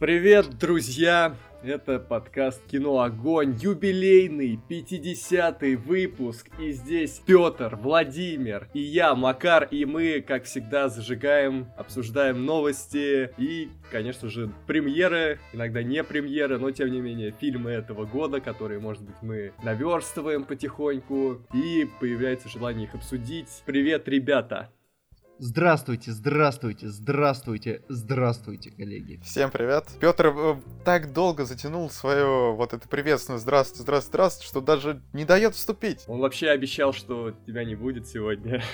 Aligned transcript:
Привет, 0.00 0.56
друзья! 0.58 1.36
Это 1.62 1.98
подкаст 1.98 2.62
«Кино 2.66 3.00
Огонь», 3.00 3.54
юбилейный 3.60 4.58
50-й 4.66 5.76
выпуск. 5.76 6.48
И 6.58 6.72
здесь 6.72 7.20
Петр, 7.26 7.76
Владимир 7.76 8.70
и 8.72 8.80
я, 8.80 9.14
Макар, 9.14 9.68
и 9.70 9.84
мы, 9.84 10.22
как 10.26 10.44
всегда, 10.44 10.88
зажигаем, 10.88 11.68
обсуждаем 11.76 12.46
новости 12.46 13.30
и, 13.36 13.68
конечно 13.90 14.30
же, 14.30 14.50
премьеры, 14.66 15.38
иногда 15.52 15.82
не 15.82 16.02
премьеры, 16.02 16.58
но, 16.58 16.70
тем 16.70 16.90
не 16.90 17.02
менее, 17.02 17.34
фильмы 17.38 17.72
этого 17.72 18.06
года, 18.06 18.40
которые, 18.40 18.80
может 18.80 19.02
быть, 19.02 19.16
мы 19.20 19.52
наверстываем 19.62 20.44
потихоньку, 20.44 21.42
и 21.52 21.86
появляется 22.00 22.48
желание 22.48 22.86
их 22.86 22.94
обсудить. 22.94 23.48
Привет, 23.66 24.08
ребята! 24.08 24.70
Здравствуйте, 25.42 26.12
здравствуйте, 26.12 26.88
здравствуйте, 26.88 27.80
здравствуйте, 27.88 28.70
коллеги. 28.72 29.18
Всем 29.24 29.50
привет. 29.50 29.86
Петр 29.98 30.26
э, 30.26 30.56
так 30.84 31.14
долго 31.14 31.46
затянул 31.46 31.88
свое 31.88 32.52
вот 32.52 32.74
это 32.74 32.86
приветственное 32.86 33.38
здравствуйте, 33.38 33.80
здравствуйте, 33.84 34.10
здравствуйте, 34.10 34.48
что 34.48 34.60
даже 34.60 35.00
не 35.14 35.24
дает 35.24 35.54
вступить. 35.54 36.04
Он 36.08 36.20
вообще 36.20 36.50
обещал, 36.50 36.92
что 36.92 37.30
тебя 37.46 37.64
не 37.64 37.74
будет 37.74 38.06
сегодня. 38.06 38.62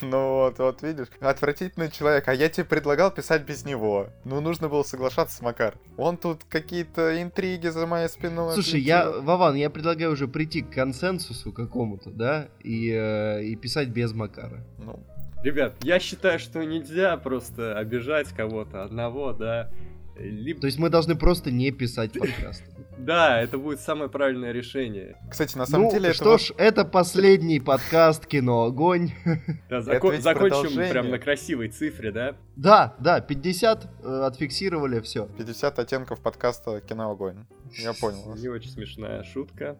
Ну 0.00 0.36
вот, 0.36 0.58
вот 0.58 0.80
видишь, 0.80 1.08
отвратительный 1.20 1.90
человек, 1.90 2.26
а 2.28 2.34
я 2.34 2.48
тебе 2.48 2.64
предлагал 2.64 3.10
писать 3.10 3.42
без 3.42 3.66
него. 3.66 4.08
Ну, 4.24 4.40
нужно 4.40 4.70
было 4.70 4.82
соглашаться, 4.84 5.44
Макар. 5.44 5.74
Он 5.98 6.16
тут 6.16 6.44
какие-то 6.44 7.20
интриги 7.22 7.68
за 7.68 7.86
моей 7.86 8.08
спиной. 8.08 8.54
Слушай, 8.54 8.80
я, 8.80 9.10
Вован, 9.10 9.56
я 9.56 9.68
предлагаю 9.68 10.12
уже 10.12 10.28
прийти 10.28 10.62
к 10.62 10.70
консенсусу 10.70 11.52
какому-то, 11.52 12.08
да, 12.08 12.48
и, 12.64 12.90
э, 12.90 13.44
и 13.44 13.54
писать 13.54 13.88
без 13.88 14.14
Макара. 14.14 14.64
Ну, 14.78 15.04
Ребят, 15.42 15.74
я 15.82 15.98
считаю, 15.98 16.38
что 16.38 16.62
нельзя 16.64 17.16
просто 17.16 17.78
обижать 17.78 18.28
кого-то 18.28 18.82
одного, 18.82 19.32
да. 19.32 19.70
Либо... 20.18 20.60
То 20.60 20.66
есть 20.66 20.78
мы 20.78 20.90
должны 20.90 21.16
просто 21.16 21.50
не 21.50 21.70
писать 21.70 22.12
подкаст. 22.12 22.62
Да, 22.98 23.40
это 23.40 23.56
будет 23.56 23.80
самое 23.80 24.10
правильное 24.10 24.52
решение. 24.52 25.16
Кстати, 25.30 25.56
на 25.56 25.64
самом 25.64 25.86
ну, 25.86 25.92
деле... 25.92 26.12
что 26.12 26.36
ж, 26.36 26.52
это 26.58 26.84
последний 26.84 27.58
подкаст 27.58 28.26
«Кино 28.26 28.64
Огонь». 28.64 29.12
Да, 29.70 29.80
закончим 29.80 30.90
прям 30.90 31.08
на 31.08 31.18
красивой 31.18 31.68
цифре, 31.68 32.12
да? 32.12 32.36
Да, 32.56 32.94
да, 33.00 33.22
50 33.22 33.88
э, 34.02 34.22
отфиксировали, 34.26 35.00
все. 35.00 35.26
50 35.38 35.78
оттенков 35.78 36.20
подкаста 36.20 36.82
«Кино 36.82 37.10
Огонь». 37.10 37.46
Я 37.72 37.94
понял. 37.94 38.36
Не 38.36 38.48
очень 38.48 38.68
смешная 38.68 39.22
шутка. 39.22 39.78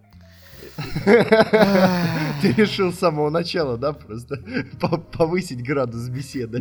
Ты 2.42 2.52
решил 2.52 2.92
с 2.92 2.98
самого 2.98 3.30
начала, 3.30 3.76
да, 3.76 3.92
просто 3.92 4.38
повысить 5.12 5.62
градус 5.62 6.08
беседы. 6.08 6.60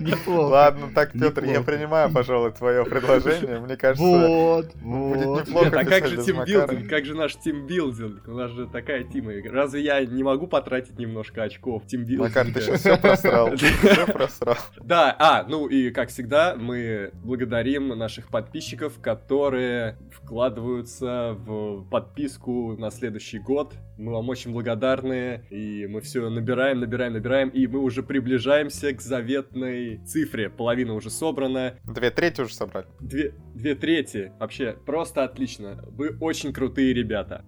Неплохо. 0.00 0.52
Ладно, 0.52 0.90
так, 0.94 1.12
Петр, 1.12 1.44
я 1.44 1.62
принимаю, 1.62 2.12
пожалуй, 2.12 2.52
твое 2.52 2.84
предложение. 2.84 3.60
Мне 3.60 3.76
кажется, 3.76 4.04
вот, 4.04 4.74
будет 4.76 5.48
неплохо. 5.48 5.80
А 5.80 5.84
как 5.84 6.06
же 6.06 6.16
тимбилдинг? 6.18 6.88
Как 6.88 7.04
же 7.04 7.14
наш 7.14 7.36
тимбилдинг? 7.36 8.28
У 8.28 8.32
нас 8.32 8.50
же 8.50 8.66
такая 8.66 9.04
тима. 9.04 9.32
Разве 9.50 9.82
я 9.82 10.04
не 10.04 10.22
могу 10.22 10.46
потратить 10.46 10.98
немножко 10.98 11.42
очков 11.42 11.86
тимбилдинга? 11.86 12.24
Макар, 12.24 12.46
ты 12.46 12.60
сейчас 12.60 12.80
все 12.80 12.96
просрал. 12.96 13.56
Все 13.56 14.06
просрал. 14.06 14.56
Да, 14.80 15.14
а, 15.18 15.44
ну 15.48 15.66
и 15.66 15.90
как 15.90 16.10
всегда, 16.10 16.54
мы 16.56 17.10
благодарим 17.14 17.88
наших 17.88 18.28
подписчиков, 18.28 19.00
которые 19.00 19.98
вкладываются 20.10 21.36
в 21.38 21.84
подписку 21.84 22.71
на 22.78 22.90
следующий 22.90 23.38
год. 23.38 23.74
Мы 23.96 24.12
вам 24.12 24.28
очень 24.28 24.52
благодарны, 24.52 25.44
и 25.50 25.86
мы 25.86 26.00
все 26.00 26.28
набираем, 26.28 26.80
набираем, 26.80 27.12
набираем, 27.12 27.48
и 27.50 27.66
мы 27.66 27.80
уже 27.80 28.02
приближаемся 28.02 28.92
к 28.92 29.00
заветной 29.00 29.98
цифре. 30.04 30.50
Половина 30.50 30.94
уже 30.94 31.10
собрана. 31.10 31.78
Две 31.84 32.10
трети 32.10 32.40
уже 32.42 32.54
собрали. 32.54 32.86
Две, 33.00 33.34
две 33.54 33.74
трети. 33.74 34.32
Вообще, 34.38 34.76
просто 34.86 35.24
отлично. 35.24 35.84
Вы 35.88 36.16
очень 36.20 36.52
крутые 36.52 36.92
ребята. 36.94 37.44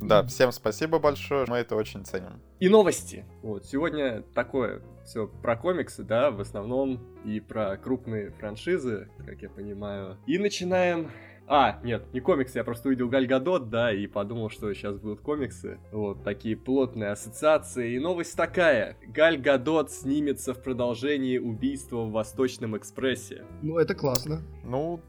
Да, 0.00 0.24
всем 0.26 0.52
спасибо 0.52 0.98
большое, 0.98 1.44
мы 1.48 1.58
это 1.58 1.74
очень 1.76 2.04
ценим. 2.04 2.40
И 2.60 2.68
новости. 2.68 3.24
Вот, 3.42 3.66
сегодня 3.66 4.22
такое 4.34 4.82
все 5.04 5.26
про 5.26 5.56
комиксы, 5.56 6.02
да, 6.02 6.30
в 6.30 6.40
основном, 6.40 7.16
и 7.24 7.40
про 7.40 7.76
крупные 7.76 8.30
франшизы, 8.32 9.08
как 9.26 9.40
я 9.40 9.48
понимаю. 9.48 10.18
И 10.26 10.38
начинаем 10.38 11.10
а, 11.48 11.80
нет, 11.82 12.12
не 12.12 12.20
комиксы, 12.20 12.58
я 12.58 12.64
просто 12.64 12.88
увидел 12.88 13.08
Галь 13.08 13.26
Гадот, 13.26 13.70
да, 13.70 13.92
и 13.92 14.06
подумал, 14.06 14.50
что 14.50 14.72
сейчас 14.74 14.98
будут 14.98 15.20
комиксы. 15.20 15.78
Вот, 15.92 16.22
такие 16.22 16.56
плотные 16.56 17.10
ассоциации. 17.10 17.94
И 17.94 17.98
новость 17.98 18.36
такая. 18.36 18.96
Галь 19.06 19.38
Гадот 19.38 19.90
снимется 19.90 20.52
в 20.52 20.62
продолжении 20.62 21.38
убийства 21.38 22.04
в 22.04 22.12
Восточном 22.12 22.76
экспрессе. 22.76 23.44
Ну, 23.62 23.78
это 23.78 23.94
классно. 23.94 24.42
Ну, 24.62 25.00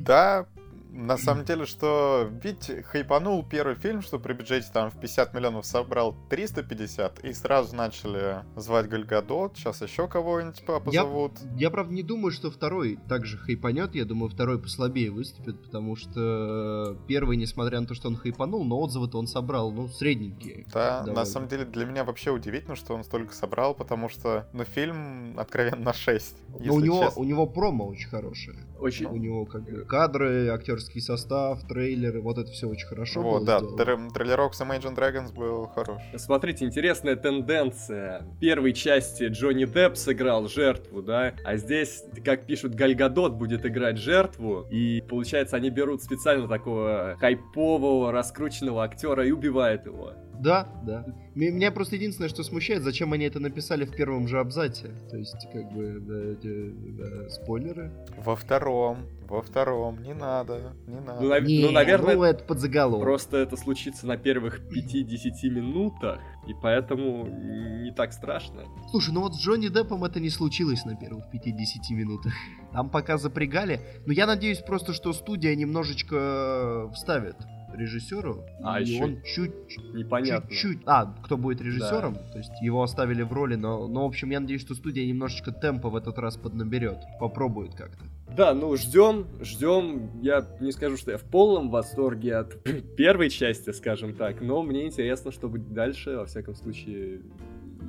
да, 0.00 0.48
на 0.94 1.16
самом 1.18 1.44
деле, 1.44 1.66
что 1.66 2.28
ведь 2.42 2.70
хайпанул 2.86 3.44
первый 3.44 3.74
фильм, 3.74 4.00
что 4.00 4.18
при 4.18 4.32
бюджете 4.32 4.68
там 4.72 4.90
в 4.90 5.00
50 5.00 5.34
миллионов 5.34 5.66
собрал 5.66 6.16
350, 6.30 7.24
и 7.24 7.32
сразу 7.32 7.74
начали 7.74 8.44
звать 8.56 8.88
Гальгадот, 8.88 9.56
сейчас 9.56 9.82
еще 9.82 10.08
кого-нибудь 10.08 10.64
позовут. 10.64 11.32
Я, 11.56 11.62
я, 11.64 11.70
правда, 11.70 11.92
не 11.92 12.02
думаю, 12.02 12.30
что 12.30 12.50
второй 12.50 12.98
также 13.08 13.38
хайпанет, 13.38 13.94
я 13.94 14.04
думаю, 14.04 14.30
второй 14.30 14.60
послабее 14.60 15.10
выступит, 15.10 15.62
потому 15.62 15.96
что 15.96 16.96
первый, 17.08 17.36
несмотря 17.36 17.80
на 17.80 17.86
то, 17.86 17.94
что 17.94 18.08
он 18.08 18.16
хайпанул, 18.16 18.64
но 18.64 18.78
отзывы-то 18.78 19.18
он 19.18 19.26
собрал, 19.26 19.72
ну, 19.72 19.88
средненькие. 19.88 20.64
Да, 20.72 21.00
довольно. 21.00 21.20
на 21.20 21.26
самом 21.26 21.48
деле, 21.48 21.64
для 21.64 21.86
меня 21.86 22.04
вообще 22.04 22.30
удивительно, 22.30 22.76
что 22.76 22.94
он 22.94 23.04
столько 23.04 23.34
собрал, 23.34 23.74
потому 23.74 24.08
что, 24.08 24.48
ну, 24.52 24.64
фильм 24.64 25.38
откровенно 25.38 25.84
на 25.84 25.92
6. 25.92 26.36
Но 26.60 26.74
у 26.74 26.80
него, 26.80 27.12
у 27.16 27.24
него 27.24 27.46
промо 27.46 27.86
очень 27.86 28.08
хорошее. 28.08 28.58
Очень. 28.84 29.06
У 29.06 29.16
него 29.16 29.46
как 29.46 29.62
кадры, 29.86 30.48
актерский 30.48 31.00
состав, 31.00 31.66
трейлеры, 31.66 32.20
вот 32.20 32.36
это 32.36 32.50
все 32.50 32.68
очень 32.68 32.86
хорошо 32.86 33.22
Вот, 33.22 33.44
да, 33.46 33.60
тр- 33.60 34.12
трейлерок 34.12 34.54
с 34.54 34.60
Imagine 34.60 34.94
Dragons 34.94 35.32
был 35.34 35.66
хорош. 35.68 36.02
Смотрите, 36.16 36.66
интересная 36.66 37.16
тенденция. 37.16 38.20
В 38.36 38.38
первой 38.40 38.74
части 38.74 39.24
Джонни 39.28 39.64
Депп 39.64 39.96
сыграл 39.96 40.48
жертву, 40.48 41.00
да, 41.00 41.32
а 41.44 41.56
здесь, 41.56 42.04
как 42.22 42.44
пишут, 42.46 42.74
Гальгадот 42.74 43.32
будет 43.32 43.64
играть 43.64 43.96
жертву, 43.96 44.66
и 44.70 45.00
получается, 45.08 45.56
они 45.56 45.70
берут 45.70 46.02
специально 46.02 46.46
такого 46.46 47.16
хайпового, 47.18 48.12
раскрученного 48.12 48.84
актера 48.84 49.26
и 49.26 49.30
убивают 49.30 49.86
его. 49.86 50.12
Да, 50.40 50.68
да. 50.84 51.06
Меня 51.34 51.72
просто 51.72 51.96
единственное, 51.96 52.28
что 52.28 52.44
смущает, 52.44 52.82
зачем 52.82 53.12
они 53.12 53.24
это 53.24 53.40
написали 53.40 53.84
в 53.84 53.90
первом 53.90 54.28
же 54.28 54.38
абзаце. 54.38 54.90
То 55.10 55.16
есть, 55.16 55.48
как 55.52 55.72
бы, 55.72 55.98
да, 56.00 56.36
да, 56.42 57.22
да, 57.22 57.28
спойлеры. 57.30 57.92
Во 58.18 58.36
втором, 58.36 58.98
во 59.28 59.42
втором, 59.42 60.00
не 60.02 60.14
надо, 60.14 60.74
не 60.86 61.00
надо. 61.00 61.20
Ну, 61.20 61.40
не, 61.40 61.62
ну 61.62 61.70
наверное, 61.72 62.14
ну, 62.14 62.22
это 62.22 62.44
подзаголовок. 62.44 63.02
Просто 63.02 63.38
это 63.38 63.56
случится 63.56 64.06
на 64.06 64.16
первых 64.16 64.60
5-10 64.60 65.50
минутах, 65.50 66.20
и 66.46 66.54
поэтому 66.62 67.26
не 67.26 67.92
так 67.92 68.12
страшно. 68.12 68.64
Слушай, 68.90 69.12
ну 69.12 69.22
вот 69.22 69.34
с 69.34 69.40
Джонни 69.40 69.68
Деппом 69.68 70.04
это 70.04 70.20
не 70.20 70.30
случилось 70.30 70.84
на 70.84 70.94
первых 70.94 71.24
5-10 71.34 71.94
минутах. 71.94 72.32
Там 72.72 72.90
пока 72.90 73.18
запрягали. 73.18 73.80
Но 74.06 74.12
я 74.12 74.26
надеюсь 74.26 74.58
просто, 74.58 74.92
что 74.92 75.12
студия 75.12 75.54
немножечко 75.56 76.90
вставит 76.94 77.36
режиссеру, 77.74 78.44
а 78.62 78.80
и 78.80 78.84
еще 78.84 79.04
он 79.04 79.22
чуть 79.22 79.52
непонятно. 79.92 80.50
Чуть-чуть. 80.50 80.82
А, 80.86 81.06
кто 81.22 81.36
будет 81.36 81.60
режиссером? 81.60 82.14
Да. 82.14 82.32
То 82.32 82.38
есть 82.38 82.52
его 82.60 82.82
оставили 82.82 83.22
в 83.22 83.32
роли, 83.32 83.54
но, 83.56 83.88
но, 83.88 84.04
в 84.04 84.06
общем, 84.06 84.30
я 84.30 84.40
надеюсь, 84.40 84.62
что 84.62 84.74
студия 84.74 85.06
немножечко 85.06 85.52
темпа 85.52 85.90
в 85.90 85.96
этот 85.96 86.18
раз 86.18 86.36
поднаберет. 86.36 86.98
Попробует 87.18 87.74
как-то. 87.74 88.04
Да, 88.36 88.52
ну 88.52 88.76
ждем, 88.76 89.26
ждем. 89.42 90.20
Я 90.20 90.46
не 90.60 90.72
скажу, 90.72 90.96
что 90.96 91.12
я 91.12 91.18
в 91.18 91.24
полном 91.24 91.70
восторге 91.70 92.36
от 92.36 92.62
первой 92.96 93.30
части, 93.30 93.70
скажем 93.70 94.14
так, 94.14 94.40
но 94.40 94.62
мне 94.62 94.86
интересно, 94.86 95.30
что 95.30 95.48
будет 95.48 95.72
дальше. 95.72 96.16
Во 96.16 96.26
всяком 96.26 96.54
случае, 96.54 97.20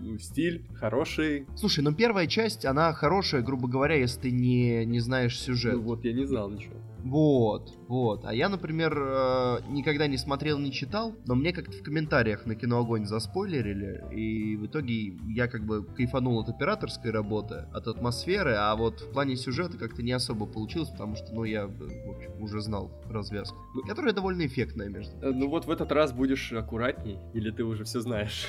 ну, 0.02 0.18
стиль 0.20 0.68
хороший. 0.76 1.48
Слушай, 1.56 1.84
ну 1.84 1.94
первая 1.94 2.28
часть, 2.28 2.66
она 2.66 2.94
хорошая, 2.94 3.42
грубо 3.42 3.68
говоря, 3.68 3.96
если 3.96 4.22
ты 4.22 4.32
не, 4.32 4.86
не 4.86 5.00
знаешь 5.00 5.40
сюжет. 5.40 5.76
Ну 5.76 5.82
вот, 5.82 6.06
я 6.06 6.14
не 6.14 6.26
знал 6.26 6.50
ничего. 6.50 6.76
Вот, 7.06 7.72
вот. 7.88 8.26
А 8.26 8.34
я, 8.34 8.50
например, 8.50 8.98
э, 8.98 9.58
никогда 9.70 10.08
не 10.08 10.18
смотрел, 10.18 10.58
не 10.58 10.72
читал, 10.72 11.14
но 11.28 11.36
мне 11.36 11.54
как-то 11.54 11.72
в 11.78 11.84
комментариях 11.84 12.48
на 12.48 12.56
Кино 12.56 12.80
Огонь 12.80 13.06
заспойлерили, 13.06 14.04
и 14.12 14.56
в 14.56 14.66
итоге 14.66 15.16
я 15.28 15.48
как 15.48 15.64
бы 15.66 15.86
кайфанул 15.86 16.40
от 16.40 16.50
операторской 16.50 17.12
работы, 17.12 17.68
от 17.72 17.88
атмосферы, 17.88 18.56
а 18.56 18.76
вот 18.76 19.02
в 19.02 19.12
плане 19.12 19.36
сюжета 19.36 19.78
как-то 19.78 20.02
не 20.02 20.14
особо 20.14 20.48
получилось, 20.48 20.90
потому 20.90 21.16
что, 21.16 21.32
ну, 21.32 21.44
я, 21.44 21.68
в 21.68 22.10
общем, 22.10 22.42
уже 22.42 22.60
знал 22.60 22.92
развязку, 23.08 23.56
которая 23.88 24.12
довольно 24.12 24.44
эффектная, 24.48 24.90
между 24.90 25.16
э. 25.22 25.32
Ну 25.32 25.48
вот 25.48 25.66
в 25.66 25.70
этот 25.70 25.92
раз 25.92 26.12
будешь 26.12 26.52
аккуратней, 26.54 27.20
или 27.36 27.52
ты 27.52 27.64
уже 27.64 27.84
все 27.84 28.00
знаешь? 28.00 28.48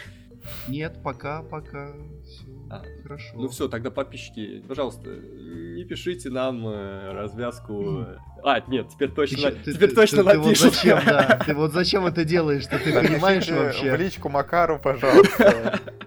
Нет, 0.68 1.02
пока, 1.02 1.42
пока 1.42 1.92
все 2.24 2.46
а, 2.68 2.82
хорошо. 3.02 3.34
Ну 3.34 3.48
все, 3.48 3.68
тогда 3.68 3.90
подписчики, 3.90 4.62
пожалуйста, 4.66 5.08
не 5.08 5.84
пишите 5.84 6.30
нам 6.30 6.66
э, 6.66 7.12
развязку. 7.12 8.06
А, 8.42 8.60
нет, 8.66 8.88
теперь 8.88 9.10
точно, 9.10 9.52
ты, 9.52 9.72
теперь 9.72 9.90
ты, 9.90 9.94
точно 9.94 10.24
ты, 10.24 10.38
напишут. 10.38 10.74
Ты 10.82 10.92
вот 10.92 11.02
зачем, 11.02 11.02
да? 11.06 11.40
Ты 11.46 11.54
вот 11.54 11.72
зачем 11.72 12.06
это 12.06 12.24
делаешь? 12.24 12.62
Что 12.64 12.78
ты 12.78 12.92
понимаешь 12.92 13.48
вообще? 13.48 13.92
В 13.92 14.00
личку 14.00 14.28
Макару, 14.28 14.78
пожалуйста. 14.78 15.80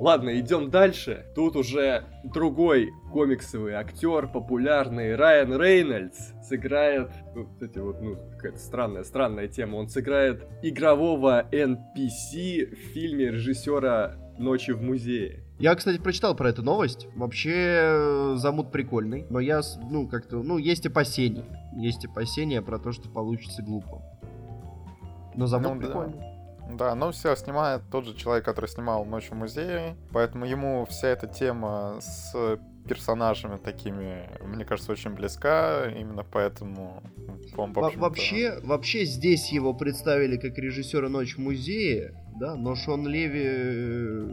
Ладно, 0.00 0.38
идем 0.38 0.70
дальше. 0.70 1.26
Тут 1.34 1.56
уже 1.56 2.04
другой 2.22 2.92
комиксовый 3.12 3.74
актер, 3.74 4.28
популярный 4.28 5.16
Райан 5.16 5.60
Рейнольдс, 5.60 6.32
сыграет... 6.42 7.10
Ну, 7.34 7.46
кстати, 7.46 7.78
вот, 7.78 8.00
ну, 8.00 8.16
какая-то 8.36 8.58
странная, 8.58 9.04
странная 9.04 9.48
тема. 9.48 9.76
Он 9.76 9.88
сыграет 9.88 10.46
игрового 10.62 11.48
NPC 11.50 12.74
в 12.74 12.92
фильме 12.92 13.30
режиссера 13.30 14.14
«Ночи 14.38 14.70
в 14.70 14.82
музее». 14.82 15.44
Я, 15.58 15.74
кстати, 15.74 15.98
прочитал 15.98 16.36
про 16.36 16.50
эту 16.50 16.62
новость. 16.62 17.08
Вообще, 17.16 17.52
э, 17.52 18.34
замут 18.36 18.70
прикольный. 18.70 19.26
Но 19.28 19.40
я, 19.40 19.60
ну, 19.90 20.06
как-то, 20.06 20.42
ну, 20.44 20.56
есть 20.58 20.86
опасения. 20.86 21.44
Есть 21.76 22.04
опасения 22.04 22.62
про 22.62 22.78
то, 22.78 22.92
что 22.92 23.08
получится 23.08 23.62
глупо. 23.62 24.02
Но 25.34 25.46
замут 25.46 25.74
ну, 25.74 25.80
прикольный. 25.80 26.18
Да. 26.18 26.27
Да, 26.68 26.94
но 26.94 27.10
все 27.12 27.34
снимает 27.36 27.82
тот 27.90 28.04
же 28.04 28.14
человек, 28.14 28.44
который 28.44 28.66
снимал 28.66 29.04
«Ночь 29.04 29.30
в 29.30 29.34
музее», 29.34 29.96
поэтому 30.12 30.44
ему 30.44 30.86
вся 30.86 31.08
эта 31.08 31.26
тема 31.26 31.98
с 32.00 32.58
персонажами 32.88 33.56
такими, 33.56 34.28
мне 34.42 34.64
кажется, 34.64 34.92
очень 34.92 35.10
близка, 35.10 35.86
именно 35.90 36.24
поэтому 36.24 37.02
он, 37.56 37.72
Во 37.72 37.90
вообще, 37.90 38.58
вообще 38.62 39.04
здесь 39.04 39.52
его 39.52 39.74
представили 39.74 40.36
как 40.36 40.56
режиссера 40.58 41.08
«Ночь 41.08 41.36
в 41.36 41.38
музее», 41.38 42.14
да, 42.38 42.54
но 42.54 42.74
Шон 42.74 43.06
Леви 43.06 43.44
э, 43.44 44.28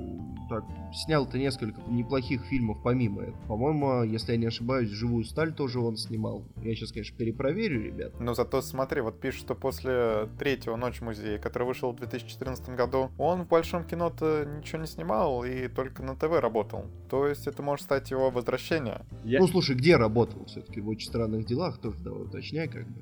так, 0.48 0.64
снял-то 0.94 1.38
несколько 1.38 1.80
неплохих 1.88 2.44
фильмов 2.46 2.78
помимо 2.84 3.24
этого. 3.24 3.48
По-моему, 3.48 4.04
если 4.04 4.34
я 4.34 4.38
не 4.38 4.48
ошибаюсь, 4.48 4.90
«Живую 4.90 5.24
сталь» 5.26 5.54
тоже 5.54 5.80
он 5.80 5.98
снимал. 5.98 6.44
Я 6.58 6.76
сейчас, 6.76 6.92
конечно, 6.92 7.18
перепроверю, 7.18 7.84
ребят. 7.84 8.20
Но 8.20 8.34
зато 8.34 8.62
смотри, 8.62 9.02
вот 9.02 9.20
пишут, 9.20 9.42
что 9.42 9.56
после 9.56 10.30
третьего 10.40 10.76
«Ночь 10.76 11.02
музея», 11.02 11.38
который 11.38 11.68
вышел 11.68 11.92
в 11.92 11.96
2014 11.98 12.70
году, 12.70 13.12
он 13.18 13.44
в 13.44 13.48
большом 13.48 13.84
кино-то 13.84 14.46
ничего 14.46 14.82
не 14.82 14.88
снимал 14.88 15.44
и 15.44 15.68
только 15.68 16.04
на 16.04 16.16
ТВ 16.16 16.40
работал. 16.40 16.86
То 17.10 17.28
есть 17.28 17.48
это 17.48 17.62
может 17.62 17.86
стать 17.86 18.12
его 18.12 18.30
возвращение. 18.30 19.06
Я... 19.24 19.40
Ну, 19.40 19.48
слушай, 19.48 19.76
где 19.76 19.96
работал 19.98 20.46
все-таки? 20.46 20.82
В 20.82 20.90
«Очень 20.90 21.08
странных 21.08 21.46
делах» 21.46 21.78
тоже 21.80 22.00
давай 22.00 22.24
уточняй 22.24 22.68
как 22.68 22.88
бы 22.88 23.02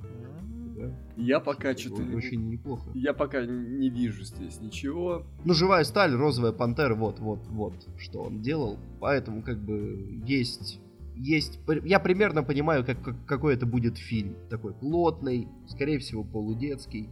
да? 0.87 0.93
Я 1.17 1.39
пока 1.39 1.75
что-то... 1.75 2.01
Очень 2.15 2.49
неплохо. 2.49 2.89
Я 2.93 3.13
пока 3.13 3.45
не 3.45 3.89
вижу 3.89 4.23
здесь 4.23 4.59
ничего. 4.61 5.25
Ну, 5.45 5.53
живая 5.53 5.83
сталь, 5.83 6.13
розовая 6.13 6.51
пантера, 6.51 6.95
вот, 6.95 7.19
вот, 7.19 7.39
вот, 7.47 7.73
что 7.97 8.21
он 8.23 8.41
делал. 8.41 8.77
Поэтому, 8.99 9.41
как 9.41 9.57
бы, 9.59 10.21
есть... 10.25 10.79
Есть... 11.15 11.59
Я 11.83 11.99
примерно 11.99 12.43
понимаю, 12.43 12.83
как, 12.83 13.01
как, 13.01 13.25
какой 13.25 13.53
это 13.53 13.65
будет 13.65 13.97
фильм. 13.97 14.35
Такой 14.49 14.73
плотный, 14.73 15.47
скорее 15.67 15.99
всего, 15.99 16.23
полудетский. 16.23 17.09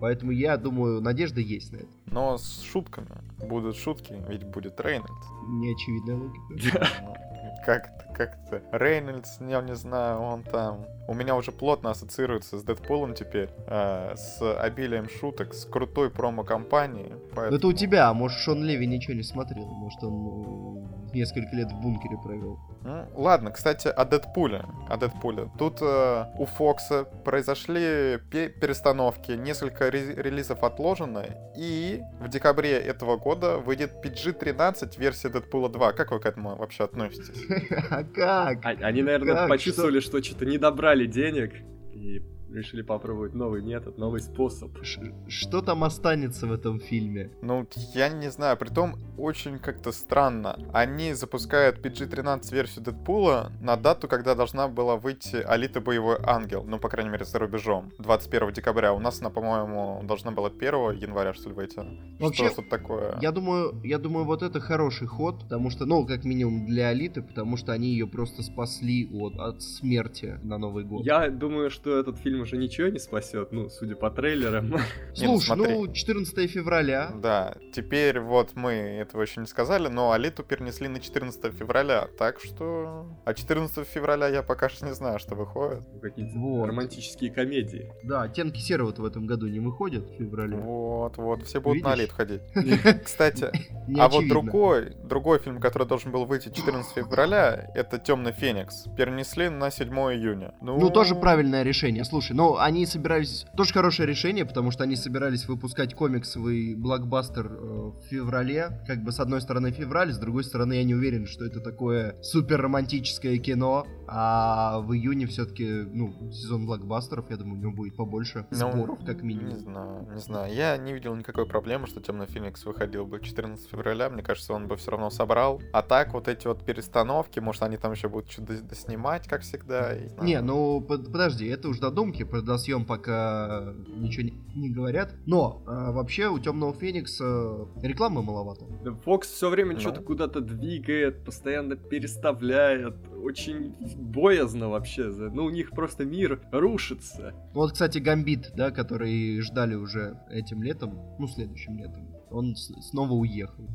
Поэтому 0.00 0.32
я 0.32 0.56
думаю, 0.56 1.00
надежда 1.00 1.40
есть 1.40 1.72
на 1.72 1.76
это. 1.76 1.86
Но 2.06 2.36
с 2.36 2.62
шутками. 2.62 3.06
Будут 3.48 3.76
шутки, 3.76 4.16
ведь 4.28 4.44
будет 4.44 4.80
Рейнольдс. 4.80 5.26
Неочевидная 5.48 6.16
логика. 6.16 6.86
Как-то, 7.64 8.11
как-то. 8.26 8.62
Рейнольдс, 8.72 9.40
я 9.40 9.60
не 9.62 9.74
знаю, 9.74 10.20
он 10.20 10.42
там 10.42 10.84
у 11.08 11.14
меня 11.14 11.34
уже 11.34 11.52
плотно 11.52 11.90
ассоциируется 11.90 12.58
с 12.58 12.62
Дэдпулом 12.62 13.14
теперь, 13.14 13.50
э, 13.66 14.14
с 14.16 14.40
обилием 14.60 15.08
шуток, 15.08 15.52
с 15.52 15.64
крутой 15.64 16.10
промо-компанией. 16.10 17.12
Поэтому... 17.34 17.56
Это 17.58 17.66
у 17.66 17.72
тебя, 17.72 18.08
а 18.08 18.14
может 18.14 18.38
Шон 18.38 18.62
Леви 18.62 18.86
ничего 18.86 19.14
не 19.14 19.22
смотрел, 19.22 19.66
может 19.66 20.02
он 20.04 20.86
э, 21.12 21.16
несколько 21.16 21.54
лет 21.56 21.70
в 21.72 21.80
бункере 21.80 22.16
провел. 22.22 22.58
Ну, 22.84 23.06
ладно, 23.14 23.50
кстати, 23.50 23.88
о 23.88 24.04
Дэдпуле. 24.04 24.64
О 24.88 24.96
Дэдпуле. 24.96 25.50
Тут 25.58 25.78
э, 25.80 26.24
у 26.38 26.46
Фокса 26.46 27.04
произошли 27.24 28.18
перестановки, 28.30 29.32
несколько 29.32 29.90
ре- 29.90 30.14
релизов 30.14 30.64
отложено, 30.64 31.24
и 31.56 32.00
в 32.20 32.28
декабре 32.28 32.72
этого 32.72 33.16
года 33.16 33.58
выйдет 33.58 33.92
PG-13 34.04 34.98
версия 34.98 35.28
Дэдпула 35.28 35.68
2. 35.68 35.92
Как 35.92 36.12
вы 36.12 36.20
к 36.20 36.26
этому 36.26 36.56
вообще 36.56 36.84
относитесь? 36.84 37.42
А 38.18 38.54
как? 38.54 38.82
Они, 38.82 39.02
наверное, 39.02 39.48
почувствовали, 39.48 40.00
что 40.00 40.22
что-то 40.22 40.46
не 40.46 40.58
добрали 40.58 41.06
денег 41.06 41.54
и 41.92 42.22
решили 42.52 42.82
попробовать 42.82 43.34
новый 43.34 43.62
метод, 43.62 43.98
новый 43.98 44.20
способ. 44.20 44.70
Ш 44.82 45.00
что 45.28 45.62
там 45.62 45.84
останется 45.84 46.46
в 46.46 46.52
этом 46.52 46.80
фильме? 46.80 47.30
Ну, 47.42 47.66
я 47.94 48.08
не 48.08 48.30
знаю, 48.30 48.56
притом 48.56 48.96
очень 49.18 49.58
как-то 49.58 49.92
странно. 49.92 50.58
Они 50.72 51.14
запускают 51.14 51.84
PG-13 51.84 52.52
версию 52.52 52.84
Дэдпула 52.84 53.52
на 53.60 53.76
дату, 53.76 54.08
когда 54.08 54.34
должна 54.34 54.68
была 54.68 54.96
выйти 54.96 55.36
Алита 55.36 55.80
Боевой 55.80 56.16
Ангел, 56.22 56.64
ну, 56.64 56.78
по 56.78 56.88
крайней 56.88 57.10
мере, 57.10 57.24
за 57.24 57.38
рубежом, 57.38 57.92
21 57.98 58.52
декабря. 58.52 58.92
У 58.92 58.98
нас 58.98 59.20
она, 59.20 59.30
по-моему, 59.30 60.02
должна 60.04 60.30
была 60.30 60.48
1 60.48 60.98
января, 60.98 61.32
что 61.32 61.48
ли, 61.48 61.54
выйти. 61.54 61.80
Вообще, 62.18 62.50
что 62.50 62.62
такое? 62.62 63.18
Я 63.20 63.32
думаю, 63.32 63.80
я 63.84 63.98
думаю, 63.98 64.24
вот 64.24 64.42
это 64.42 64.60
хороший 64.60 65.06
ход, 65.06 65.40
потому 65.40 65.70
что, 65.70 65.86
ну, 65.86 66.06
как 66.06 66.24
минимум 66.24 66.66
для 66.66 66.88
Алиты, 66.88 67.22
потому 67.22 67.56
что 67.56 67.72
они 67.72 67.88
ее 67.88 68.06
просто 68.06 68.42
спасли 68.42 69.08
от, 69.12 69.36
от 69.36 69.62
смерти 69.62 70.38
на 70.42 70.58
Новый 70.58 70.84
год. 70.84 71.04
Я 71.04 71.28
думаю, 71.30 71.70
что 71.70 71.98
этот 71.98 72.18
фильм 72.18 72.41
уже 72.42 72.56
ничего 72.56 72.88
не 72.88 72.98
спасет, 72.98 73.52
ну, 73.52 73.68
судя 73.68 73.96
по 73.96 74.10
трейлерам. 74.10 74.76
Слушай, 75.14 75.56
ну, 75.56 75.92
14 75.92 76.50
февраля. 76.50 77.12
Да, 77.14 77.54
теперь 77.74 78.20
вот 78.20 78.54
мы 78.54 78.72
этого 78.72 79.22
еще 79.22 79.40
не 79.40 79.46
сказали, 79.46 79.88
но 79.88 80.12
Алиту 80.12 80.42
перенесли 80.42 80.88
на 80.88 81.00
14 81.00 81.54
февраля, 81.54 82.08
так 82.18 82.40
что... 82.40 83.06
А 83.24 83.34
14 83.34 83.86
февраля 83.86 84.28
я 84.28 84.42
пока 84.42 84.68
что 84.68 84.86
не 84.86 84.94
знаю, 84.94 85.18
что 85.18 85.34
выходит. 85.34 85.82
Какие-то 86.00 86.38
вот. 86.38 86.66
романтические 86.66 87.30
комедии. 87.30 87.92
Да, 88.02 88.22
оттенки 88.22 88.58
серого 88.58 88.92
в 88.92 89.04
этом 89.04 89.26
году 89.26 89.46
не 89.48 89.60
выходят 89.60 90.08
в 90.08 90.16
феврале. 90.16 90.56
Вот, 90.56 91.16
вот, 91.16 91.44
все 91.44 91.60
будут 91.60 91.76
Видишь? 91.76 91.86
на 91.86 91.92
Алит 91.92 92.12
ходить. 92.12 92.42
Кстати, 93.04 93.50
а 93.98 94.08
вот 94.08 94.28
другой, 94.28 94.96
другой 95.04 95.38
фильм, 95.38 95.60
который 95.60 95.86
должен 95.86 96.12
был 96.12 96.24
выйти 96.24 96.50
14 96.50 96.92
февраля, 96.94 97.70
это 97.74 97.98
Темный 97.98 98.32
Феникс. 98.32 98.84
Перенесли 98.96 99.48
на 99.48 99.70
7 99.70 99.88
июня. 99.88 100.54
Ну, 100.60 100.90
тоже 100.90 101.14
правильное 101.14 101.62
решение. 101.62 102.04
Слушай, 102.04 102.31
Слушай, 102.32 102.36
ну 102.36 102.58
они 102.58 102.86
собирались... 102.86 103.46
Тоже 103.56 103.72
хорошее 103.72 104.08
решение, 104.08 104.44
потому 104.44 104.70
что 104.70 104.84
они 104.84 104.96
собирались 104.96 105.46
выпускать 105.46 105.94
комиксовый 105.94 106.74
блокбастер 106.74 107.46
э, 107.46 107.50
в 107.50 108.02
феврале. 108.10 108.82
Как 108.86 109.04
бы 109.04 109.12
с 109.12 109.20
одной 109.20 109.40
стороны 109.40 109.70
февраль, 109.70 110.12
с 110.12 110.18
другой 110.18 110.44
стороны 110.44 110.74
я 110.74 110.84
не 110.84 110.94
уверен, 110.94 111.26
что 111.26 111.44
это 111.44 111.60
такое 111.60 112.16
супер 112.22 112.62
романтическое 112.62 113.38
кино. 113.38 113.86
А 114.14 114.80
в 114.80 114.92
июне 114.92 115.26
все-таки, 115.26 115.66
ну, 115.66 116.12
сезон 116.30 116.66
блокбастеров, 116.66 117.30
я 117.30 117.38
думаю, 117.38 117.58
у 117.58 117.62
него 117.62 117.72
будет 117.72 117.96
побольше 117.96 118.46
ну, 118.50 118.56
сборов, 118.56 118.98
ну, 119.00 119.06
как 119.06 119.22
минимум. 119.22 119.48
Не 119.48 119.58
знаю, 119.58 120.08
не 120.12 120.20
знаю. 120.20 120.54
Я 120.54 120.76
не 120.76 120.92
видел 120.92 121.14
никакой 121.14 121.46
проблемы, 121.46 121.86
что 121.86 122.00
Темный 122.00 122.26
Феникс 122.26 122.64
выходил 122.66 123.06
бы 123.06 123.20
14 123.20 123.70
февраля. 123.70 124.10
Мне 124.10 124.22
кажется, 124.22 124.52
он 124.52 124.68
бы 124.68 124.76
все 124.76 124.90
равно 124.90 125.08
собрал. 125.08 125.62
А 125.72 125.80
так, 125.80 126.12
вот 126.12 126.28
эти 126.28 126.46
вот 126.46 126.62
перестановки, 126.62 127.40
может, 127.40 127.62
они 127.62 127.78
там 127.78 127.92
еще 127.92 128.10
будут 128.10 128.30
что-то 128.30 128.74
снимать, 128.74 129.26
как 129.26 129.40
всегда. 129.40 129.96
И, 129.96 130.10
не, 130.20 130.42
ну, 130.42 130.82
подожди, 130.82 131.46
это 131.46 131.70
уж 131.70 131.78
додумки 131.78 132.24
про 132.24 132.42
досъем 132.42 132.84
пока 132.84 133.72
ничего 133.86 134.24
не, 134.24 134.32
не 134.54 134.68
говорят. 134.68 135.14
Но 135.24 135.62
а, 135.66 135.90
вообще 135.90 136.28
у 136.28 136.38
Темного 136.38 136.74
Феникса 136.74 137.66
рекламы 137.80 138.22
маловато. 138.22 138.66
Да, 138.84 138.92
Фокс 138.92 139.28
все 139.28 139.48
время 139.48 139.74
ну. 139.74 139.80
что-то 139.80 140.02
куда-то 140.02 140.42
двигает, 140.42 141.24
постоянно 141.24 141.76
переставляет. 141.76 142.96
Очень 143.22 143.74
боязно 143.96 144.68
вообще. 144.68 145.08
Ну, 145.08 145.44
у 145.44 145.50
них 145.50 145.70
просто 145.70 146.04
мир 146.04 146.42
рушится. 146.50 147.34
Вот, 147.54 147.72
кстати, 147.72 147.98
Гамбит, 147.98 148.52
да, 148.54 148.70
который 148.70 149.40
ждали 149.40 149.74
уже 149.74 150.18
этим 150.30 150.62
летом, 150.62 150.98
ну, 151.18 151.26
следующим 151.28 151.78
летом 151.78 152.12
он 152.32 152.56
снова 152.56 153.12
уехал. 153.12 153.68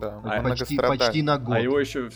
Да, 0.00 0.20
а 0.24 0.42
почти, 0.42 0.76
почти 0.76 1.22
на 1.22 1.38
год. 1.38 1.56
А 1.56 1.60
его 1.60 1.78
еще 1.78 2.08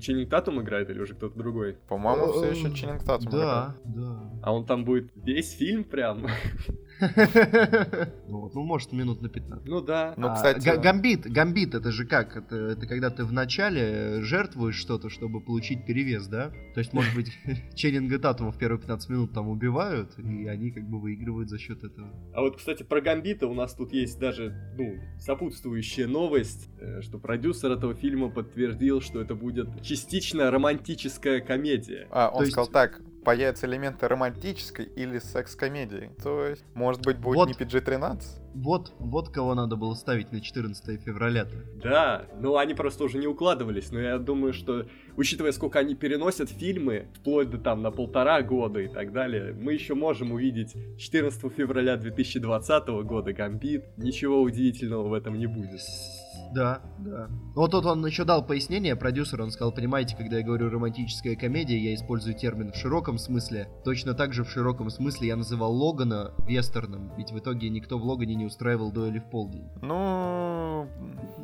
Ченнинг 0.00 0.30
Татум 0.30 0.60
играет 0.62 0.90
или 0.90 1.00
уже 1.00 1.14
кто-то 1.14 1.36
другой? 1.38 1.76
По-моему, 1.88 2.32
все 2.32 2.50
еще 2.50 2.74
Ченнинг 2.74 3.04
Татум 3.04 3.30
Да, 3.30 3.76
да. 3.84 4.30
А 4.42 4.52
он 4.54 4.64
там 4.64 4.84
будет 4.84 5.12
весь 5.14 5.52
фильм 5.52 5.84
прям? 5.84 6.26
Вот, 8.28 8.54
ну, 8.54 8.62
может, 8.62 8.92
минут 8.92 9.22
на 9.22 9.28
15. 9.28 9.66
Ну 9.66 9.80
да. 9.80 10.14
Ну, 10.16 10.32
кстати... 10.34 10.68
Гамбит, 10.80 11.30
гамбит, 11.30 11.74
это 11.74 11.90
же 11.92 12.06
как? 12.06 12.36
Это, 12.36 12.56
это 12.56 12.86
когда 12.86 13.10
ты 13.10 13.24
вначале 13.24 14.22
жертвуешь 14.22 14.76
что-то, 14.76 15.08
чтобы 15.08 15.40
получить 15.40 15.86
перевес, 15.86 16.26
да? 16.26 16.50
То 16.74 16.80
есть, 16.80 16.92
может 16.92 17.14
быть, 17.14 17.32
Ченнинга 17.74 18.18
Татума 18.18 18.52
в 18.52 18.58
первые 18.58 18.80
15 18.80 19.08
минут 19.10 19.32
там 19.32 19.48
убивают, 19.48 20.18
и 20.18 20.46
они 20.46 20.70
как 20.70 20.84
бы 20.88 21.00
выигрывают 21.00 21.48
за 21.48 21.58
счет 21.58 21.84
этого. 21.84 22.10
А 22.34 22.40
вот, 22.40 22.56
кстати, 22.56 22.82
про 22.82 23.00
Гамбита 23.00 23.46
у 23.46 23.54
нас 23.54 23.74
тут 23.74 23.92
есть 23.92 24.18
даже, 24.18 24.54
ну, 24.76 24.96
сопутствующая 25.18 26.06
новость, 26.06 26.68
э, 26.80 27.02
что 27.02 27.18
продюсер 27.18 27.72
этого 27.72 27.94
фильма 27.94 28.30
подтвердил, 28.30 29.00
что 29.00 29.20
это 29.20 29.34
будет 29.34 29.82
частично 29.82 30.50
романтическая 30.50 31.40
комедия. 31.40 32.08
А, 32.10 32.30
он 32.30 32.44
То 32.44 32.50
сказал 32.50 32.64
есть... 32.64 32.72
так, 32.72 33.00
появятся 33.24 33.66
элементы 33.66 34.06
романтической 34.06 34.84
или 34.84 35.18
секс-комедии. 35.18 36.10
То 36.22 36.46
есть, 36.46 36.64
может 36.74 37.02
быть, 37.02 37.18
будет 37.18 37.36
вот, 37.36 37.48
не 37.48 37.54
PG-13? 37.54 38.20
Вот, 38.54 38.92
вот 38.98 39.30
кого 39.30 39.54
надо 39.54 39.76
было 39.76 39.94
ставить 39.94 40.30
на 40.30 40.40
14 40.40 41.00
февраля-то. 41.02 41.56
Да, 41.82 42.26
ну 42.38 42.56
они 42.56 42.74
просто 42.74 43.04
уже 43.04 43.18
не 43.18 43.26
укладывались, 43.26 43.90
но 43.90 43.98
я 43.98 44.18
думаю, 44.18 44.52
что, 44.52 44.86
учитывая, 45.16 45.52
сколько 45.52 45.80
они 45.80 45.94
переносят 45.94 46.50
фильмы, 46.50 47.08
вплоть 47.18 47.50
до 47.50 47.58
там 47.58 47.82
на 47.82 47.90
полтора 47.90 48.42
года 48.42 48.80
и 48.80 48.88
так 48.88 49.12
далее, 49.12 49.52
мы 49.52 49.72
еще 49.72 49.94
можем 49.94 50.32
увидеть 50.32 50.74
14 50.98 51.52
февраля 51.52 51.96
2020 51.96 52.88
года 53.04 53.32
Гамбит. 53.32 53.84
Ничего 53.96 54.40
удивительного 54.40 55.08
в 55.08 55.12
этом 55.14 55.38
не 55.38 55.46
будет. 55.46 55.80
Да, 56.54 56.80
да. 56.98 57.28
Вот 57.54 57.72
тут 57.72 57.84
он 57.84 58.06
еще 58.06 58.24
дал 58.24 58.46
пояснение, 58.46 58.94
продюсер, 58.94 59.42
он 59.42 59.50
сказал, 59.50 59.72
понимаете, 59.72 60.16
когда 60.16 60.38
я 60.38 60.44
говорю 60.44 60.70
романтическая 60.70 61.34
комедия, 61.34 61.78
я 61.78 61.94
использую 61.94 62.34
термин 62.36 62.72
в 62.72 62.76
широком 62.76 63.18
смысле. 63.18 63.68
Точно 63.84 64.14
так 64.14 64.32
же 64.32 64.44
в 64.44 64.50
широком 64.50 64.88
смысле 64.90 65.28
я 65.28 65.36
называл 65.36 65.74
Логана 65.74 66.32
вестерном, 66.46 67.12
ведь 67.16 67.32
в 67.32 67.38
итоге 67.38 67.70
никто 67.70 67.98
в 67.98 68.04
Логане 68.04 68.36
не 68.36 68.44
устраивал 68.44 68.92
дуэли 68.92 69.18
в 69.18 69.30
полдень. 69.30 69.68
Ну, 69.82 70.88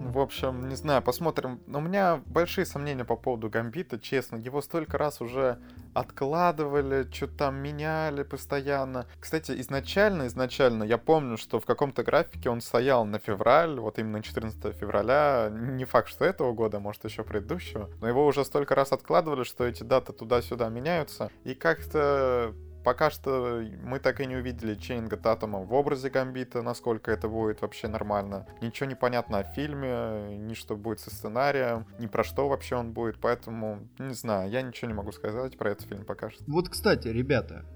в 0.01 0.19
общем, 0.19 0.69
не 0.69 0.77
знаю, 0.77 1.03
посмотрим. 1.03 1.61
Но 1.67 1.79
у 1.79 1.83
меня 1.83 2.23
большие 2.25 2.65
сомнения 2.65 3.05
по 3.05 3.17
поводу 3.17 3.51
Гамбита, 3.51 3.99
честно. 3.99 4.37
Его 4.37 4.63
столько 4.63 4.97
раз 4.97 5.21
уже 5.21 5.59
откладывали, 5.93 7.07
что-то 7.13 7.37
там 7.37 7.57
меняли 7.57 8.23
постоянно. 8.23 9.07
Кстати, 9.21 9.53
изначально, 9.61 10.27
изначально 10.27 10.85
я 10.85 10.97
помню, 10.97 11.37
что 11.37 11.61
в 11.61 11.67
каком-то 11.67 12.03
графике 12.03 12.49
он 12.49 12.63
стоял 12.63 13.05
на 13.05 13.19
февраль, 13.19 13.79
вот 13.79 13.99
именно 13.99 14.23
14 14.23 14.75
февраля. 14.75 15.51
Не 15.51 15.85
факт, 15.85 16.09
что 16.09 16.25
этого 16.25 16.55
года, 16.55 16.81
может, 16.81 17.05
еще 17.05 17.23
предыдущего. 17.23 17.91
Но 18.01 18.09
его 18.09 18.25
уже 18.25 18.45
столько 18.47 18.75
раз 18.75 18.93
откладывали, 18.93 19.45
что 19.45 19.67
эти 19.67 19.83
даты 19.83 20.15
туда-сюда 20.15 20.71
меняются. 20.71 21.31
И 21.45 21.55
как-то 21.55 22.55
Пока 22.85 23.11
что 23.11 23.63
мы 23.83 23.99
так 23.99 24.21
и 24.21 24.27
не 24.27 24.37
увидели 24.37 24.75
Чейнга 24.75 25.17
Татума 25.17 25.61
в 25.61 25.73
образе 25.75 26.09
Гамбита, 26.09 26.63
насколько 26.63 27.11
это 27.11 27.29
будет 27.29 27.61
вообще 27.61 27.89
нормально. 27.89 28.47
Ничего 28.63 28.89
не 28.89 28.95
понятно 28.95 29.39
о 29.39 29.45
фильме, 29.45 30.39
ни 30.39 30.55
что 30.55 30.77
будет 30.77 31.01
со 31.01 31.11
сценарием, 31.11 31.87
ни 31.99 32.07
про 32.07 32.25
что 32.25 32.49
вообще 32.49 32.77
он 32.77 32.93
будет, 32.93 33.21
поэтому, 33.21 33.89
не 33.99 34.15
знаю, 34.15 34.51
я 34.51 34.63
ничего 34.63 34.89
не 34.89 34.95
могу 34.95 35.13
сказать 35.13 35.59
про 35.59 35.73
этот 35.73 35.87
фильм 35.87 36.05
пока 36.05 36.31
что. 36.31 36.43
Вот, 36.47 36.69
кстати, 36.69 37.09
ребята, 37.09 37.67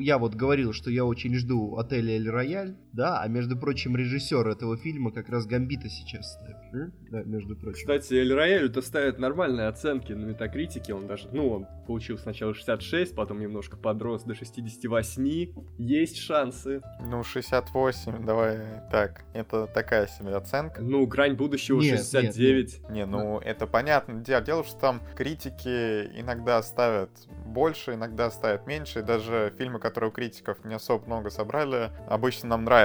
я 0.00 0.18
вот 0.18 0.34
говорил, 0.34 0.72
что 0.72 0.90
я 0.90 1.04
очень 1.04 1.34
жду 1.34 1.76
отеля 1.76 2.14
Эль 2.14 2.30
Рояль, 2.30 2.76
да, 2.92 3.20
а 3.20 3.28
между 3.28 3.56
прочим, 3.56 3.96
режиссер 3.96 4.46
этого 4.46 4.76
фильма 4.76 5.10
как 5.12 5.28
раз 5.28 5.46
Гамбита 5.46 5.88
сейчас 5.88 6.34
ставит, 6.34 6.92
да, 7.10 7.22
между 7.22 7.56
прочим. 7.56 7.80
Кстати, 7.80 8.14
Эль 8.14 8.32
Роялю-то 8.32 8.82
ставят 8.82 9.18
нормальные 9.18 9.68
оценки 9.68 10.12
на 10.12 10.24
метакритике, 10.24 10.94
он 10.94 11.06
даже, 11.06 11.28
ну, 11.32 11.48
он 11.48 11.66
получил 11.86 12.18
сначала 12.18 12.54
66, 12.54 13.14
потом 13.14 13.40
немножко 13.40 13.76
подрос 13.76 14.24
до 14.24 14.34
68, 14.34 15.54
есть 15.78 16.18
шансы. 16.18 16.82
Ну, 17.00 17.22
68, 17.24 18.24
давай 18.24 18.58
так, 18.90 19.24
это 19.32 19.66
такая 19.66 20.06
себе 20.06 20.34
оценка. 20.34 20.82
Ну, 20.82 21.06
грань 21.06 21.34
будущего 21.34 21.80
нет, 21.80 21.98
69. 21.98 22.72
Нет, 22.72 22.82
нет. 22.82 22.90
Не, 22.90 23.06
ну, 23.06 23.38
это 23.38 23.66
понятно, 23.66 24.20
дело, 24.20 24.42
дело, 24.42 24.64
что 24.64 24.78
там 24.78 25.00
критики 25.16 26.10
иногда 26.18 26.62
ставят 26.62 27.10
больше, 27.46 27.94
иногда 27.94 28.30
ставят 28.30 28.66
меньше, 28.66 29.00
и 29.00 29.02
даже 29.02 29.52
фильмы, 29.56 29.78
которые 29.78 30.10
у 30.10 30.12
критиков 30.12 30.64
не 30.64 30.74
особо 30.74 31.06
много 31.06 31.30
собрали, 31.30 31.90
обычно 32.08 32.50
нам 32.50 32.64
нравятся. 32.64 32.81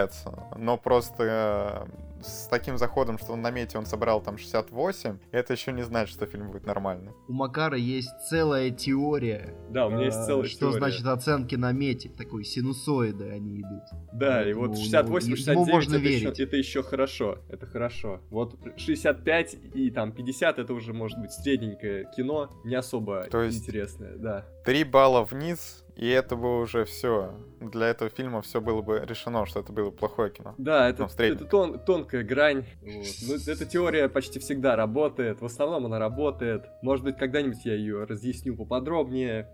Но 0.56 0.78
просто 0.78 1.88
э, 1.90 2.08
с 2.22 2.48
таким 2.48 2.78
заходом, 2.78 3.18
что 3.18 3.34
он 3.34 3.42
на 3.42 3.52
мете 3.52 3.78
он 3.78 3.86
собрал 3.86 4.22
там 4.22 4.38
68, 4.38 5.18
это 5.32 5.54
еще 5.54 5.72
не 5.72 5.84
значит, 5.84 6.16
что 6.16 6.26
фильм 6.26 6.52
будет 6.52 6.66
нормальный. 6.66 7.12
У 7.28 7.34
Макара 7.34 7.78
есть 7.78 8.10
целая 8.30 8.70
теория. 8.72 9.54
Да, 9.70 9.88
у 9.88 9.90
меня 9.90 10.06
есть 10.06 10.26
целая 10.26 10.46
что 10.46 10.60
теория. 10.60 10.72
Что 10.72 10.80
значит 10.80 11.06
оценки 11.06 11.56
на 11.56 11.72
мете? 11.72 12.10
Такой 12.10 12.44
синусоиды 12.44 13.30
они 13.30 13.62
идут. 13.62 13.84
Да, 14.14 14.44
Поэтому, 14.44 14.50
и 14.50 14.68
вот 14.68 14.78
68, 14.78 15.36
69 15.36 15.68
можно 15.68 15.96
это, 15.96 16.04
верить. 16.04 16.34
Еще, 16.34 16.44
это 16.44 16.58
еще 16.58 16.84
хорошо. 16.84 17.40
Это 17.50 17.66
хорошо. 17.66 18.22
Вот 18.30 18.56
65 18.78 19.58
и 19.74 19.92
там 19.92 20.12
50 20.12 20.60
это 20.60 20.74
уже 20.74 20.94
может 20.94 21.20
быть 21.20 21.32
средненькое 21.32 22.10
кино, 22.16 22.50
не 22.64 22.76
особо 22.76 23.28
То 23.30 23.42
есть 23.42 23.62
интересное, 23.62 24.16
да. 24.18 24.46
3 24.66 24.84
балла 24.86 25.24
вниз, 25.24 25.84
и 25.98 26.08
это 26.08 26.36
бы 26.36 26.62
уже 26.62 26.86
все. 26.86 27.34
Для 27.60 27.88
этого 27.88 28.12
фильма 28.12 28.42
все 28.44 28.62
было 28.62 28.82
бы 28.82 29.04
решено, 29.06 29.46
что 29.48 29.60
это 29.60 29.72
было 29.74 29.90
плохое 29.90 30.30
кино. 30.32 30.54
Да, 30.60 30.88
это, 30.88 31.04
ну, 31.04 31.26
это 31.26 31.46
тон, 31.46 31.80
тонкая 31.80 32.24
грань. 32.24 32.66
Вот. 32.82 33.06
Ну, 33.28 33.52
эта 33.52 33.66
теория 33.66 34.08
почти 34.08 34.40
всегда 34.40 34.76
работает. 34.76 35.42
В 35.42 35.46
основном 35.46 35.88
она 35.88 35.98
работает. 35.98 36.66
Может 36.84 37.04
быть, 37.04 37.18
когда-нибудь 37.18 37.66
я 37.66 37.74
ее 37.74 38.04
разъясню 38.04 38.56
поподробнее. 38.56 39.50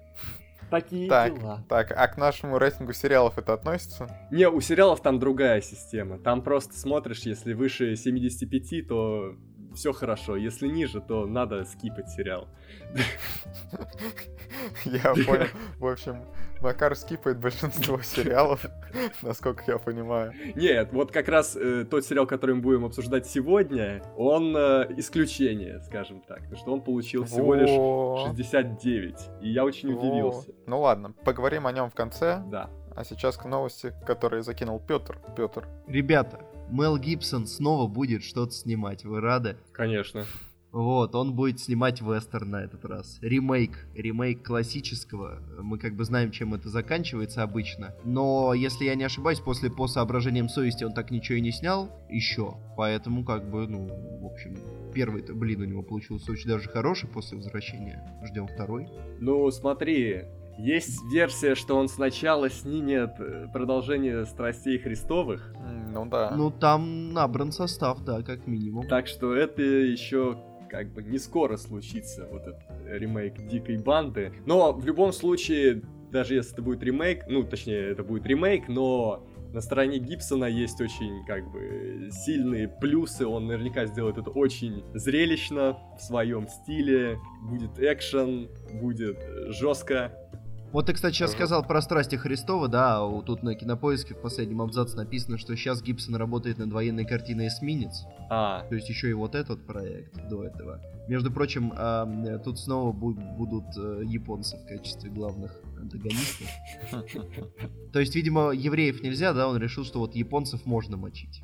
Такие 0.69 1.07
так, 1.07 1.39
дела. 1.39 1.63
Так, 1.69 1.93
а 1.95 2.07
к 2.07 2.17
нашему 2.17 2.57
рейтингу 2.57 2.93
сериалов 2.93 3.38
это 3.38 3.53
относится? 3.53 4.09
Не, 4.31 4.50
у 4.50 4.59
сериалов 4.59 5.01
там 5.01 5.19
другая 5.19 5.62
система. 5.62 6.17
Там 6.19 6.41
просто 6.41 6.77
смотришь, 6.77 7.21
если 7.21 7.53
выше 7.53 7.95
75, 7.95 8.88
то 8.88 9.35
все 9.73 9.93
хорошо. 9.93 10.35
Если 10.35 10.67
ниже, 10.67 11.01
то 11.01 11.25
надо 11.25 11.65
скипать 11.65 12.09
сериал. 12.09 12.47
Я 14.85 15.13
понял. 15.13 15.47
В 15.79 15.87
общем, 15.87 16.25
Макар 16.63 16.95
скипает 16.95 17.39
большинство 17.39 18.01
сериалов, 18.03 18.65
насколько 19.21 19.63
я 19.67 19.77
понимаю. 19.77 20.31
Нет, 20.55 20.93
вот 20.93 21.11
как 21.11 21.27
раз 21.27 21.57
э, 21.57 21.83
тот 21.83 22.05
сериал, 22.05 22.25
который 22.25 22.55
мы 22.55 22.61
будем 22.61 22.85
обсуждать 22.85 23.27
сегодня, 23.27 24.01
он 24.15 24.55
э, 24.55 24.87
исключение, 24.95 25.81
скажем 25.81 26.21
так. 26.21 26.39
Потому 26.39 26.55
что 26.55 26.73
он 26.73 26.81
получил 26.81 27.25
всего 27.25 27.53
лишь 27.53 27.69
69. 27.69 29.15
И 29.41 29.49
я 29.49 29.65
очень 29.65 29.91
удивился. 29.91 30.51
Ну 30.65 30.79
ладно, 30.79 31.13
поговорим 31.25 31.67
о 31.67 31.73
нем 31.73 31.89
в 31.89 31.95
конце. 31.95 32.41
Да. 32.47 32.69
А 32.95 33.03
сейчас 33.03 33.35
к 33.35 33.43
новости, 33.43 33.93
которые 34.05 34.41
закинул 34.41 34.79
Петр. 34.79 35.19
Петр. 35.35 35.67
Ребята, 35.87 36.39
Мел 36.73 36.97
Гибсон 36.97 37.45
снова 37.45 37.87
будет 37.87 38.23
что-то 38.23 38.51
снимать. 38.51 39.05
Вы 39.05 39.21
рады? 39.21 39.57
Конечно. 39.73 40.25
Вот, 40.71 41.13
он 41.13 41.35
будет 41.35 41.59
снимать 41.59 42.01
вестерн 42.01 42.49
на 42.49 42.63
этот 42.63 42.83
раз. 42.83 43.19
Ремейк. 43.21 43.85
Ремейк 43.93 44.43
классического. 44.43 45.39
Мы 45.61 45.77
как 45.77 45.95
бы 45.95 46.03
знаем, 46.03 46.31
чем 46.31 46.55
это 46.55 46.69
заканчивается 46.69 47.43
обычно. 47.43 47.93
Но, 48.03 48.55
если 48.55 48.85
я 48.85 48.95
не 48.95 49.03
ошибаюсь, 49.03 49.39
после 49.39 49.69
по 49.69 49.85
соображениям 49.85 50.49
совести 50.49 50.83
он 50.83 50.93
так 50.93 51.11
ничего 51.11 51.37
и 51.37 51.41
не 51.41 51.51
снял 51.51 51.91
еще. 52.09 52.55
Поэтому, 52.75 53.23
как 53.23 53.51
бы, 53.51 53.67
ну, 53.67 53.85
в 54.21 54.25
общем, 54.25 54.57
первый-то, 54.95 55.35
блин, 55.35 55.61
у 55.61 55.65
него 55.65 55.83
получился 55.83 56.31
очень 56.31 56.49
даже 56.49 56.69
хороший 56.69 57.07
после 57.07 57.37
возвращения. 57.37 58.19
Ждем 58.23 58.47
второй. 58.47 58.87
Ну, 59.19 59.51
смотри, 59.51 60.23
есть 60.57 61.03
версия, 61.12 61.55
что 61.55 61.75
он 61.75 61.88
сначала 61.88 62.50
снимет 62.50 63.12
э, 63.19 63.48
продолжение 63.51 64.25
страстей 64.25 64.77
Христовых. 64.77 65.53
Ну 65.91 66.05
да. 66.05 66.31
Ну 66.36 66.51
там 66.51 67.13
набран 67.13 67.51
состав, 67.51 68.03
да, 68.03 68.22
как 68.22 68.48
минимум. 68.48 68.88
Так 68.88 69.07
что 69.07 69.36
это 69.36 69.62
еще 69.62 70.38
как 70.69 70.91
бы 70.91 71.03
не 71.03 71.19
скоро 71.19 71.55
случится, 71.57 72.27
вот 72.31 72.48
этот 72.48 72.63
ремейк 72.88 73.48
Дикой 73.48 73.77
Банды. 73.77 74.33
Но 74.48 74.74
в 74.74 74.83
любом 74.86 75.13
случае, 75.13 75.83
даже 76.12 76.33
если 76.33 76.53
это 76.53 76.63
будет 76.63 76.81
ремейк, 76.81 77.25
ну, 77.27 77.43
точнее, 77.43 77.91
это 77.91 78.03
будет 78.03 78.25
ремейк, 78.25 78.67
но 78.67 79.24
на 79.53 79.62
стороне 79.62 80.00
Гибсона 80.00 80.45
есть 80.45 80.81
очень, 80.81 81.24
как 81.27 81.50
бы, 81.51 82.10
сильные 82.12 82.67
плюсы. 82.67 83.27
Он 83.27 83.45
наверняка 83.45 83.86
сделает 83.86 84.17
это 84.17 84.31
очень 84.31 84.83
зрелищно, 84.95 85.77
в 85.95 86.01
своем 86.01 86.48
стиле. 86.48 87.19
Будет 87.43 87.79
экшен, 87.79 88.50
будет 88.81 89.19
жестко. 89.50 90.12
Вот 90.73 90.87
ты, 90.87 90.93
кстати, 90.93 91.13
сейчас 91.13 91.33
сказал 91.33 91.63
про 91.63 91.83
страсти 91.83 92.15
Христова, 92.15 92.67
да, 92.67 92.99
тут 93.27 93.43
на 93.43 93.53
кинопоиске 93.53 94.15
в 94.15 94.21
последнем 94.21 94.59
абзаце 94.59 94.97
написано, 94.97 95.37
что 95.37 95.55
сейчас 95.55 95.83
Гибсон 95.83 96.15
работает 96.15 96.57
над 96.57 96.71
военной 96.71 97.05
картиной 97.05 97.49
«Эсминец». 97.49 98.05
А. 98.31 98.65
То 98.67 98.73
есть 98.73 98.89
еще 98.89 99.11
и 99.11 99.13
вот 99.13 99.35
этот 99.35 99.63
проект 99.67 100.15
до 100.29 100.43
этого. 100.43 100.81
Между 101.07 101.31
прочим, 101.31 101.71
э, 101.77 102.39
тут 102.43 102.57
снова 102.57 102.91
бу- 102.91 103.35
будут 103.37 103.65
э, 103.77 104.01
японцы 104.05 104.57
в 104.57 104.65
качестве 104.65 105.11
главных 105.11 105.61
антагонистов. 105.83 106.47
То 107.91 107.99
есть, 107.99 108.15
видимо, 108.15 108.51
евреев 108.51 109.01
нельзя, 109.03 109.33
да, 109.33 109.47
он 109.47 109.57
решил, 109.57 109.85
что 109.85 109.99
вот 109.99 110.15
японцев 110.15 110.65
можно 110.65 110.97
мочить. 110.97 111.43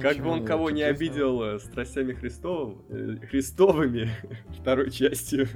Как 0.00 0.18
бы 0.18 0.28
он 0.28 0.44
кого 0.44 0.70
не 0.70 0.82
обидел 0.82 1.42
э, 1.42 1.58
страстями 1.58 2.12
Христовым, 2.12 2.82
э, 2.88 3.16
Христовыми 3.26 4.10
второй 4.60 4.90
частью. 4.90 5.48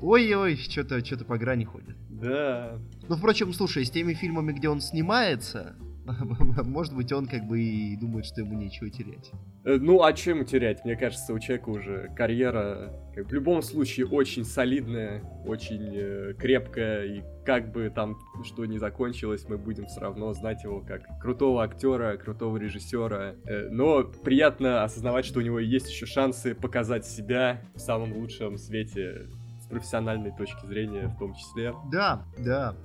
Ой-ой, 0.00 0.56
что-то 0.56 1.04
что 1.04 1.24
по 1.24 1.36
грани 1.36 1.64
ходит. 1.64 1.96
Да. 2.08 2.78
Ну, 3.08 3.16
впрочем, 3.16 3.52
слушай, 3.52 3.84
с 3.84 3.90
теми 3.90 4.14
фильмами, 4.14 4.52
где 4.52 4.68
он 4.68 4.80
снимается, 4.80 5.76
может 6.64 6.94
быть, 6.94 7.12
он 7.12 7.26
как 7.26 7.46
бы 7.46 7.60
и 7.60 7.96
думает, 7.96 8.26
что 8.26 8.40
ему 8.40 8.54
нечего 8.54 8.90
терять. 8.90 9.30
Э, 9.64 9.76
ну, 9.80 10.02
а 10.02 10.12
чем 10.12 10.44
терять? 10.44 10.84
Мне 10.84 10.96
кажется, 10.96 11.32
у 11.32 11.38
человека 11.38 11.68
уже 11.70 12.10
карьера 12.16 12.92
как, 13.14 13.26
в 13.26 13.32
любом 13.32 13.62
случае 13.62 14.06
очень 14.06 14.44
солидная, 14.44 15.22
очень 15.44 15.90
э, 15.94 16.34
крепкая, 16.38 17.04
и 17.06 17.22
как 17.44 17.72
бы 17.72 17.90
там 17.94 18.16
что 18.44 18.64
ни 18.66 18.78
закончилось, 18.78 19.46
мы 19.48 19.56
будем 19.58 19.86
все 19.86 20.00
равно 20.00 20.32
знать 20.32 20.62
его 20.64 20.80
как 20.80 21.02
крутого 21.20 21.62
актера, 21.64 22.16
крутого 22.16 22.56
режиссера. 22.56 23.34
Э, 23.44 23.68
но 23.70 24.04
приятно 24.04 24.84
осознавать, 24.84 25.24
что 25.24 25.40
у 25.40 25.42
него 25.42 25.58
есть 25.58 25.90
еще 25.90 26.06
шансы 26.06 26.54
показать 26.54 27.06
себя 27.06 27.60
в 27.74 27.80
самом 27.80 28.12
лучшем 28.12 28.58
свете 28.58 29.26
с 29.60 29.66
профессиональной 29.68 30.30
точки 30.30 30.64
зрения 30.66 31.08
в 31.08 31.18
том 31.18 31.34
числе. 31.34 31.74
Да, 31.90 32.24
да. 32.38 32.76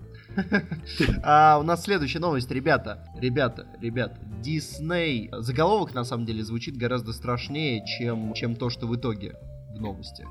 А 1.23 1.57
у 1.59 1.63
нас 1.63 1.83
следующая 1.83 2.19
новость, 2.19 2.51
ребята. 2.51 3.05
Ребята, 3.19 3.67
ребята. 3.81 4.19
Дисней. 4.41 5.29
Заголовок 5.31 5.93
на 5.93 6.03
самом 6.03 6.25
деле 6.25 6.43
звучит 6.43 6.77
гораздо 6.77 7.13
страшнее, 7.13 7.83
чем, 7.85 8.33
чем 8.33 8.55
то, 8.55 8.69
что 8.69 8.88
в 8.88 8.95
итоге 8.95 9.35
в 9.73 9.79
новости. 9.79 10.25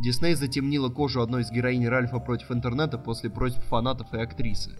Дисней 0.00 0.34
затемнила 0.34 0.88
кожу 0.88 1.20
одной 1.22 1.42
из 1.42 1.50
героинь 1.50 1.86
Ральфа 1.86 2.18
против 2.18 2.50
интернета 2.50 2.98
после 2.98 3.30
просьб 3.30 3.58
фанатов 3.68 4.12
и 4.14 4.18
актрисы. 4.20 4.72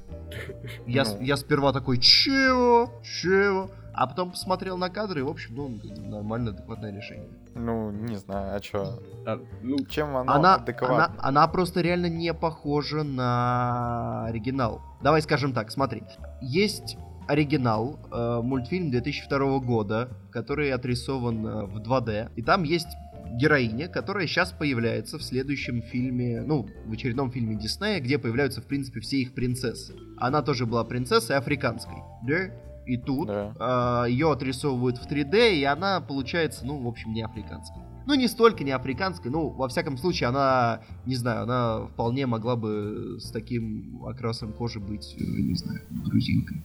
Я, 0.87 1.04
с- 1.04 1.14
Ну. 1.14 1.21
я 1.23 1.37
сперва 1.37 1.73
такой, 1.73 1.99
чего? 1.99 2.90
Чего? 3.02 3.71
А 3.95 4.07
потом 4.07 4.31
посмотрел 4.31 4.78
на 4.78 4.88
кадры, 4.88 5.21
и, 5.21 5.23
в 5.23 5.28
общем, 5.28 5.54
ну, 5.54 5.78
нормально, 6.09 6.52
адекватное 6.52 6.90
решение. 6.97 7.28
Ну, 7.54 7.90
не 7.90 8.16
знаю, 8.16 8.57
а 8.57 8.61
чё? 8.61 8.99
А, 9.26 9.38
ну, 9.61 9.76
Чем 9.85 10.16
оно 10.16 10.33
Она, 10.33 10.54
адекватно? 10.54 11.04
она, 11.04 11.14
она 11.19 11.47
просто 11.49 11.83
реально 11.83 12.07
не 12.07 12.33
похожа 12.33 13.02
на 13.02 14.25
оригинал. 14.25 14.81
Давай 15.02 15.21
скажем 15.21 15.52
так, 15.52 15.71
смотри. 15.71 16.04
Есть 16.40 16.97
оригинал, 17.28 17.99
э, 18.11 18.40
мультфильм 18.42 18.90
2002 18.90 19.59
года, 19.61 20.09
который 20.33 20.73
отрисован 20.73 21.47
э, 21.47 21.64
в 21.66 21.78
2D. 21.81 22.31
И 22.35 22.42
там 22.42 22.62
есть 22.64 22.88
героиня, 23.31 23.88
которая 23.88 24.26
сейчас 24.26 24.52
появляется 24.52 25.19
в 25.19 25.23
следующем 25.23 25.83
фильме, 25.83 26.43
ну, 26.43 26.69
в 26.87 26.93
очередном 26.93 27.31
фильме 27.31 27.57
Диснея, 27.57 28.00
где 28.00 28.19
появляются, 28.19 28.61
в 28.61 28.64
принципе, 28.67 29.00
все 29.00 29.19
их 29.19 29.33
принцессы. 29.35 29.95
Она 30.19 30.43
тоже 30.43 30.67
была 30.67 30.85
принцессой 30.85 31.37
африканской. 31.37 31.97
Да? 32.26 32.50
И 32.87 32.97
тут 32.97 33.29
Да. 33.29 34.07
ее 34.09 34.33
отрисовывают 34.33 34.99
в 34.99 35.07
3D, 35.09 35.55
и 35.55 35.64
она 35.64 36.00
получается, 36.00 36.67
ну, 36.67 36.79
в 36.83 36.87
общем, 36.88 37.12
не 37.12 37.23
африканской. 37.23 37.83
Ну, 38.05 38.14
не 38.14 38.26
столько 38.26 38.64
не 38.64 38.73
африканской, 38.73 39.31
ну, 39.31 39.50
во 39.50 39.69
всяком 39.69 39.97
случае, 39.97 40.29
она, 40.31 40.81
не 41.07 41.14
знаю, 41.14 41.45
она 41.45 41.87
вполне 41.87 42.26
могла 42.26 42.57
бы 42.57 43.19
с 43.21 43.31
таким 43.31 44.05
окрасом 44.05 44.52
кожи 44.52 44.81
быть, 44.81 45.14
э, 45.21 45.23
не 45.23 45.55
знаю, 45.55 45.81
грузинкой. 45.91 46.62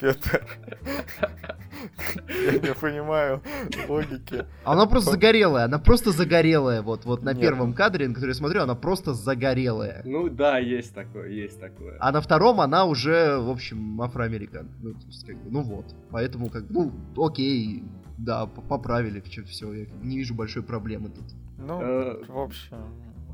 Петр. 0.00 0.44
Я 2.28 2.52
не 2.58 2.74
понимаю 2.74 3.42
логики. 3.88 4.46
Она 4.64 4.86
просто 4.86 5.12
загорелая, 5.12 5.64
она 5.66 5.78
просто 5.78 6.12
загорелая, 6.12 6.82
вот, 6.82 7.04
вот 7.04 7.22
на 7.22 7.30
Нет. 7.30 7.40
первом 7.40 7.72
кадре, 7.74 8.08
на 8.08 8.14
который 8.14 8.30
я 8.30 8.34
смотрю, 8.34 8.62
она 8.62 8.74
просто 8.74 9.14
загорелая. 9.14 10.02
ну 10.04 10.28
да, 10.28 10.58
есть 10.58 10.94
такое, 10.94 11.28
есть 11.30 11.60
такое. 11.60 11.96
А 12.00 12.12
на 12.12 12.20
втором 12.20 12.60
она 12.60 12.84
уже, 12.84 13.38
в 13.38 13.50
общем, 13.50 14.00
афроамерикан. 14.02 14.68
Ну, 14.80 14.92
то 14.94 15.06
есть, 15.06 15.26
как 15.26 15.36
бы, 15.36 15.50
ну 15.50 15.62
вот. 15.62 15.86
Поэтому, 16.10 16.50
как 16.50 16.66
бы, 16.66 16.92
ну, 17.16 17.24
окей, 17.26 17.84
да, 18.18 18.46
поправили, 18.46 19.20
все, 19.20 19.72
я 19.72 19.86
не 20.02 20.18
вижу 20.18 20.34
большой 20.34 20.62
проблемы 20.62 21.08
тут. 21.10 21.24
Ну, 21.58 21.80
Э. 21.80 22.24
в 22.28 22.38
общем, 22.38 22.76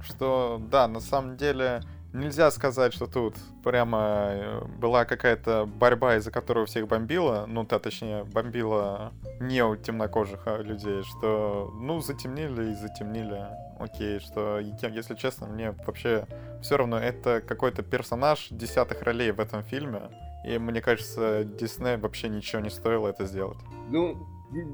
что, 0.02 0.60
да, 0.70 0.86
на 0.88 1.00
самом 1.00 1.36
деле, 1.36 1.80
нельзя 2.16 2.50
сказать, 2.50 2.94
что 2.94 3.06
тут 3.06 3.37
прямо 3.62 4.28
э, 4.30 4.64
была 4.78 5.04
какая-то 5.04 5.66
борьба, 5.66 6.16
из-за 6.16 6.30
которой 6.30 6.66
всех 6.66 6.88
бомбило, 6.88 7.44
ну, 7.46 7.64
та, 7.64 7.78
точнее, 7.78 8.25
бомбила 8.25 9.12
не 9.40 9.62
у 9.62 9.76
темнокожих 9.76 10.42
а, 10.46 10.62
людей, 10.62 11.02
что, 11.04 11.73
ну, 11.80 12.00
затемнили 12.00 12.73
и 12.73 12.75
затемнили. 12.75 13.46
Окей, 13.78 14.20
что, 14.20 14.58
если 14.58 15.14
честно, 15.14 15.46
мне 15.46 15.73
вообще 15.87 16.26
все 16.62 16.76
равно 16.76 16.99
это 16.99 17.42
какой-то 17.46 17.82
персонаж 17.82 18.49
десятых 18.50 19.02
ролей 19.02 19.32
в 19.32 19.40
этом 19.40 19.62
фильме, 19.62 20.11
и 20.46 20.58
мне 20.58 20.80
кажется, 20.80 21.44
Дисней 21.44 21.96
вообще 21.96 22.28
ничего 22.28 22.62
не 22.62 22.70
стоило 22.70 23.08
это 23.08 23.26
сделать. 23.26 23.58
Ну, 23.90 24.26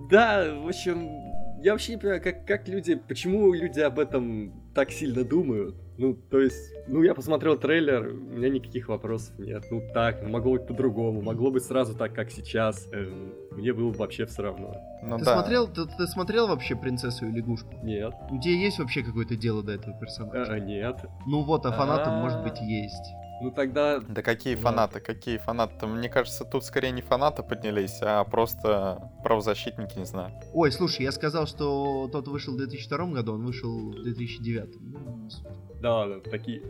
да, 0.09 0.55
в 0.55 0.69
общем, 0.69 1.09
я 1.63 1.73
вообще 1.73 1.93
не 1.93 1.99
понимаю, 1.99 2.23
как, 2.23 2.47
как 2.47 2.69
люди, 2.69 2.95
почему 2.95 3.53
люди 3.53 3.81
об 3.81 3.99
этом 3.99 4.53
так 4.75 4.91
сильно 4.91 5.25
думают. 5.25 5.77
Ну, 5.99 6.15
то 6.15 6.41
есть, 6.41 6.73
ну, 6.89 7.03
я 7.03 7.15
посмотрел 7.15 7.57
трейлер, 7.59 8.09
у 8.09 8.37
меня 8.37 8.49
никаких 8.49 8.89
вопросов 8.89 9.39
нет. 9.39 9.63
Ну, 9.71 9.83
так, 9.93 10.23
могло 10.27 10.53
быть 10.53 10.67
по-другому, 10.67 11.21
могло 11.23 11.51
быть 11.51 11.65
сразу 11.65 11.95
так, 11.95 12.15
как 12.15 12.31
сейчас. 12.31 12.89
Эм, 12.93 13.33
мне 13.53 13.73
было 13.73 13.93
вообще 13.93 14.25
все 14.25 14.43
равно. 14.43 14.75
Ну 15.03 15.19
ты 15.19 15.25
да. 15.25 15.35
смотрел, 15.35 15.69
ты, 15.69 15.85
ты 15.87 16.07
смотрел 16.07 16.49
вообще 16.49 16.77
принцессу 16.77 17.27
и 17.27 17.31
лягушку? 17.33 17.75
Нет, 17.83 18.13
У 18.31 18.39
тебя 18.41 18.55
есть 18.55 18.79
вообще 18.79 19.03
какое-то 19.03 19.37
дело 19.37 19.63
до 19.63 19.73
этого 19.73 19.99
персонажа? 19.99 20.57
э, 20.57 20.61
нет. 20.61 21.05
Ну 21.27 21.43
вот, 21.43 21.67
а 21.67 21.73
фанатам, 21.73 22.15
А. 22.15 22.21
может 22.23 22.43
быть, 22.43 22.61
есть. 22.61 23.13
Ну, 23.41 23.51
тогда, 23.51 23.99
Да 24.01 24.23
какие 24.23 24.55
Ладно. 24.55 24.71
фанаты, 24.71 25.01
какие 25.01 25.39
фанаты? 25.39 25.87
Мне 25.87 26.09
кажется, 26.09 26.45
тут 26.45 26.65
скорее 26.65 26.93
не 26.93 27.03
фанаты 27.03 27.43
поднялись, 27.43 27.99
а 28.03 28.23
просто 28.25 29.11
правозащитники, 29.25 29.99
не 29.99 30.05
знаю. 30.05 30.33
Ой, 30.53 30.71
слушай, 30.71 31.03
я 31.03 31.11
сказал, 31.12 31.47
что 31.47 32.09
тот 32.12 32.29
вышел 32.29 32.55
в 32.55 32.59
2002 32.59 33.07
году, 33.07 33.35
он 33.35 33.45
вышел 33.47 33.91
в 33.91 34.03
2009. 34.03 34.77
Ну, 34.81 35.29
да, 35.81 36.07
да, 36.07 36.21
такие, 36.21 36.62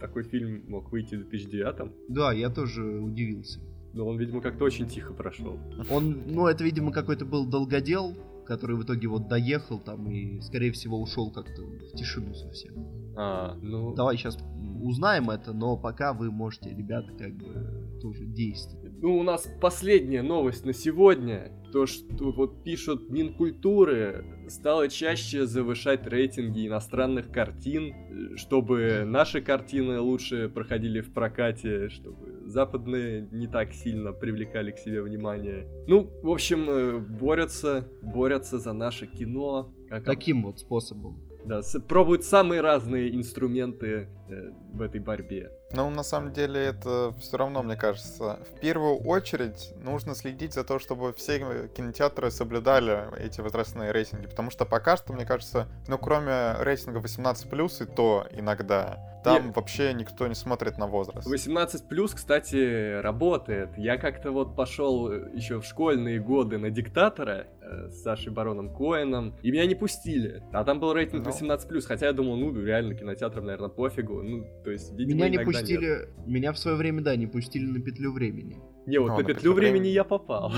такой 0.00 0.22
фильм 0.22 0.62
мог 0.68 0.92
выйти 0.92 1.16
в 1.16 1.28
2009 1.28 1.92
Да, 2.08 2.32
я 2.32 2.50
тоже 2.50 2.82
удивился. 2.84 3.58
но 3.92 4.06
он, 4.06 4.16
видимо, 4.18 4.40
как-то 4.40 4.64
очень 4.64 4.86
тихо 4.88 5.12
прошел. 5.12 5.58
Он, 5.90 6.22
ну, 6.26 6.46
это, 6.46 6.62
видимо, 6.62 6.92
какой-то 6.92 7.24
был 7.24 7.46
долгодел, 7.46 8.14
который 8.52 8.76
в 8.76 8.84
итоге 8.84 9.08
вот 9.08 9.28
доехал 9.28 9.78
там 9.78 10.10
и, 10.10 10.40
скорее 10.42 10.72
всего, 10.72 11.00
ушел 11.00 11.30
как-то 11.30 11.62
в 11.62 11.96
тишину 11.96 12.34
совсем. 12.34 12.74
А, 13.16 13.56
ну, 13.62 13.94
Давай 13.94 14.16
сейчас 14.16 14.38
узнаем 14.82 15.30
это, 15.30 15.52
но 15.52 15.76
пока 15.76 16.12
вы 16.12 16.30
можете, 16.30 16.70
ребята, 16.70 17.12
как 17.18 17.34
бы 17.34 17.98
тоже 18.02 18.26
действовать. 18.26 18.92
Ну, 19.00 19.18
у 19.18 19.22
нас 19.22 19.48
последняя 19.60 20.22
новость 20.22 20.66
на 20.66 20.74
сегодня. 20.74 21.50
То, 21.72 21.86
что 21.86 22.30
вот 22.32 22.62
пишут 22.62 23.08
Минкультуры, 23.08 24.46
стало 24.48 24.88
чаще 24.88 25.46
завышать 25.46 26.06
рейтинги 26.06 26.66
иностранных 26.66 27.30
картин, 27.30 27.92
э, 27.92 28.36
чтобы 28.36 29.04
наши 29.06 29.40
картины 29.40 29.98
лучше 29.98 30.50
проходили 30.50 31.00
в 31.00 31.12
прокате, 31.14 31.88
чтобы 31.88 32.42
западные 32.46 33.26
не 33.32 33.46
так 33.46 33.72
сильно 33.72 34.12
привлекали 34.12 34.72
к 34.72 34.78
себе 34.78 35.02
внимание. 35.02 35.66
Ну, 35.86 36.10
в 36.22 36.28
общем, 36.28 36.68
э, 36.68 36.98
борются, 36.98 37.88
борются 38.02 38.58
за 38.58 38.74
наше 38.74 39.06
кино. 39.06 39.72
Как 39.88 40.04
Таким 40.04 40.42
вот 40.44 40.58
способом. 40.58 41.31
Да, 41.44 41.62
с- 41.62 41.78
пробуют 41.80 42.24
самые 42.24 42.60
разные 42.60 43.14
инструменты 43.14 44.08
э, 44.28 44.50
в 44.72 44.82
этой 44.82 45.00
борьбе. 45.00 45.50
Ну, 45.74 45.88
на 45.90 46.02
самом 46.02 46.32
деле, 46.32 46.60
это 46.60 47.14
все 47.18 47.36
равно, 47.36 47.62
мне 47.62 47.76
кажется, 47.76 48.38
в 48.50 48.60
первую 48.60 48.96
очередь 48.96 49.72
нужно 49.76 50.14
следить 50.14 50.52
за 50.52 50.64
то, 50.64 50.78
чтобы 50.78 51.12
все 51.14 51.68
кинотеатры 51.74 52.30
соблюдали 52.30 53.08
эти 53.18 53.40
возрастные 53.40 53.90
рейтинги, 53.92 54.26
потому 54.26 54.50
что 54.50 54.66
пока 54.66 54.96
что, 54.96 55.12
мне 55.12 55.24
кажется, 55.24 55.66
ну, 55.88 55.98
кроме 55.98 56.54
рейтинга 56.60 57.00
18+, 57.00 57.82
и 57.82 57.86
то 57.96 58.26
иногда, 58.32 58.98
там 59.24 59.46
Нет. 59.46 59.56
вообще 59.56 59.94
никто 59.94 60.26
не 60.26 60.34
смотрит 60.34 60.78
на 60.78 60.86
возраст. 60.86 61.26
18 61.26 61.88
плюс, 61.88 62.12
кстати, 62.12 63.00
работает. 63.00 63.70
Я 63.78 63.96
как-то 63.96 64.30
вот 64.32 64.56
пошел 64.56 65.10
еще 65.10 65.60
в 65.60 65.64
школьные 65.64 66.18
годы 66.20 66.58
на 66.58 66.70
диктатора 66.70 67.46
э, 67.60 67.61
с 67.90 68.02
Сашей 68.02 68.32
Бароном 68.32 68.74
Коэном, 68.74 69.34
и 69.42 69.50
меня 69.50 69.66
не 69.66 69.74
пустили. 69.74 70.42
А 70.52 70.64
там 70.64 70.80
был 70.80 70.92
рейтинг 70.92 71.24
Ну. 71.24 71.30
18 71.30 71.68
плюс, 71.68 71.86
хотя 71.86 72.06
я 72.06 72.12
думал, 72.12 72.36
ну 72.36 72.52
реально 72.60 72.94
кинотеатрам, 72.94 73.44
наверное, 73.44 73.68
пофигу. 73.68 74.22
Ну, 74.22 74.44
то 74.64 74.70
есть, 74.70 74.92
видимо, 74.92 75.16
Меня 75.18 75.28
не 75.28 75.36
иногда 75.36 75.50
нет. 75.52 75.60
пустили, 75.60 76.08
меня 76.26 76.52
в 76.52 76.58
свое 76.58 76.76
время, 76.76 77.02
да, 77.02 77.16
не 77.16 77.26
пустили 77.26 77.66
на 77.66 77.80
петлю 77.80 78.12
времени. 78.12 78.58
Не, 78.86 78.98
вот 78.98 79.08
Ну, 79.10 79.16
на 79.16 79.22
на 79.22 79.24
петлю 79.28 79.52
времени 79.52 79.78
времени. 79.80 79.92
я 79.94 80.04
попал. 80.04 80.52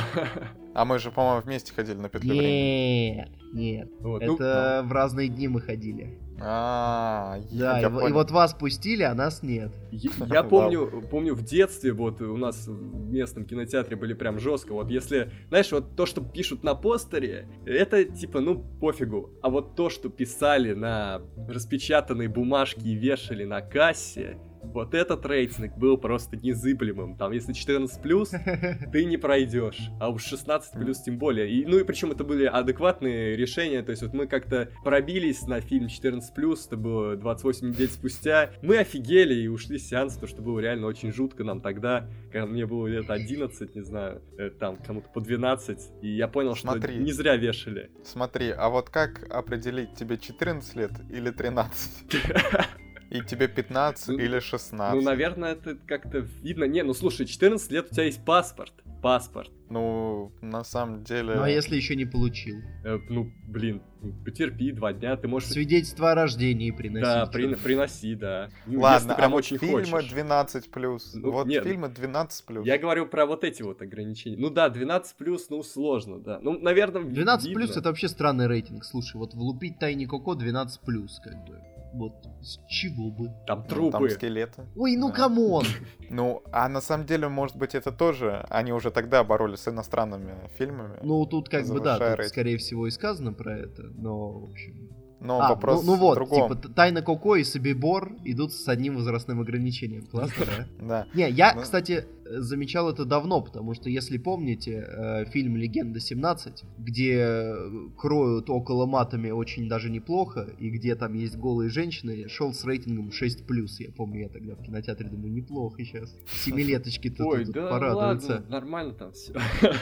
А 0.74 0.85
мы 0.85 0.98
же, 0.98 1.11
по-моему, 1.11 1.42
вместе 1.42 1.72
ходили 1.74 1.96
на 1.96 2.09
петлю 2.09 2.31
времени. 2.31 3.16
Нет, 3.16 3.29
нет. 3.53 3.88
Вот, 4.00 4.22
ну, 4.24 4.35
Это 4.35 4.83
в 4.87 4.92
разные 4.92 5.29
дни 5.29 5.46
мы 5.48 5.61
ходили. 5.61 6.18
А, 6.40 7.38
Да, 7.53 7.79
я 7.79 7.87
и, 7.88 7.90
в- 7.90 7.97
и 7.97 8.01
понял. 8.01 8.14
вот 8.14 8.31
вас 8.31 8.55
пустили, 8.55 9.03
а 9.03 9.14
нас 9.14 9.42
нет. 9.42 9.73
Я, 9.90 10.11
я 10.27 10.42
помню, 10.42 11.03
помню 11.11 11.35
в 11.35 11.42
детстве, 11.42 11.92
вот 11.92 12.20
у 12.20 12.37
нас 12.37 12.66
в 12.66 13.11
местном 13.12 13.44
кинотеатре 13.44 13.97
были 13.97 14.14
прям 14.14 14.38
жестко. 14.38 14.73
Вот 14.73 14.90
если, 14.90 15.31
знаешь, 15.49 15.70
вот 15.73 15.97
то, 15.97 16.07
что 16.07 16.20
пишут 16.23 16.64
на 16.64 16.75
постере, 16.75 17.49
это 17.66 18.05
типа, 18.05 18.40
ну, 18.40 18.57
пофигу. 18.81 19.31
А 19.42 19.49
вот 19.51 19.77
то, 19.77 19.90
что 19.90 20.09
писали 20.09 20.75
на 20.75 21.23
распечатанной 21.49 22.27
бумажке 22.27 22.81
и 22.83 22.94
вешали 22.94 23.44
на 23.44 23.61
кассе, 23.61 24.38
вот 24.75 24.93
этот 24.93 25.25
рейтинг 25.25 25.77
был 25.79 25.97
просто 25.97 26.37
незыблемым. 26.37 27.17
Там, 27.17 27.33
если 27.33 27.53
14 27.53 28.03
плюс, 28.03 28.33
ты 28.93 29.05
не 29.05 29.17
пройдешь. 29.17 29.91
А 30.01 30.11
уж 30.11 30.25
16 30.25 30.73
плюс 30.73 31.01
тем 31.01 31.17
более. 31.17 31.49
И, 31.49 31.65
ну 31.65 31.79
и 31.79 31.85
причем 31.85 32.11
это 32.11 32.25
были 32.25 32.45
адекватные 32.45 33.37
решения. 33.37 33.83
То 33.83 33.91
есть 33.91 34.03
вот 34.03 34.13
мы 34.13 34.27
как-то 34.27 34.69
пробились 34.83 35.43
на 35.47 35.61
фильм 35.61 35.89
14 35.89 36.35
плюс, 36.35 36.67
это 36.67 36.77
было 36.77 37.17
28 37.17 37.69
недель 37.69 37.89
спустя. 37.89 38.51
Мы 38.63 38.79
офигели 38.79 39.35
и 39.35 39.47
ушли 39.47 39.79
с 39.79 39.89
сеанса, 39.89 40.17
потому 40.17 40.29
что 40.29 40.43
было 40.43 40.59
реально 40.59 40.89
очень 40.89 41.13
жутко 41.13 41.45
нам 41.45 41.61
тогда, 41.61 42.09
когда 42.33 42.47
мне 42.47 42.67
было 42.67 42.89
лет 42.89 43.09
11, 43.09 43.77
не 43.77 43.83
знаю, 43.83 44.23
э, 44.39 44.51
там 44.51 44.77
кому-то 44.77 45.09
по 45.11 45.21
12. 45.21 46.03
И 46.03 46.09
я 46.09 46.27
понял, 46.27 46.57
что 46.57 46.73
Смотри. 46.73 46.97
не 46.97 47.13
зря 47.13 47.37
вешали. 47.37 47.91
Смотри, 48.03 48.51
а 48.51 48.69
вот 48.69 48.91
как 48.91 49.25
определить, 49.33 49.95
тебе 49.95 50.19
14 50.19 50.75
лет 50.75 50.93
или 51.11 51.31
13? 51.31 52.07
И 53.14 53.20
тебе 53.20 53.46
15 53.46 54.09
Ну, 54.09 54.18
или 54.18 54.40
16? 54.40 54.96
Ну, 54.96 55.03
наверное, 55.03 55.53
это 55.53 55.77
как-то 55.87 56.18
видно. 56.18 56.64
Не, 56.64 56.83
ну 56.83 56.94
слушай, 56.94 57.27
14 57.27 57.70
лет 57.70 57.87
у 57.88 57.94
тебя 57.94 58.05
есть 58.05 58.24
паспорт. 58.24 58.72
паспорт. 59.03 59.53
Ну, 59.70 60.33
на 60.40 60.64
самом 60.64 61.05
деле... 61.05 61.35
Ну 61.35 61.42
а 61.42 61.48
если 61.48 61.77
еще 61.77 61.94
не 61.94 62.07
получил? 62.07 62.57
Э, 62.85 62.98
ну, 63.09 63.31
блин, 63.46 63.83
ну, 64.03 64.12
потерпи 64.24 64.72
два 64.72 64.92
дня, 64.92 65.16
ты 65.16 65.29
можешь... 65.29 65.50
Свидетельство 65.50 66.11
о 66.11 66.14
рождении 66.16 66.72
приносить. 66.72 67.05
Да, 67.05 67.27
при, 67.27 67.55
приноси, 67.55 68.16
да. 68.16 68.50
Ну, 68.66 68.81
Ладно, 68.81 69.11
если 69.11 69.20
прям 69.20 69.33
а 69.33 69.37
очень 69.37 69.59
фильмы 69.59 69.85
хочешь. 69.85 70.11
12 70.11 70.70
плюс. 70.70 71.14
Ну, 71.14 71.31
вот 71.31 71.46
нет, 71.46 71.62
фильмы 71.62 71.88
12 71.88 72.46
плюс. 72.46 72.66
Я 72.66 72.79
говорю 72.79 73.07
про 73.07 73.27
вот 73.27 73.44
эти 73.44 73.62
вот 73.62 73.81
ограничения. 73.81 74.37
Ну 74.37 74.50
да, 74.50 74.68
12 74.68 75.16
плюс, 75.16 75.50
ну 75.50 75.62
сложно, 75.62 76.18
да. 76.18 76.40
Ну, 76.42 76.59
наверное, 76.59 77.05
12 77.05 77.55
плюс 77.55 77.77
это 77.77 77.90
вообще 77.90 78.09
странный 78.09 78.48
рейтинг. 78.48 78.85
Слушай, 78.85 79.18
вот 79.18 79.35
влупить 79.35 79.79
Тайни 79.79 80.05
Коко 80.05 80.35
12 80.35 80.81
плюс, 80.81 81.20
как 81.22 81.35
бы. 81.46 81.61
Вот 81.95 82.13
с 82.43 82.59
чего 82.69 83.11
бы? 83.11 83.31
Там 83.47 83.61
ну, 83.61 83.69
трупы. 83.69 83.93
там 83.93 84.11
скелеты. 84.11 84.67
Ой, 84.77 84.97
ну 84.97 85.13
come 85.12 85.42
on! 85.42 85.64
Ну, 86.11 86.43
а 86.53 86.69
на 86.69 86.81
самом 86.81 87.07
деле, 87.07 87.29
может 87.29 87.57
быть, 87.57 87.75
это 87.75 87.91
тоже... 87.91 88.45
Они 88.51 88.73
уже 88.73 88.91
тогда 88.91 89.25
боролись 89.25 89.61
с 89.61 89.69
иностранными 89.69 90.49
фильмами. 90.59 90.99
Ну, 91.03 91.27
тут 91.27 91.49
как 91.49 91.67
бы, 91.67 91.81
да, 91.81 92.17
тут, 92.17 92.27
скорее 92.27 92.59
всего, 92.59 92.87
и 92.87 92.91
сказано 92.91 93.33
про 93.33 93.59
это, 93.59 93.83
но, 93.83 94.31
в 94.31 94.51
общем... 94.51 95.04
Но 95.25 95.41
а, 95.41 95.49
вопрос 95.49 95.85
ну, 95.85 95.93
ну 95.93 95.99
вот, 95.99 96.11
в 96.11 96.14
другом. 96.17 96.55
типа, 96.55 96.69
Тайна 96.69 97.01
Коко 97.01 97.37
и 97.37 97.45
Собибор 97.45 98.13
идут 98.25 98.53
с 98.53 98.69
одним 98.69 98.97
возрастным 98.97 99.41
ограничением. 99.41 100.03
Классно, 100.07 100.45
да? 100.45 100.67
Да. 100.87 101.07
Не, 101.15 101.31
я, 101.31 101.55
кстати, 101.55 102.07
замечал 102.27 102.91
это 102.91 103.07
давно, 103.07 103.41
потому 103.41 103.73
что, 103.73 103.89
если 103.89 104.19
помните, 104.19 104.87
э, 104.87 105.25
фильм 105.31 105.57
«Легенда 105.57 105.99
17», 105.99 106.65
где 106.79 107.57
кроют 107.97 108.51
около 108.51 108.85
матами 108.85 109.31
очень 109.31 109.67
даже 109.67 109.91
неплохо, 109.91 110.51
и 110.59 110.69
где 110.69 110.95
там 110.95 111.15
есть 111.15 111.37
голые 111.37 111.71
женщины, 111.71 112.29
шел 112.29 112.53
с 112.53 112.63
рейтингом 112.65 113.09
6+. 113.09 113.67
Я 113.79 113.93
помню, 113.93 114.21
я 114.21 114.29
тогда 114.29 114.55
в 114.57 114.63
кинотеатре 114.63 115.09
думаю, 115.09 115.33
неплохо 115.33 115.83
сейчас. 115.83 116.15
Семилеточки-то 116.45 117.25
Ой, 117.25 117.47
тут 117.47 117.55
да 117.55 117.71
порадуются. 117.71 118.33
ладно, 118.33 118.51
нормально 118.51 118.93
там 118.93 119.13
все. 119.13 119.33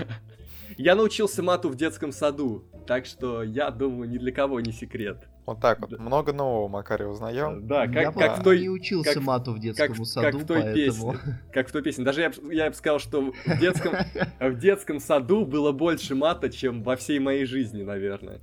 Я 0.79 0.95
научился 0.95 1.43
мату 1.43 1.69
в 1.69 1.77
детском 1.77 2.13
саду, 2.13 2.65
так 2.87 3.05
что 3.05 3.43
я 3.43 3.71
думаю, 3.71 4.09
ни 4.09 4.19
для 4.19 4.33
кого 4.33 4.61
не 4.61 4.73
секрет. 4.73 5.29
Вот 5.45 5.61
так 5.61 5.81
вот. 5.81 5.91
Да. 5.91 5.99
Много 5.99 6.33
нового 6.33 6.69
Макаре 6.69 7.07
узнаем. 7.07 7.67
Да, 7.67 7.87
как, 7.87 7.97
я 7.97 8.13
как 8.13 8.39
в 8.39 8.43
той... 8.45 8.61
не 8.61 8.69
учился 8.69 9.15
как, 9.15 9.23
мату 9.23 9.53
в 9.53 9.59
детском 9.59 9.97
как, 9.97 10.07
саду, 10.07 10.27
как 10.27 10.35
в 10.37 10.47
той 10.47 10.63
поэтому... 10.63 11.13
песне. 11.13 11.41
Как 11.53 11.69
в 11.69 11.73
той 11.73 11.83
песне. 11.83 12.05
Даже 12.05 12.21
я, 12.21 12.33
я 12.51 12.71
бы 12.71 12.77
сказал, 12.77 13.01
что 13.01 13.33
в 13.33 13.59
детском, 13.61 13.95
в 14.39 14.55
детском 14.59 15.01
саду 15.01 15.45
было 15.45 15.73
больше 15.73 16.15
мата, 16.15 16.49
чем 16.49 16.83
во 16.85 16.97
всей 16.97 17.19
моей 17.19 17.45
жизни, 17.45 17.83
наверное. 17.83 18.41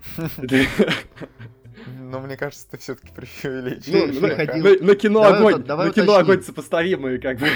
Но 1.97 2.19
мне 2.19 2.35
кажется, 2.35 2.69
ты 2.69 2.77
все-таки 2.77 3.13
преувеличиваешь. 3.13 4.15
Ну, 4.19 4.81
на, 4.81 4.85
на 4.85 4.95
кино 4.95 5.21
давай 5.23 5.39
огонь, 5.39 5.63
давай 5.63 5.87
на 5.87 5.93
кино 5.93 6.15
огонь 6.15 6.41
сопоставимые, 6.41 7.19
как 7.19 7.37
бы. 7.39 7.47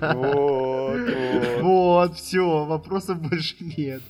Вот, 0.00 0.98
вот. 0.98 1.62
Вот, 1.62 2.16
все, 2.16 2.64
вопросов 2.64 3.20
больше 3.20 3.56
нет. 3.60 4.02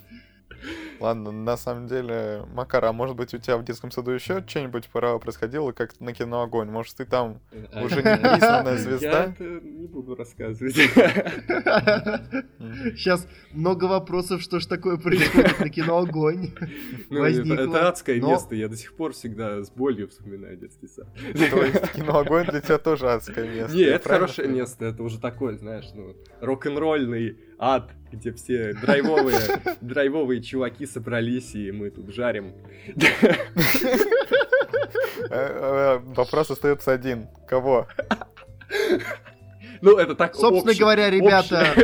Ладно, 1.00 1.32
на 1.32 1.56
самом 1.56 1.86
деле, 1.86 2.44
Макар, 2.52 2.84
а 2.84 2.92
может 2.92 3.16
быть 3.16 3.32
у 3.32 3.38
тебя 3.38 3.56
в 3.56 3.64
детском 3.64 3.90
саду 3.90 4.10
еще 4.10 4.44
что-нибудь 4.46 4.88
пора 4.88 5.18
происходило, 5.18 5.72
как 5.72 5.98
на 5.98 6.12
кино 6.12 6.42
Огонь? 6.42 6.68
Может, 6.68 6.96
ты 6.96 7.06
там 7.06 7.40
а, 7.72 7.82
уже 7.82 7.96
не 7.96 8.02
признанная 8.02 8.76
звезда? 8.76 9.34
Я 9.38 9.60
не 9.62 9.86
буду 9.86 10.14
рассказывать. 10.14 10.74
Сейчас 12.96 13.26
много 13.52 13.86
вопросов, 13.86 14.42
что 14.42 14.60
ж 14.60 14.66
такое 14.66 14.98
происходит 14.98 15.58
на 15.58 15.68
кино 15.70 15.98
Огонь. 15.98 16.50
Ну, 17.08 17.24
это 17.24 17.88
адское 17.88 18.20
место, 18.20 18.54
я 18.54 18.68
до 18.68 18.76
сих 18.76 18.94
пор 18.94 19.12
всегда 19.12 19.62
с 19.62 19.70
болью 19.70 20.08
вспоминаю 20.08 20.58
детский 20.58 20.88
сад. 20.88 21.08
То 21.14 21.64
есть 21.64 21.92
кино 21.92 22.18
Огонь 22.18 22.46
для 22.46 22.60
тебя 22.60 22.78
тоже 22.78 23.10
адское 23.10 23.48
место? 23.48 23.74
Не, 23.74 23.84
это 23.84 24.08
хорошее 24.08 24.48
место, 24.48 24.84
это 24.84 25.02
уже 25.02 25.18
такое, 25.18 25.56
знаешь, 25.56 25.86
ну, 25.94 26.14
рок-н-ролльный 26.40 27.38
ад, 27.60 27.92
где 28.10 28.32
все 28.32 28.72
драйвовые, 28.72 29.38
драйвовые 29.82 30.42
чуваки 30.42 30.86
собрались, 30.86 31.54
и 31.54 31.70
мы 31.70 31.90
тут 31.90 32.12
жарим. 32.12 32.54
Вопрос 36.16 36.50
остается 36.50 36.92
один. 36.92 37.28
Кого? 37.46 37.86
Ну, 39.82 39.96
это 39.96 40.14
так 40.14 40.34
Собственно 40.34 40.74
говоря, 40.74 41.10
ребята, 41.10 41.74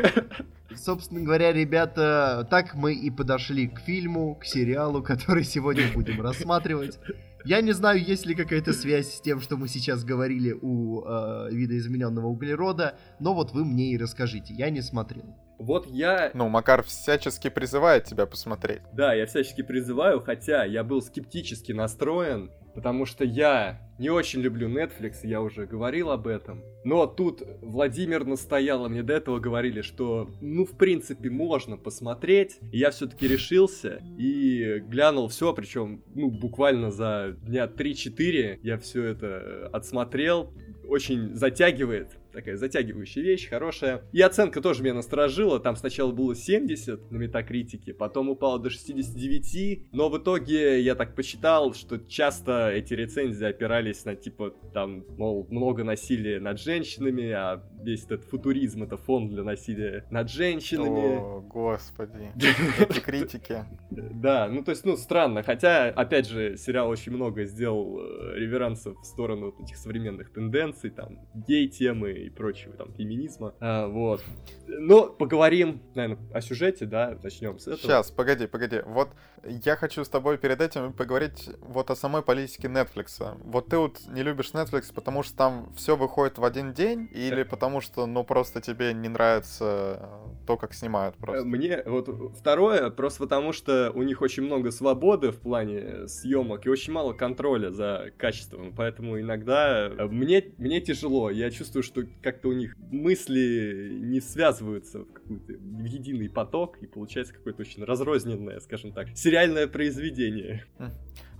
собственно 0.74 1.20
говоря, 1.20 1.52
ребята, 1.52 2.46
так 2.50 2.74
мы 2.74 2.94
и 2.94 3.10
подошли 3.10 3.68
к 3.68 3.80
фильму, 3.80 4.34
к 4.34 4.44
сериалу, 4.44 5.02
который 5.02 5.44
сегодня 5.44 5.92
будем 5.92 6.20
рассматривать. 6.20 6.98
Я 7.44 7.60
не 7.60 7.72
знаю, 7.72 8.02
есть 8.02 8.26
ли 8.26 8.34
какая-то 8.34 8.72
связь 8.72 9.14
с 9.14 9.20
тем, 9.20 9.40
что 9.40 9.56
мы 9.56 9.68
сейчас 9.68 10.04
говорили 10.04 10.52
у 10.60 11.04
э, 11.04 11.48
видоизмененного 11.52 12.26
углерода, 12.26 12.98
но 13.20 13.34
вот 13.34 13.52
вы 13.52 13.64
мне 13.64 13.92
и 13.92 13.96
расскажите. 13.96 14.52
Я 14.52 14.68
не 14.70 14.82
смотрел. 14.82 15.45
Вот 15.58 15.86
я... 15.86 16.30
Ну, 16.34 16.48
Макар 16.48 16.82
всячески 16.82 17.48
призывает 17.48 18.04
тебя 18.04 18.26
посмотреть. 18.26 18.82
Да, 18.92 19.14
я 19.14 19.26
всячески 19.26 19.62
призываю, 19.62 20.20
хотя 20.20 20.64
я 20.64 20.84
был 20.84 21.00
скептически 21.00 21.72
настроен, 21.72 22.50
потому 22.74 23.06
что 23.06 23.24
я 23.24 23.80
не 23.98 24.10
очень 24.10 24.42
люблю 24.42 24.68
Netflix, 24.68 25.20
я 25.22 25.40
уже 25.40 25.66
говорил 25.66 26.10
об 26.10 26.26
этом. 26.26 26.62
Но 26.84 27.06
тут 27.06 27.42
Владимир 27.62 28.26
настоял, 28.26 28.84
а 28.84 28.88
мне 28.90 29.02
до 29.02 29.14
этого 29.14 29.38
говорили, 29.38 29.80
что, 29.80 30.28
ну, 30.42 30.66
в 30.66 30.76
принципе, 30.76 31.30
можно 31.30 31.78
посмотреть. 31.78 32.58
И 32.70 32.78
я 32.78 32.90
все-таки 32.90 33.26
решился 33.26 34.02
и 34.18 34.80
глянул 34.80 35.28
все, 35.28 35.54
причем, 35.54 36.04
ну, 36.14 36.30
буквально 36.30 36.90
за 36.90 37.36
дня 37.40 37.66
3-4 37.66 38.58
я 38.62 38.78
все 38.78 39.04
это 39.04 39.70
отсмотрел. 39.72 40.52
Очень 40.86 41.34
затягивает 41.34 42.10
такая 42.36 42.56
затягивающая 42.56 43.22
вещь, 43.22 43.48
хорошая. 43.48 44.02
И 44.12 44.20
оценка 44.20 44.60
тоже 44.60 44.82
меня 44.82 44.92
насторожила, 44.92 45.58
там 45.58 45.74
сначала 45.74 46.12
было 46.12 46.34
70 46.34 47.10
на 47.10 47.16
метакритике, 47.16 47.94
потом 47.94 48.28
упало 48.28 48.58
до 48.58 48.68
69, 48.68 49.88
но 49.92 50.10
в 50.10 50.18
итоге 50.18 50.82
я 50.82 50.94
так 50.94 51.14
посчитал, 51.14 51.72
что 51.72 51.96
часто 51.98 52.70
эти 52.70 52.92
рецензии 52.92 53.46
опирались 53.46 54.04
на 54.04 54.16
типа 54.16 54.54
там, 54.74 55.04
мол, 55.16 55.46
много 55.50 55.82
насилия 55.82 56.38
над 56.38 56.60
женщинами, 56.60 57.30
а 57.30 57.64
весь 57.82 58.04
этот 58.04 58.24
футуризм 58.24 58.82
это 58.82 58.98
фон 58.98 59.28
для 59.28 59.42
насилия 59.42 60.04
над 60.10 60.30
женщинами. 60.30 61.16
О, 61.16 61.40
господи, 61.40 62.32
эти 62.78 63.00
критики. 63.00 63.64
Да, 63.90 64.48
ну 64.48 64.62
то 64.62 64.72
есть, 64.72 64.84
ну 64.84 64.98
странно, 64.98 65.42
хотя, 65.42 65.86
опять 65.86 66.28
же, 66.28 66.58
сериал 66.58 66.90
очень 66.90 67.12
много 67.12 67.44
сделал 67.44 67.98
э, 67.98 68.34
реверансов 68.36 69.00
в 69.00 69.04
сторону 69.04 69.54
этих 69.58 69.78
современных 69.78 70.32
тенденций, 70.34 70.90
там, 70.90 71.20
гей-темы 71.34 72.25
и 72.26 72.30
прочего, 72.30 72.74
там, 72.74 72.92
феминизма. 72.92 73.54
А, 73.60 73.86
вот. 73.86 74.22
Но 74.66 75.08
поговорим, 75.08 75.80
наверное, 75.94 76.18
о 76.32 76.40
сюжете, 76.40 76.86
да, 76.86 77.16
начнем 77.22 77.58
с 77.58 77.62
этого. 77.62 77.78
Сейчас, 77.78 78.10
погоди, 78.10 78.46
погоди. 78.46 78.80
Вот 78.84 79.08
я 79.44 79.76
хочу 79.76 80.04
с 80.04 80.08
тобой 80.08 80.38
перед 80.38 80.60
этим 80.60 80.92
поговорить 80.92 81.50
вот 81.60 81.90
о 81.90 81.96
самой 81.96 82.22
политике 82.22 82.68
Netflix. 82.68 83.38
Вот 83.44 83.68
ты 83.68 83.78
вот 83.78 84.00
не 84.08 84.22
любишь 84.22 84.50
Netflix, 84.52 84.92
потому 84.92 85.22
что 85.22 85.36
там 85.36 85.72
все 85.76 85.96
выходит 85.96 86.38
в 86.38 86.44
один 86.44 86.72
день, 86.72 87.08
или 87.12 87.44
потому 87.44 87.80
что, 87.80 88.06
ну, 88.06 88.24
просто 88.24 88.60
тебе 88.60 88.92
не 88.92 89.08
нравится 89.08 90.00
э, 90.00 90.46
то, 90.46 90.56
как 90.56 90.74
снимают 90.74 91.16
просто? 91.16 91.46
Мне, 91.46 91.82
вот, 91.86 92.08
второе, 92.36 92.90
просто 92.90 93.20
потому 93.20 93.52
что 93.52 93.92
у 93.94 94.02
них 94.02 94.20
очень 94.20 94.42
много 94.42 94.70
свободы 94.70 95.30
в 95.30 95.40
плане 95.40 96.08
съемок 96.08 96.66
и 96.66 96.68
очень 96.68 96.92
мало 96.92 97.12
контроля 97.12 97.70
за 97.70 98.10
качеством, 98.16 98.74
поэтому 98.76 99.20
иногда 99.20 99.86
э, 99.86 100.06
мне, 100.06 100.44
мне 100.58 100.80
тяжело, 100.80 101.30
я 101.30 101.50
чувствую, 101.50 101.82
что 101.82 102.04
как-то 102.22 102.48
у 102.48 102.52
них 102.52 102.76
мысли 102.90 103.98
не 104.00 104.20
связываются 104.20 105.00
в 105.00 105.12
какой-то 105.12 105.52
в 105.52 105.84
единый 105.84 106.28
поток, 106.28 106.78
и 106.82 106.86
получается 106.86 107.34
какое-то 107.34 107.62
очень 107.62 107.84
разрозненное, 107.84 108.60
скажем 108.60 108.92
так, 108.92 109.08
сериальное 109.16 109.66
произведение. 109.66 110.64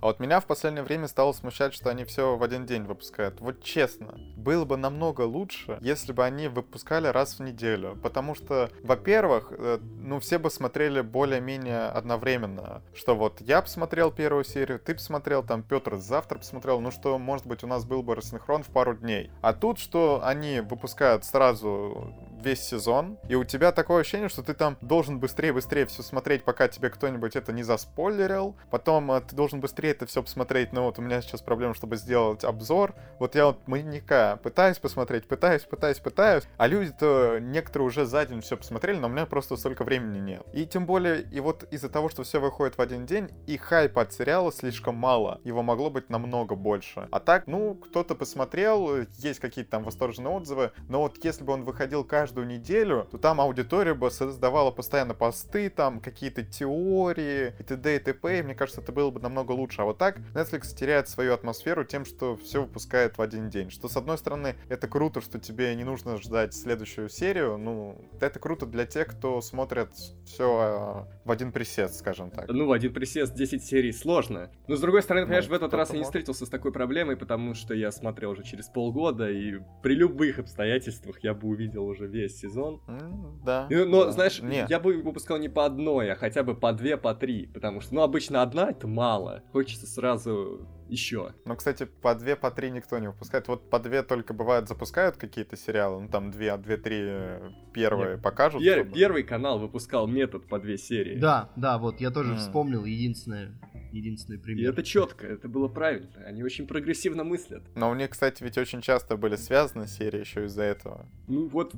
А 0.01 0.07
вот 0.07 0.19
меня 0.19 0.39
в 0.39 0.45
последнее 0.45 0.83
время 0.83 1.07
стало 1.07 1.33
смущать, 1.33 1.73
что 1.73 1.89
они 1.89 2.05
все 2.05 2.35
в 2.37 2.43
один 2.43 2.65
день 2.65 2.83
выпускают. 2.83 3.41
Вот 3.41 3.63
честно, 3.63 4.15
было 4.35 4.65
бы 4.65 4.77
намного 4.77 5.21
лучше, 5.21 5.77
если 5.81 6.13
бы 6.13 6.23
они 6.23 6.47
выпускали 6.47 7.07
раз 7.07 7.39
в 7.39 7.41
неделю. 7.41 7.97
Потому 8.03 8.35
что, 8.35 8.69
во-первых, 8.83 9.51
э, 9.51 9.79
ну 9.81 10.19
все 10.19 10.37
бы 10.37 10.49
смотрели 10.49 11.01
более-менее 11.01 11.87
одновременно. 11.87 12.81
Что 12.93 13.15
вот 13.15 13.41
я 13.41 13.61
посмотрел 13.61 14.11
первую 14.11 14.43
серию, 14.43 14.79
ты 14.79 14.93
посмотрел, 14.93 15.43
там 15.43 15.63
Петр 15.63 15.97
завтра 15.97 16.37
посмотрел. 16.37 16.79
Ну 16.79 16.91
что, 16.91 17.17
может 17.17 17.47
быть, 17.47 17.63
у 17.63 17.67
нас 17.67 17.85
был 17.85 18.03
бы 18.03 18.15
рассинхрон 18.15 18.63
в 18.63 18.67
пару 18.67 18.95
дней. 18.95 19.31
А 19.41 19.53
тут, 19.53 19.79
что 19.79 20.21
они 20.23 20.61
выпускают 20.61 21.25
сразу 21.25 22.13
весь 22.41 22.61
сезон, 22.61 23.17
и 23.27 23.35
у 23.35 23.43
тебя 23.43 23.71
такое 23.71 24.01
ощущение, 24.01 24.29
что 24.29 24.43
ты 24.43 24.53
там 24.53 24.77
должен 24.81 25.19
быстрее-быстрее 25.19 25.85
все 25.85 26.03
смотреть, 26.03 26.43
пока 26.43 26.67
тебе 26.67 26.89
кто-нибудь 26.89 27.35
это 27.35 27.51
не 27.51 27.63
заспойлерил. 27.63 28.55
Потом 28.69 29.11
э, 29.11 29.21
ты 29.21 29.35
должен 29.35 29.59
быстрее 29.59 29.91
это 29.91 30.05
все 30.05 30.21
посмотреть. 30.21 30.73
Ну 30.73 30.83
вот 30.83 30.99
у 30.99 31.01
меня 31.01 31.21
сейчас 31.21 31.41
проблема, 31.41 31.73
чтобы 31.73 31.97
сделать 31.97 32.43
обзор. 32.43 32.95
Вот 33.19 33.35
я 33.35 33.47
вот 33.47 33.67
маньяка 33.67 34.39
пытаюсь 34.41 34.79
посмотреть, 34.79 35.27
пытаюсь, 35.27 35.63
пытаюсь, 35.63 35.99
пытаюсь. 35.99 36.43
А 36.57 36.67
люди-то 36.67 37.39
некоторые 37.39 37.87
уже 37.87 38.05
за 38.05 38.25
день 38.25 38.41
все 38.41 38.57
посмотрели, 38.57 38.97
но 38.97 39.07
у 39.07 39.11
меня 39.11 39.25
просто 39.25 39.55
столько 39.57 39.83
времени 39.83 40.19
нет. 40.19 40.43
И 40.53 40.65
тем 40.65 40.85
более, 40.85 41.21
и 41.21 41.39
вот 41.39 41.63
из-за 41.71 41.89
того, 41.89 42.09
что 42.09 42.23
все 42.23 42.39
выходит 42.39 42.77
в 42.77 42.81
один 42.81 43.05
день, 43.05 43.29
и 43.47 43.57
хайпа 43.57 44.03
от 44.03 44.13
сериала 44.13 44.51
слишком 44.51 44.95
мало. 44.95 45.41
Его 45.43 45.63
могло 45.63 45.89
быть 45.89 46.09
намного 46.09 46.55
больше. 46.55 47.07
А 47.11 47.19
так, 47.19 47.47
ну, 47.47 47.75
кто-то 47.75 48.15
посмотрел, 48.15 49.05
есть 49.17 49.39
какие-то 49.39 49.71
там 49.71 49.83
восторженные 49.83 50.33
отзывы, 50.33 50.71
но 50.87 51.01
вот 51.01 51.23
если 51.23 51.43
бы 51.43 51.53
он 51.53 51.63
выходил 51.63 52.03
каждый 52.03 52.26
каждую 52.27 52.45
неделю, 52.45 53.07
то 53.09 53.17
там 53.17 53.39
аудитория 53.39 53.93
бы 53.93 54.11
создавала 54.11 54.69
постоянно 54.69 55.13
посты, 55.13 55.69
там 55.69 56.01
какие-то 56.01 56.43
теории 56.43 57.53
и 57.57 57.63
т.д. 57.63 57.95
и 57.95 57.99
т.п. 57.99 58.39
И 58.39 58.41
мне 58.41 58.53
кажется, 58.53 58.81
это 58.81 58.91
было 58.91 59.11
бы 59.11 59.21
намного 59.21 59.53
лучше. 59.53 59.81
А 59.81 59.85
вот 59.85 59.97
так 59.97 60.17
Netflix 60.33 60.75
теряет 60.75 61.07
свою 61.07 61.33
атмосферу 61.33 61.85
тем, 61.85 62.03
что 62.03 62.35
все 62.35 62.63
выпускает 62.63 63.17
в 63.17 63.21
один 63.21 63.49
день. 63.49 63.69
Что, 63.69 63.87
с 63.87 63.95
одной 63.95 64.17
стороны, 64.17 64.55
это 64.67 64.89
круто, 64.89 65.21
что 65.21 65.39
тебе 65.39 65.73
не 65.75 65.85
нужно 65.85 66.17
ждать 66.17 66.53
следующую 66.53 67.07
серию. 67.07 67.57
Ну, 67.57 67.97
это 68.19 68.39
круто 68.39 68.65
для 68.65 68.85
тех, 68.85 69.07
кто 69.07 69.39
смотрит 69.39 69.91
все 70.25 70.59
а, 70.59 71.07
в 71.23 71.31
один 71.31 71.53
присест, 71.53 71.95
скажем 71.95 72.29
так. 72.29 72.49
Ну, 72.49 72.67
в 72.67 72.73
один 72.73 72.93
присест 72.93 73.35
10 73.35 73.63
серий 73.63 73.93
сложно. 73.93 74.51
Но, 74.67 74.75
с 74.75 74.81
другой 74.81 75.01
стороны, 75.01 75.27
понимаешь, 75.27 75.45
ну, 75.45 75.51
в 75.51 75.53
этот 75.53 75.73
раз 75.73 75.91
я 75.91 75.99
не 75.99 76.03
встретился 76.03 76.45
с 76.45 76.49
такой 76.49 76.73
проблемой, 76.73 77.15
потому 77.15 77.53
что 77.53 77.73
я 77.73 77.89
смотрел 77.89 78.31
уже 78.31 78.43
через 78.43 78.67
полгода, 78.67 79.29
и 79.29 79.59
при 79.81 79.95
любых 79.95 80.39
обстоятельствах 80.39 81.23
я 81.23 81.33
бы 81.33 81.47
увидел 81.47 81.85
уже 81.85 82.09
весь 82.17 82.37
сезон. 82.37 82.81
Mm, 82.87 83.43
да. 83.45 83.67
Но, 83.69 83.85
но 83.85 84.05
да. 84.05 84.11
знаешь, 84.11 84.41
Нет. 84.41 84.69
я 84.69 84.79
бы 84.79 85.01
выпускал 85.01 85.37
не 85.37 85.49
по 85.49 85.65
одной, 85.65 86.11
а 86.11 86.15
хотя 86.15 86.43
бы 86.43 86.55
по 86.55 86.73
две, 86.73 86.97
по 86.97 87.13
три, 87.13 87.47
потому 87.47 87.81
что, 87.81 87.95
ну, 87.95 88.01
обычно 88.01 88.41
одна 88.41 88.69
это 88.69 88.87
мало. 88.87 89.43
Хочется 89.51 89.87
сразу 89.87 90.67
еще. 90.89 91.33
Ну, 91.45 91.55
кстати, 91.55 91.85
по 91.85 92.15
две, 92.15 92.35
по 92.35 92.51
три 92.51 92.71
никто 92.71 92.97
не 92.99 93.07
выпускает. 93.07 93.47
Вот 93.47 93.69
по 93.69 93.79
две 93.79 94.03
только 94.03 94.33
бывает 94.33 94.67
запускают 94.67 95.17
какие-то 95.17 95.57
сериалы, 95.57 96.01
ну 96.01 96.09
там 96.09 96.31
две, 96.31 96.55
две-три 96.57 96.97
э, 96.99 97.49
первые 97.73 98.13
Нет. 98.13 98.21
покажут. 98.21 98.61
Пер- 98.61 98.83
чтобы... 98.83 98.95
Первый 98.95 99.23
канал 99.23 99.59
выпускал 99.59 100.07
метод 100.07 100.47
по 100.47 100.59
две 100.59 100.77
серии. 100.77 101.19
Да, 101.19 101.51
да, 101.55 101.77
вот 101.77 101.99
я 101.99 102.11
тоже 102.11 102.33
mm. 102.33 102.37
вспомнил 102.37 102.85
единственное 102.85 103.57
единственный 103.91 104.37
пример. 104.37 104.65
И 104.65 104.69
это 104.69 104.83
четко, 104.83 105.25
это 105.25 105.47
было 105.47 105.67
правильно. 105.67 106.09
Они 106.25 106.43
очень 106.43 106.67
прогрессивно 106.67 107.23
мыслят. 107.23 107.63
Но 107.75 107.89
у 107.89 107.95
них, 107.95 108.11
кстати, 108.11 108.43
ведь 108.43 108.57
очень 108.57 108.81
часто 108.81 109.17
были 109.17 109.35
связаны 109.35 109.87
серии 109.87 110.19
еще 110.19 110.45
из-за 110.45 110.63
этого. 110.63 111.09
Ну 111.27 111.47
вот 111.47 111.73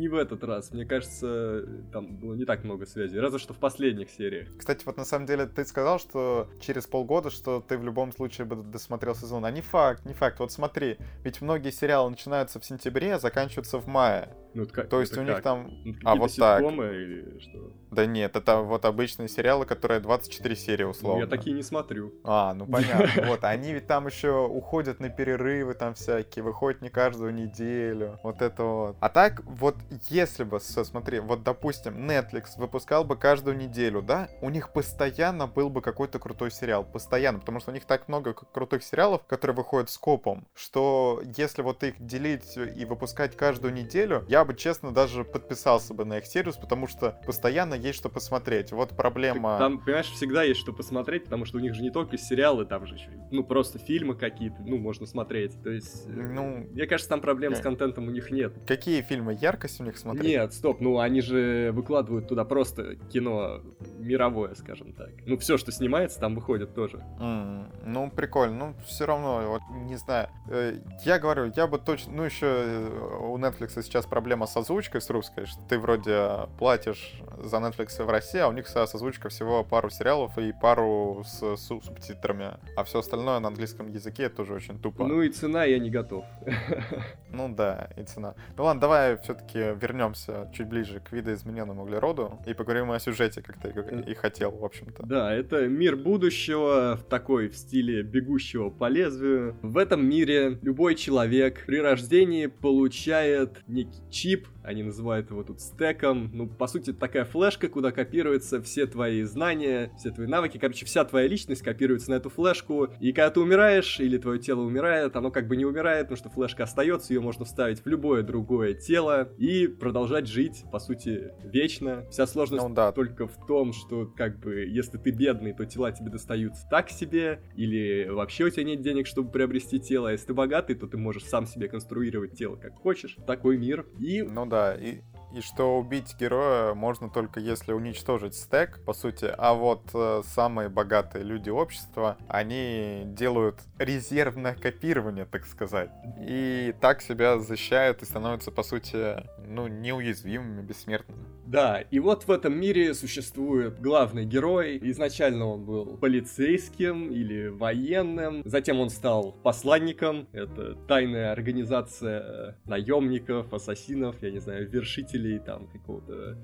не 0.00 0.08
в 0.08 0.14
этот 0.14 0.42
раз. 0.42 0.72
Мне 0.72 0.84
кажется, 0.84 1.64
там 1.92 2.16
было 2.16 2.34
не 2.34 2.44
так 2.44 2.64
много 2.64 2.86
связей. 2.86 3.20
Разве 3.20 3.38
что 3.38 3.54
в 3.54 3.58
последних 3.58 4.10
сериях. 4.10 4.48
Кстати, 4.58 4.82
вот 4.84 4.96
на 4.96 5.04
самом 5.04 5.26
деле 5.26 5.46
ты 5.46 5.64
сказал, 5.64 5.98
что 5.98 6.48
через 6.60 6.86
полгода, 6.86 7.30
что 7.30 7.60
ты 7.60 7.78
в 7.78 7.84
любом 7.84 8.12
случае 8.12 8.46
бы 8.46 8.56
досмотрел 8.56 9.14
сезон. 9.14 9.44
А 9.44 9.50
не 9.50 9.60
факт, 9.60 10.04
не 10.06 10.14
факт. 10.14 10.40
Вот 10.40 10.50
смотри, 10.50 10.96
ведь 11.22 11.40
многие 11.40 11.70
сериалы 11.70 12.10
начинаются 12.10 12.58
в 12.58 12.64
сентябре, 12.64 13.14
а 13.14 13.18
заканчиваются 13.18 13.78
в 13.78 13.86
мае. 13.86 14.34
Ну, 14.54 14.66
как, 14.66 14.88
То 14.88 15.00
есть 15.00 15.12
это 15.12 15.22
у 15.22 15.24
как? 15.24 15.34
них 15.34 15.42
там... 15.42 15.70
Ну, 15.84 15.94
а 16.04 16.14
вот 16.16 16.34
так. 16.36 16.62
Или 16.62 17.38
что? 17.40 17.72
Да 17.90 18.06
нет, 18.06 18.36
это 18.36 18.58
вот 18.58 18.84
обычные 18.84 19.28
сериалы, 19.28 19.66
которые 19.66 20.00
24 20.00 20.56
серии 20.56 20.84
условно. 20.84 21.24
Ну, 21.24 21.24
я 21.24 21.26
такие 21.26 21.54
не 21.54 21.62
смотрю. 21.62 22.12
А, 22.24 22.54
ну 22.54 22.66
понятно. 22.66 23.26
Вот, 23.30 23.44
они 23.44 23.72
ведь 23.72 23.86
там 23.86 24.06
еще 24.06 24.46
уходят 24.46 25.00
на 25.00 25.08
перерывы 25.08 25.74
там 25.74 25.94
всякие, 25.94 26.42
выходят 26.44 26.82
не 26.82 26.88
каждую 26.88 27.34
неделю. 27.34 28.18
Вот 28.22 28.42
это 28.42 28.62
вот. 28.62 28.96
А 29.00 29.08
так, 29.08 29.42
вот 29.44 29.76
если 30.08 30.44
бы, 30.44 30.60
смотри, 30.60 31.20
вот 31.20 31.42
допустим, 31.42 32.08
Netflix 32.08 32.56
выпускал 32.56 33.04
бы 33.04 33.16
каждую 33.16 33.56
неделю, 33.56 34.02
да, 34.02 34.28
у 34.40 34.50
них 34.50 34.72
постоянно 34.72 35.46
был 35.46 35.68
бы 35.68 35.82
какой-то 35.82 36.18
крутой 36.18 36.50
сериал. 36.50 36.84
Постоянно, 36.84 37.40
потому 37.40 37.60
что 37.60 37.70
у 37.70 37.74
них 37.74 37.84
так 37.84 38.08
много 38.08 38.34
крутых 38.34 38.82
сериалов, 38.82 39.22
которые 39.26 39.56
выходят 39.56 39.90
с 39.90 39.98
копом, 39.98 40.46
что 40.54 41.22
если 41.36 41.62
вот 41.62 41.82
их 41.82 41.94
делить 41.98 42.56
и 42.56 42.84
выпускать 42.84 43.36
каждую 43.36 43.74
неделю, 43.74 44.24
я 44.28 44.39
бы, 44.44 44.54
честно, 44.54 44.92
даже 44.92 45.24
подписался 45.24 45.94
бы 45.94 46.04
на 46.04 46.18
их 46.18 46.26
сервис, 46.26 46.56
потому 46.56 46.86
что 46.86 47.20
постоянно 47.26 47.74
есть 47.74 47.98
что 47.98 48.08
посмотреть. 48.08 48.72
Вот 48.72 48.90
проблема... 48.96 49.58
Там, 49.58 49.78
понимаешь, 49.78 50.10
всегда 50.10 50.42
есть 50.42 50.60
что 50.60 50.72
посмотреть, 50.72 51.24
потому 51.24 51.44
что 51.44 51.58
у 51.58 51.60
них 51.60 51.74
же 51.74 51.82
не 51.82 51.90
только 51.90 52.18
сериалы, 52.18 52.64
там 52.64 52.86
же 52.86 52.94
еще, 52.94 53.10
ну, 53.30 53.44
просто 53.44 53.78
фильмы 53.78 54.14
какие-то, 54.14 54.56
ну, 54.60 54.78
можно 54.78 55.06
смотреть. 55.06 55.60
То 55.62 55.70
есть, 55.70 56.06
э, 56.06 56.10
ну... 56.10 56.66
Мне 56.70 56.86
кажется, 56.86 57.10
там 57.10 57.20
проблем 57.20 57.54
с 57.54 57.60
контентом 57.60 58.08
у 58.08 58.10
них 58.10 58.30
нет. 58.30 58.54
Какие 58.66 59.02
фильмы? 59.02 59.36
Яркость 59.40 59.80
у 59.80 59.84
них 59.84 59.98
смотреть? 59.98 60.24
Нет, 60.24 60.52
стоп, 60.52 60.80
ну, 60.80 60.98
они 60.98 61.20
же 61.20 61.70
выкладывают 61.72 62.28
туда 62.28 62.44
просто 62.44 62.96
кино 63.12 63.60
мировое, 63.98 64.54
скажем 64.54 64.92
так. 64.92 65.10
Ну, 65.26 65.36
все, 65.38 65.56
что 65.56 65.72
снимается, 65.72 66.20
там 66.20 66.34
выходит 66.34 66.74
тоже. 66.74 67.04
Mm, 67.20 67.66
ну, 67.86 68.10
прикольно. 68.10 68.58
Ну, 68.58 68.74
все 68.86 69.06
равно, 69.06 69.42
вот, 69.46 69.62
не 69.86 69.96
знаю. 69.96 70.28
Э, 70.48 70.78
я 71.04 71.18
говорю, 71.18 71.52
я 71.56 71.66
бы 71.66 71.78
точно... 71.78 72.12
Ну, 72.12 72.24
еще 72.24 72.46
э, 72.46 73.18
у 73.20 73.38
Netflix 73.38 73.82
сейчас 73.82 74.06
проблема 74.06 74.29
с 74.46 74.56
озвучкой 74.56 75.00
с 75.00 75.10
русской, 75.10 75.46
что 75.46 75.60
ты 75.68 75.78
вроде 75.78 76.48
платишь 76.58 77.20
за 77.38 77.56
Netflix 77.56 78.02
в 78.02 78.08
России, 78.08 78.38
а 78.38 78.48
у 78.48 78.52
них 78.52 78.66
со 78.66 78.82
озвучка 78.82 79.28
всего 79.28 79.64
пару 79.64 79.90
сериалов 79.90 80.36
и 80.38 80.52
пару 80.52 81.22
с 81.24 81.56
субтитрами. 81.56 82.58
А 82.76 82.84
все 82.84 83.00
остальное 83.00 83.38
на 83.40 83.48
английском 83.48 83.88
языке 83.88 84.28
тоже 84.28 84.54
очень 84.54 84.78
тупо. 84.80 85.06
Ну 85.06 85.22
и 85.22 85.28
цена 85.28 85.64
я 85.64 85.78
не 85.78 85.90
готов. 85.90 86.24
Ну 87.32 87.48
да, 87.48 87.90
и 87.96 88.02
цена. 88.02 88.34
Ну 88.56 88.64
ладно, 88.64 88.80
давай 88.80 89.16
все-таки 89.18 89.58
вернемся 89.80 90.50
чуть 90.52 90.66
ближе 90.66 91.00
к 91.00 91.12
видоизмененному 91.12 91.84
углероду 91.84 92.40
и 92.44 92.54
поговорим 92.54 92.90
о 92.90 92.98
сюжете, 92.98 93.40
как 93.40 93.60
ты 93.60 93.72
и 94.10 94.14
хотел, 94.14 94.50
в 94.50 94.64
общем-то. 94.64 95.06
Да, 95.06 95.32
это 95.32 95.68
мир 95.68 95.96
будущего, 95.96 96.98
такой 97.08 97.48
в 97.48 97.56
стиле 97.56 98.02
бегущего 98.02 98.70
по 98.70 98.88
лезвию. 98.88 99.56
В 99.62 99.78
этом 99.78 100.04
мире 100.04 100.58
любой 100.62 100.96
человек 100.96 101.64
при 101.66 101.80
рождении 101.80 102.46
получает 102.46 103.62
некий 103.68 104.00
чип, 104.20 104.46
они 104.62 104.82
называют 104.82 105.30
его 105.30 105.42
тут 105.42 105.60
стеком. 105.60 106.30
Ну, 106.32 106.46
по 106.46 106.66
сути, 106.66 106.92
такая 106.92 107.24
флешка, 107.24 107.68
куда 107.68 107.92
копируются 107.92 108.60
все 108.62 108.86
твои 108.86 109.22
знания, 109.22 109.92
все 109.98 110.10
твои 110.10 110.26
навыки. 110.26 110.58
Короче, 110.58 110.86
вся 110.86 111.04
твоя 111.04 111.26
личность 111.26 111.62
копируется 111.62 112.10
на 112.10 112.14
эту 112.14 112.30
флешку. 112.30 112.88
И 113.00 113.12
когда 113.12 113.30
ты 113.30 113.40
умираешь, 113.40 114.00
или 114.00 114.18
твое 114.18 114.38
тело 114.38 114.60
умирает, 114.60 115.16
оно 115.16 115.30
как 115.30 115.48
бы 115.48 115.56
не 115.56 115.64
умирает, 115.64 116.08
потому 116.08 116.16
что 116.16 116.30
флешка 116.30 116.64
остается, 116.64 117.12
ее 117.14 117.20
можно 117.20 117.44
вставить 117.44 117.84
в 117.84 117.86
любое 117.86 118.22
другое 118.22 118.74
тело 118.74 119.32
и 119.38 119.66
продолжать 119.66 120.26
жить, 120.26 120.64
по 120.70 120.78
сути, 120.78 121.32
вечно. 121.44 122.06
Вся 122.10 122.26
сложность 122.26 122.66
ну, 122.66 122.74
да. 122.74 122.92
только 122.92 123.26
в 123.26 123.46
том, 123.46 123.72
что, 123.72 124.06
как 124.06 124.38
бы, 124.40 124.66
если 124.66 124.98
ты 124.98 125.10
бедный, 125.10 125.52
то 125.52 125.64
тела 125.66 125.92
тебе 125.92 126.10
достаются 126.10 126.66
так 126.70 126.90
себе, 126.90 127.40
или 127.56 128.08
вообще 128.08 128.44
у 128.44 128.50
тебя 128.50 128.64
нет 128.64 128.82
денег, 128.82 129.06
чтобы 129.06 129.30
приобрести 129.30 129.80
тело. 129.80 130.08
А 130.10 130.12
если 130.12 130.26
ты 130.26 130.34
богатый, 130.34 130.74
то 130.74 130.86
ты 130.86 130.96
можешь 130.96 131.24
сам 131.24 131.46
себе 131.46 131.68
конструировать 131.68 132.32
тело 132.32 132.56
как 132.56 132.76
хочешь. 132.76 133.16
Такой 133.26 133.56
мир. 133.56 133.86
И 133.98 134.22
ну 134.22 134.46
да, 134.50 134.74
и, 134.74 135.00
и 135.32 135.40
что 135.40 135.78
убить 135.78 136.14
героя 136.18 136.74
можно 136.74 137.08
только 137.08 137.40
если 137.40 137.72
уничтожить 137.72 138.34
стек, 138.34 138.84
по 138.84 138.92
сути. 138.92 139.32
А 139.38 139.54
вот 139.54 139.88
э, 139.94 140.22
самые 140.26 140.68
богатые 140.68 141.24
люди 141.24 141.48
общества, 141.48 142.18
они 142.28 143.04
делают 143.06 143.60
резервное 143.78 144.54
копирование, 144.54 145.24
так 145.24 145.46
сказать. 145.46 145.90
И 146.18 146.74
так 146.80 147.00
себя 147.00 147.38
защищают 147.38 148.02
и 148.02 148.04
становятся, 148.04 148.50
по 148.50 148.62
сути, 148.62 149.24
ну, 149.46 149.68
неуязвимыми, 149.68 150.62
бессмертными. 150.62 151.24
Да, 151.50 151.80
и 151.80 151.98
вот 151.98 152.28
в 152.28 152.30
этом 152.30 152.56
мире 152.56 152.94
существует 152.94 153.80
главный 153.80 154.24
герой. 154.24 154.78
Изначально 154.82 155.46
он 155.46 155.64
был 155.64 155.96
полицейским 155.96 157.10
или 157.10 157.48
военным, 157.48 158.42
затем 158.44 158.78
он 158.78 158.88
стал 158.88 159.34
посланником. 159.42 160.28
Это 160.30 160.76
тайная 160.86 161.32
организация 161.32 162.56
наемников, 162.66 163.52
ассасинов, 163.52 164.14
я 164.22 164.30
не 164.30 164.38
знаю, 164.38 164.70
вершителей 164.70 165.40
там 165.40 165.66
какого-то 165.66 166.38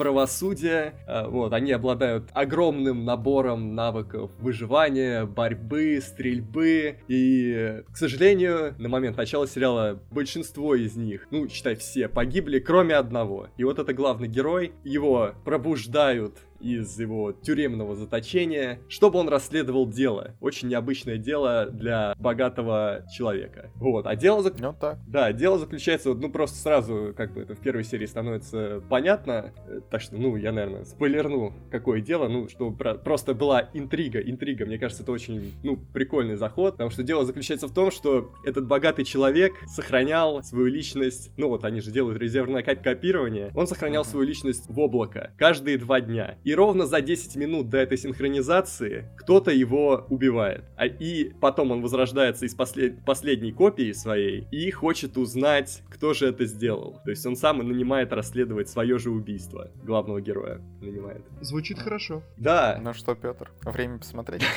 правосудия. 0.00 0.94
А, 1.06 1.28
вот, 1.28 1.52
они 1.52 1.72
обладают 1.72 2.30
огромным 2.32 3.04
набором 3.04 3.74
навыков 3.74 4.30
выживания, 4.38 5.26
борьбы, 5.26 6.00
стрельбы. 6.02 6.96
И, 7.06 7.82
к 7.92 7.96
сожалению, 7.98 8.74
на 8.78 8.88
момент 8.88 9.18
начала 9.18 9.46
сериала 9.46 10.00
большинство 10.10 10.74
из 10.74 10.96
них, 10.96 11.28
ну, 11.30 11.46
считай, 11.50 11.74
все 11.74 12.08
погибли, 12.08 12.60
кроме 12.60 12.94
одного. 12.94 13.48
И 13.58 13.64
вот 13.64 13.78
это 13.78 13.92
главный 13.92 14.26
герой. 14.26 14.72
Его 14.84 15.34
пробуждают 15.44 16.38
из 16.60 16.98
его 16.98 17.32
тюремного 17.32 17.96
заточения, 17.96 18.80
чтобы 18.88 19.18
он 19.18 19.28
расследовал 19.28 19.88
дело. 19.88 20.34
Очень 20.40 20.68
необычное 20.68 21.16
дело 21.16 21.66
для 21.66 22.14
богатого 22.18 23.04
человека. 23.14 23.70
Вот, 23.76 24.06
а 24.06 24.16
дело... 24.16 24.42
Зак... 24.42 24.58
Ну, 24.58 24.74
так. 24.78 24.98
Да, 25.06 25.32
дело 25.32 25.58
заключается, 25.58 26.14
ну, 26.14 26.30
просто 26.30 26.58
сразу, 26.58 27.14
как 27.16 27.32
бы 27.32 27.42
это 27.42 27.54
в 27.54 27.60
первой 27.60 27.84
серии 27.84 28.06
становится 28.06 28.82
понятно, 28.88 29.52
так 29.90 30.00
что, 30.00 30.16
ну, 30.16 30.36
я, 30.36 30.52
наверное, 30.52 30.84
спойлерну, 30.84 31.54
какое 31.70 32.00
дело, 32.00 32.28
ну, 32.28 32.48
чтобы 32.48 32.76
про... 32.76 32.94
просто 32.94 33.34
была 33.34 33.70
интрига, 33.72 34.20
интрига, 34.20 34.66
мне 34.66 34.78
кажется, 34.78 35.02
это 35.02 35.12
очень, 35.12 35.54
ну, 35.62 35.78
прикольный 35.92 36.36
заход, 36.36 36.74
потому 36.74 36.90
что 36.90 37.02
дело 37.02 37.24
заключается 37.24 37.68
в 37.68 37.74
том, 37.74 37.90
что 37.90 38.32
этот 38.44 38.66
богатый 38.66 39.04
человек 39.04 39.52
сохранял 39.66 40.42
свою 40.42 40.66
личность, 40.66 41.32
ну, 41.36 41.48
вот 41.48 41.64
они 41.64 41.80
же 41.80 41.90
делают 41.90 42.18
резервное 42.18 42.62
копирование, 42.62 43.50
он 43.54 43.66
сохранял 43.66 44.04
свою 44.04 44.26
личность 44.26 44.68
в 44.68 44.78
облако 44.78 45.32
каждые 45.38 45.78
два 45.78 46.00
дня. 46.00 46.36
И 46.44 46.49
ровно 46.54 46.86
за 46.86 47.00
10 47.00 47.36
минут 47.36 47.68
до 47.68 47.78
этой 47.78 47.98
синхронизации 47.98 49.06
кто-то 49.16 49.50
его 49.50 50.06
убивает. 50.08 50.64
А, 50.76 50.86
и 50.86 51.32
потом 51.40 51.70
он 51.70 51.82
возрождается 51.82 52.46
из 52.46 52.54
послед... 52.54 53.04
последней 53.04 53.52
копии 53.52 53.92
своей 53.92 54.46
и 54.50 54.70
хочет 54.70 55.16
узнать, 55.16 55.82
кто 55.90 56.14
же 56.14 56.26
это 56.26 56.46
сделал. 56.46 57.00
То 57.04 57.10
есть 57.10 57.24
он 57.26 57.36
сам 57.36 57.60
и 57.62 57.64
нанимает 57.64 58.12
расследовать 58.12 58.68
свое 58.68 58.98
же 58.98 59.10
убийство. 59.10 59.70
Главного 59.82 60.20
героя 60.20 60.60
нанимает. 60.80 61.22
Звучит 61.40 61.78
хорошо. 61.78 62.22
Да. 62.36 62.78
Ну 62.82 62.94
что, 62.94 63.14
Петр, 63.14 63.50
время 63.64 63.98
посмотреть? 63.98 64.42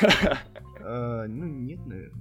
А, 0.86 1.28
ну, 1.28 1.46
нет, 1.46 1.80
наверное. 1.86 2.12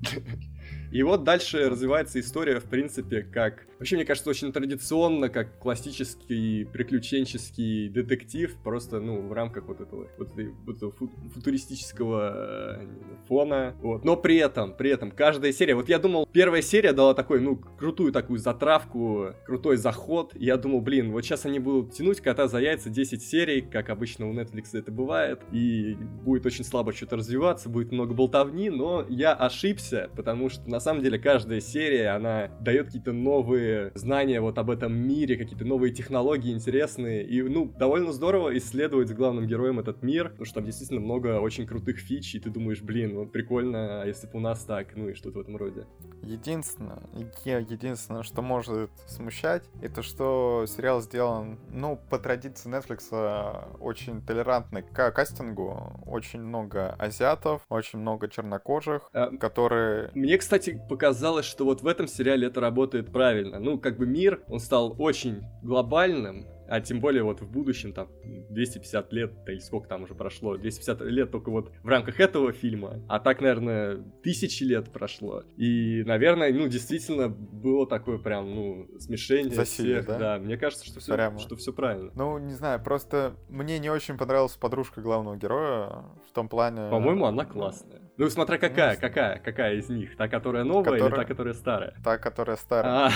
И 0.92 1.02
вот 1.02 1.24
дальше 1.24 1.68
развивается 1.68 2.20
история, 2.20 2.60
в 2.60 2.64
принципе, 2.64 3.22
как... 3.22 3.66
Вообще, 3.82 3.96
мне 3.96 4.04
кажется, 4.04 4.30
очень 4.30 4.52
традиционно, 4.52 5.28
как 5.28 5.58
классический 5.58 6.64
приключенческий 6.72 7.88
детектив, 7.88 8.54
просто, 8.62 9.00
ну, 9.00 9.26
в 9.26 9.32
рамках 9.32 9.66
вот 9.66 9.80
этого, 9.80 10.06
вот 10.16 10.76
этого 10.76 10.92
футуристического 11.34 12.80
э, 12.80 12.86
фона. 13.26 13.74
Вот. 13.82 14.04
Но 14.04 14.16
при 14.16 14.36
этом, 14.36 14.76
при 14.76 14.90
этом, 14.90 15.10
каждая 15.10 15.50
серия... 15.52 15.74
Вот 15.74 15.88
я 15.88 15.98
думал, 15.98 16.28
первая 16.30 16.62
серия 16.62 16.92
дала 16.92 17.12
такой, 17.12 17.40
ну, 17.40 17.56
крутую 17.56 18.12
такую 18.12 18.38
затравку, 18.38 19.34
крутой 19.46 19.78
заход. 19.78 20.30
И 20.36 20.44
я 20.44 20.58
думал, 20.58 20.80
блин, 20.80 21.10
вот 21.10 21.22
сейчас 21.22 21.44
они 21.44 21.58
будут 21.58 21.92
тянуть 21.92 22.20
кота 22.20 22.46
за 22.46 22.60
яйца 22.60 22.88
10 22.88 23.20
серий, 23.20 23.62
как 23.62 23.90
обычно 23.90 24.30
у 24.30 24.32
Netflix 24.32 24.66
это 24.74 24.92
бывает, 24.92 25.40
и 25.50 25.96
будет 26.22 26.46
очень 26.46 26.62
слабо 26.62 26.92
что-то 26.92 27.16
развиваться, 27.16 27.68
будет 27.68 27.90
много 27.90 28.14
болтовни, 28.14 28.70
но 28.70 29.04
я 29.08 29.34
ошибся, 29.34 30.08
потому 30.14 30.50
что 30.50 30.70
на 30.70 30.78
самом 30.78 31.02
деле 31.02 31.18
каждая 31.18 31.60
серия, 31.60 32.10
она 32.10 32.46
дает 32.60 32.86
какие-то 32.86 33.12
новые 33.12 33.71
знания 33.94 34.40
вот 34.40 34.58
об 34.58 34.70
этом 34.70 34.94
мире, 34.94 35.36
какие-то 35.36 35.64
новые 35.64 35.92
технологии 35.92 36.52
интересные, 36.52 37.24
и, 37.24 37.42
ну, 37.42 37.72
довольно 37.78 38.12
здорово 38.12 38.56
исследовать 38.58 39.08
с 39.08 39.12
главным 39.12 39.46
героем 39.46 39.78
этот 39.78 40.02
мир, 40.02 40.30
потому 40.30 40.44
что 40.44 40.54
там 40.56 40.64
действительно 40.64 41.00
много 41.00 41.40
очень 41.40 41.66
крутых 41.66 41.98
фич, 41.98 42.34
и 42.34 42.40
ты 42.40 42.50
думаешь, 42.50 42.82
блин, 42.82 43.16
вот 43.16 43.32
прикольно, 43.32 44.02
а 44.02 44.06
если 44.06 44.26
бы 44.26 44.38
у 44.38 44.40
нас 44.40 44.64
так, 44.64 44.96
ну 44.96 45.08
и 45.08 45.14
что-то 45.14 45.38
в 45.38 45.40
этом 45.42 45.56
роде. 45.56 45.86
Единственное, 46.22 47.02
единственное, 47.14 48.22
что 48.22 48.42
может 48.42 48.90
смущать, 49.06 49.64
это 49.80 50.02
что 50.02 50.64
сериал 50.68 51.00
сделан, 51.00 51.58
ну, 51.70 51.98
по 52.10 52.18
традиции 52.18 52.70
Netflix, 52.70 53.78
очень 53.80 54.22
толерантный 54.22 54.82
к 54.82 55.10
кастингу, 55.10 56.00
очень 56.06 56.40
много 56.40 56.94
азиатов, 56.98 57.62
очень 57.68 57.98
много 57.98 58.28
чернокожих, 58.28 59.08
а, 59.12 59.36
которые... 59.36 60.10
Мне, 60.14 60.38
кстати, 60.38 60.80
показалось, 60.88 61.46
что 61.46 61.64
вот 61.64 61.82
в 61.82 61.86
этом 61.86 62.06
сериале 62.06 62.46
это 62.46 62.60
работает 62.60 63.12
правильно. 63.12 63.58
Ну, 63.62 63.78
как 63.78 63.96
бы 63.96 64.06
мир, 64.06 64.42
он 64.48 64.60
стал 64.60 64.94
очень 64.98 65.42
глобальным, 65.62 66.46
а 66.68 66.80
тем 66.80 67.00
более 67.00 67.22
вот 67.22 67.40
в 67.42 67.50
будущем, 67.50 67.92
там, 67.92 68.08
250 68.50 69.12
лет, 69.12 69.32
или 69.46 69.58
сколько 69.58 69.88
там 69.88 70.04
уже 70.04 70.14
прошло, 70.14 70.56
250 70.56 71.02
лет 71.02 71.30
только 71.30 71.50
вот 71.50 71.70
в 71.82 71.88
рамках 71.88 72.18
этого 72.18 72.52
фильма, 72.52 73.00
а 73.08 73.20
так, 73.20 73.40
наверное, 73.40 73.98
тысячи 74.22 74.64
лет 74.64 74.90
прошло. 74.90 75.42
И, 75.56 76.02
наверное, 76.04 76.52
ну, 76.52 76.68
действительно 76.68 77.28
было 77.28 77.86
такое 77.86 78.18
прям, 78.18 78.54
ну, 78.54 78.88
смешение 78.98 79.54
Засилие, 79.54 80.00
всех. 80.00 80.06
Да? 80.06 80.18
да, 80.18 80.38
мне 80.38 80.56
кажется, 80.56 80.86
что 80.86 81.00
все, 81.00 81.12
Прямо. 81.12 81.38
что 81.38 81.56
все 81.56 81.72
правильно. 81.72 82.10
Ну, 82.14 82.38
не 82.38 82.54
знаю, 82.54 82.82
просто 82.82 83.36
мне 83.48 83.78
не 83.78 83.90
очень 83.90 84.16
понравилась 84.16 84.56
подружка 84.56 85.00
главного 85.00 85.36
героя 85.36 86.04
в 86.28 86.32
том 86.32 86.48
плане... 86.48 86.88
По-моему, 86.90 87.26
она 87.26 87.44
классная. 87.44 88.01
Ну, 88.18 88.28
смотря 88.28 88.58
какая, 88.58 88.96
какая, 88.96 89.38
какая 89.38 89.76
из 89.76 89.88
них? 89.88 90.16
Та, 90.16 90.28
которая 90.28 90.64
новая 90.64 90.84
которая... 90.84 91.08
или 91.08 91.16
та, 91.16 91.24
которая 91.24 91.54
старая? 91.54 91.94
Та, 92.04 92.18
которая 92.18 92.56
старая. 92.56 93.06
А. 93.06 93.10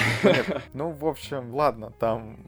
Ну, 0.72 0.90
в 0.90 1.06
общем, 1.06 1.54
ладно, 1.54 1.90
там 1.90 2.38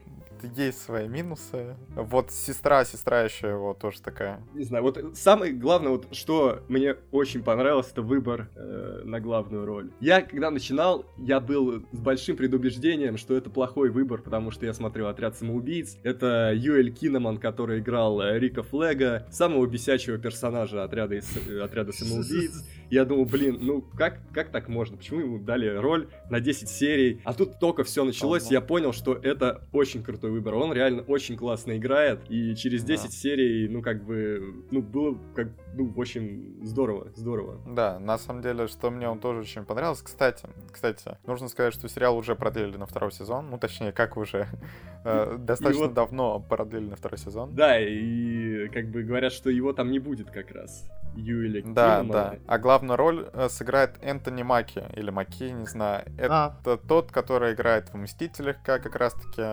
есть 0.43 0.81
свои 0.81 1.07
минусы. 1.07 1.75
Вот 1.95 2.31
сестра, 2.31 2.85
сестра 2.85 3.21
еще 3.21 3.49
его 3.49 3.73
тоже 3.73 4.01
такая. 4.01 4.41
Не 4.53 4.63
знаю, 4.63 4.83
вот 4.83 4.99
самое 5.15 5.53
главное, 5.53 5.91
вот 5.91 6.07
что 6.11 6.61
мне 6.67 6.95
очень 7.11 7.43
понравилось, 7.43 7.89
это 7.91 8.01
выбор 8.01 8.49
э, 8.55 9.01
на 9.03 9.19
главную 9.19 9.65
роль. 9.65 9.91
Я, 9.99 10.21
когда 10.21 10.51
начинал, 10.51 11.05
я 11.17 11.39
был 11.39 11.83
с 11.91 11.99
большим 11.99 12.37
предубеждением, 12.37 13.17
что 13.17 13.35
это 13.35 13.49
плохой 13.49 13.89
выбор, 13.89 14.21
потому 14.21 14.51
что 14.51 14.65
я 14.65 14.73
смотрел 14.73 15.07
«Отряд 15.07 15.37
самоубийц». 15.37 15.97
Это 16.03 16.53
Юэль 16.55 16.93
Кинеман, 16.93 17.37
который 17.37 17.79
играл 17.79 18.21
э, 18.21 18.39
Рика 18.39 18.63
Флега, 18.63 19.27
самого 19.31 19.65
бесячего 19.65 20.17
персонажа 20.17 20.83
отряда, 20.83 21.15
из, 21.15 21.29
э, 21.47 21.61
отряда 21.61 21.91
самоубийц. 21.91 22.65
Я 22.89 23.05
думал, 23.05 23.25
блин, 23.25 23.57
ну 23.61 23.81
как, 23.81 24.19
как 24.33 24.49
так 24.49 24.67
можно? 24.67 24.97
Почему 24.97 25.19
ему 25.19 25.39
дали 25.39 25.67
роль 25.67 26.09
на 26.29 26.39
10 26.39 26.67
серий? 26.67 27.21
А 27.23 27.33
тут 27.33 27.59
только 27.59 27.83
все 27.83 28.03
началось, 28.03 28.49
я 28.49 28.61
понял, 28.61 28.93
что 28.93 29.13
это 29.13 29.67
очень 29.71 30.03
крутой 30.03 30.31
выбор. 30.31 30.55
Он 30.55 30.73
реально 30.73 31.03
очень 31.03 31.37
классно 31.37 31.77
играет, 31.77 32.21
и 32.29 32.55
через 32.55 32.83
10 32.83 33.05
да. 33.05 33.11
серий, 33.11 33.67
ну 33.67 33.81
как 33.81 34.03
бы, 34.03 34.65
ну 34.71 34.81
было 34.81 35.17
как, 35.35 35.49
ну 35.75 35.93
очень 35.95 36.59
здорово, 36.63 37.11
здорово. 37.15 37.61
Да, 37.67 37.99
на 37.99 38.17
самом 38.17 38.41
деле, 38.41 38.67
что 38.67 38.89
мне 38.89 39.07
он 39.07 39.19
тоже 39.19 39.41
очень 39.41 39.65
понравился. 39.65 40.03
Кстати, 40.03 40.47
кстати, 40.71 41.17
нужно 41.27 41.47
сказать, 41.47 41.73
что 41.73 41.87
сериал 41.87 42.17
уже 42.17 42.35
продлили 42.35 42.77
на 42.77 42.87
второй 42.87 43.11
сезон, 43.11 43.49
ну 43.51 43.59
точнее, 43.59 43.91
как 43.91 44.17
уже, 44.17 44.47
э, 45.03 45.37
достаточно 45.37 45.85
вот... 45.85 45.93
давно 45.93 46.39
продлили 46.39 46.89
на 46.89 46.95
второй 46.95 47.19
сезон. 47.19 47.53
Да, 47.53 47.79
и 47.79 48.67
как 48.69 48.89
бы 48.89 49.03
говорят, 49.03 49.31
что 49.31 49.49
его 49.49 49.73
там 49.73 49.91
не 49.91 49.99
будет 49.99 50.31
как 50.31 50.51
раз. 50.51 50.89
Юэля 51.19 51.63
Да, 51.65 52.03
да. 52.03 52.35
А 52.47 52.57
главную 52.57 52.97
роль 52.97 53.29
э, 53.33 53.49
сыграет 53.49 53.97
Энтони 54.01 54.43
Маки, 54.43 54.83
или 54.95 55.09
Маки, 55.09 55.51
не 55.51 55.65
знаю. 55.65 56.05
Это 56.17 56.57
а. 56.65 56.77
тот, 56.87 57.11
который 57.11 57.53
играет 57.53 57.89
в 57.89 57.95
«Мстителях», 57.95 58.57
как 58.63 58.95
раз-таки, 58.95 59.43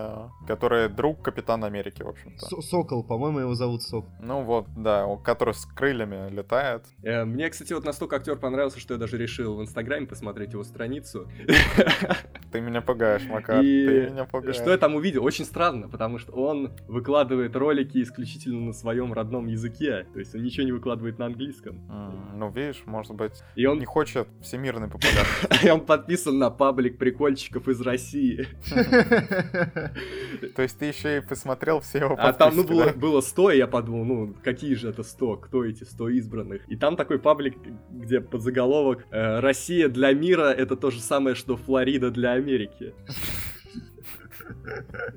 который 0.47 0.89
друг 0.89 1.21
Капитана 1.21 1.67
Америки, 1.67 2.03
в 2.03 2.09
общем-то. 2.09 2.61
Сокол, 2.61 3.03
по-моему, 3.03 3.39
его 3.39 3.55
зовут 3.55 3.83
Сокол. 3.83 4.09
Ну 4.19 4.43
вот, 4.43 4.67
да, 4.75 5.05
который 5.23 5.53
с 5.53 5.65
крыльями 5.65 6.29
летает. 6.29 6.85
Э, 7.03 7.25
мне, 7.25 7.49
кстати, 7.49 7.73
вот 7.73 7.85
настолько 7.85 8.17
актер 8.17 8.37
понравился, 8.37 8.79
что 8.79 8.93
я 8.93 8.99
даже 8.99 9.17
решил 9.17 9.55
в 9.57 9.61
Инстаграме 9.61 10.07
посмотреть 10.07 10.53
его 10.53 10.63
страницу. 10.63 11.29
Ты 12.51 12.61
меня 12.61 12.81
пугаешь, 12.81 13.23
Макар, 13.25 13.59
ты 13.59 14.09
меня 14.09 14.25
пугаешь. 14.25 14.55
Что 14.55 14.71
я 14.71 14.77
там 14.77 14.95
увидел? 14.95 15.23
Очень 15.23 15.43
странно, 15.43 15.89
потому 15.89 16.17
что 16.17 16.31
он 16.31 16.71
выкладывает 16.87 17.55
ролики 17.55 18.01
исключительно 18.01 18.61
на 18.61 18.73
своем 18.73 19.11
родном 19.11 19.47
языке. 19.47 20.07
То 20.13 20.19
есть 20.19 20.33
он 20.33 20.43
ничего 20.43 20.65
не 20.65 20.71
выкладывает 20.71 21.19
на 21.19 21.25
английском 21.25 21.56
английском. 21.57 21.81
Mm, 21.89 22.37
ну, 22.37 22.49
видишь, 22.49 22.83
может 22.85 23.13
быть, 23.15 23.33
и 23.55 23.65
он 23.65 23.79
не 23.79 23.85
хочет 23.85 24.27
всемирной 24.41 24.87
популярности. 24.87 25.65
И 25.65 25.69
он 25.69 25.85
подписан 25.85 26.37
на 26.37 26.49
паблик 26.49 26.97
прикольчиков 26.97 27.67
из 27.67 27.81
России. 27.81 28.47
То 30.55 30.61
есть 30.61 30.77
ты 30.77 30.85
еще 30.85 31.17
и 31.17 31.21
посмотрел 31.21 31.79
все 31.81 31.99
его 31.99 32.15
А 32.17 32.33
там, 32.33 32.55
ну, 32.55 32.63
было, 32.63 32.91
было 32.93 33.21
100, 33.21 33.51
и 33.51 33.57
я 33.57 33.67
подумал, 33.67 34.05
ну, 34.05 34.35
какие 34.43 34.75
же 34.75 34.89
это 34.89 35.03
100? 35.03 35.37
Кто 35.37 35.65
эти 35.65 35.83
100 35.83 36.09
избранных? 36.09 36.69
И 36.69 36.75
там 36.75 36.95
такой 36.95 37.19
паблик, 37.19 37.55
где 37.89 38.21
под 38.21 38.41
заголовок 38.41 39.05
э, 39.11 39.39
«Россия 39.39 39.89
для 39.89 40.13
мира— 40.13 40.53
это 40.57 40.75
то 40.75 40.91
же 40.91 40.99
самое, 40.99 41.35
что 41.35 41.57
Флорида 41.57 42.11
для 42.11 42.33
Америки». 42.33 42.93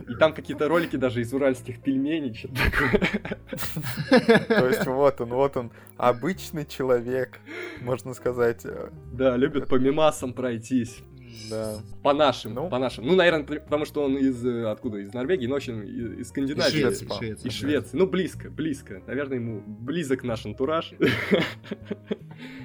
И 0.09 0.15
там 0.17 0.33
какие-то 0.33 0.69
ролики 0.69 0.97
даже 0.97 1.21
из 1.21 1.33
уральских 1.33 1.83
пельменей, 1.83 2.35
что-то 2.35 2.55
такое. 2.71 4.47
То 4.47 4.69
есть 4.69 4.87
вот 4.87 5.21
он, 5.21 5.29
вот 5.31 5.57
он, 5.57 5.73
обычный 5.97 6.67
человек, 6.67 7.39
можно 7.81 8.15
сказать. 8.15 8.67
Да, 9.13 9.37
любит 9.37 9.69
по 9.69 9.77
мимасам 9.77 10.33
пройтись. 10.33 11.03
Да. 11.51 11.79
По 12.03 12.13
нашим, 12.13 12.55
ну? 12.55 12.69
по 12.69 12.79
нашим. 12.79 13.07
Ну, 13.07 13.15
наверное, 13.17 13.45
потому 13.45 13.85
что 13.85 14.05
он 14.05 14.17
из 14.17 14.45
э, 14.45 14.71
откуда? 14.71 14.99
Из 14.99 15.13
Норвегии, 15.13 15.47
но 15.47 15.57
очень 15.57 15.85
из, 15.87 16.21
из 16.21 16.29
Скандинавии. 16.29 16.71
Из 16.71 16.81
Швеции. 16.81 17.09
Швеции, 17.19 17.49
из 17.49 17.55
Швеции. 17.55 17.97
Ну, 17.97 18.07
близко, 18.07 18.51
близко. 18.51 19.03
Наверное, 19.07 19.39
ему 19.39 19.63
близок 19.67 20.23
наш 20.23 20.47
антураж. 20.47 20.93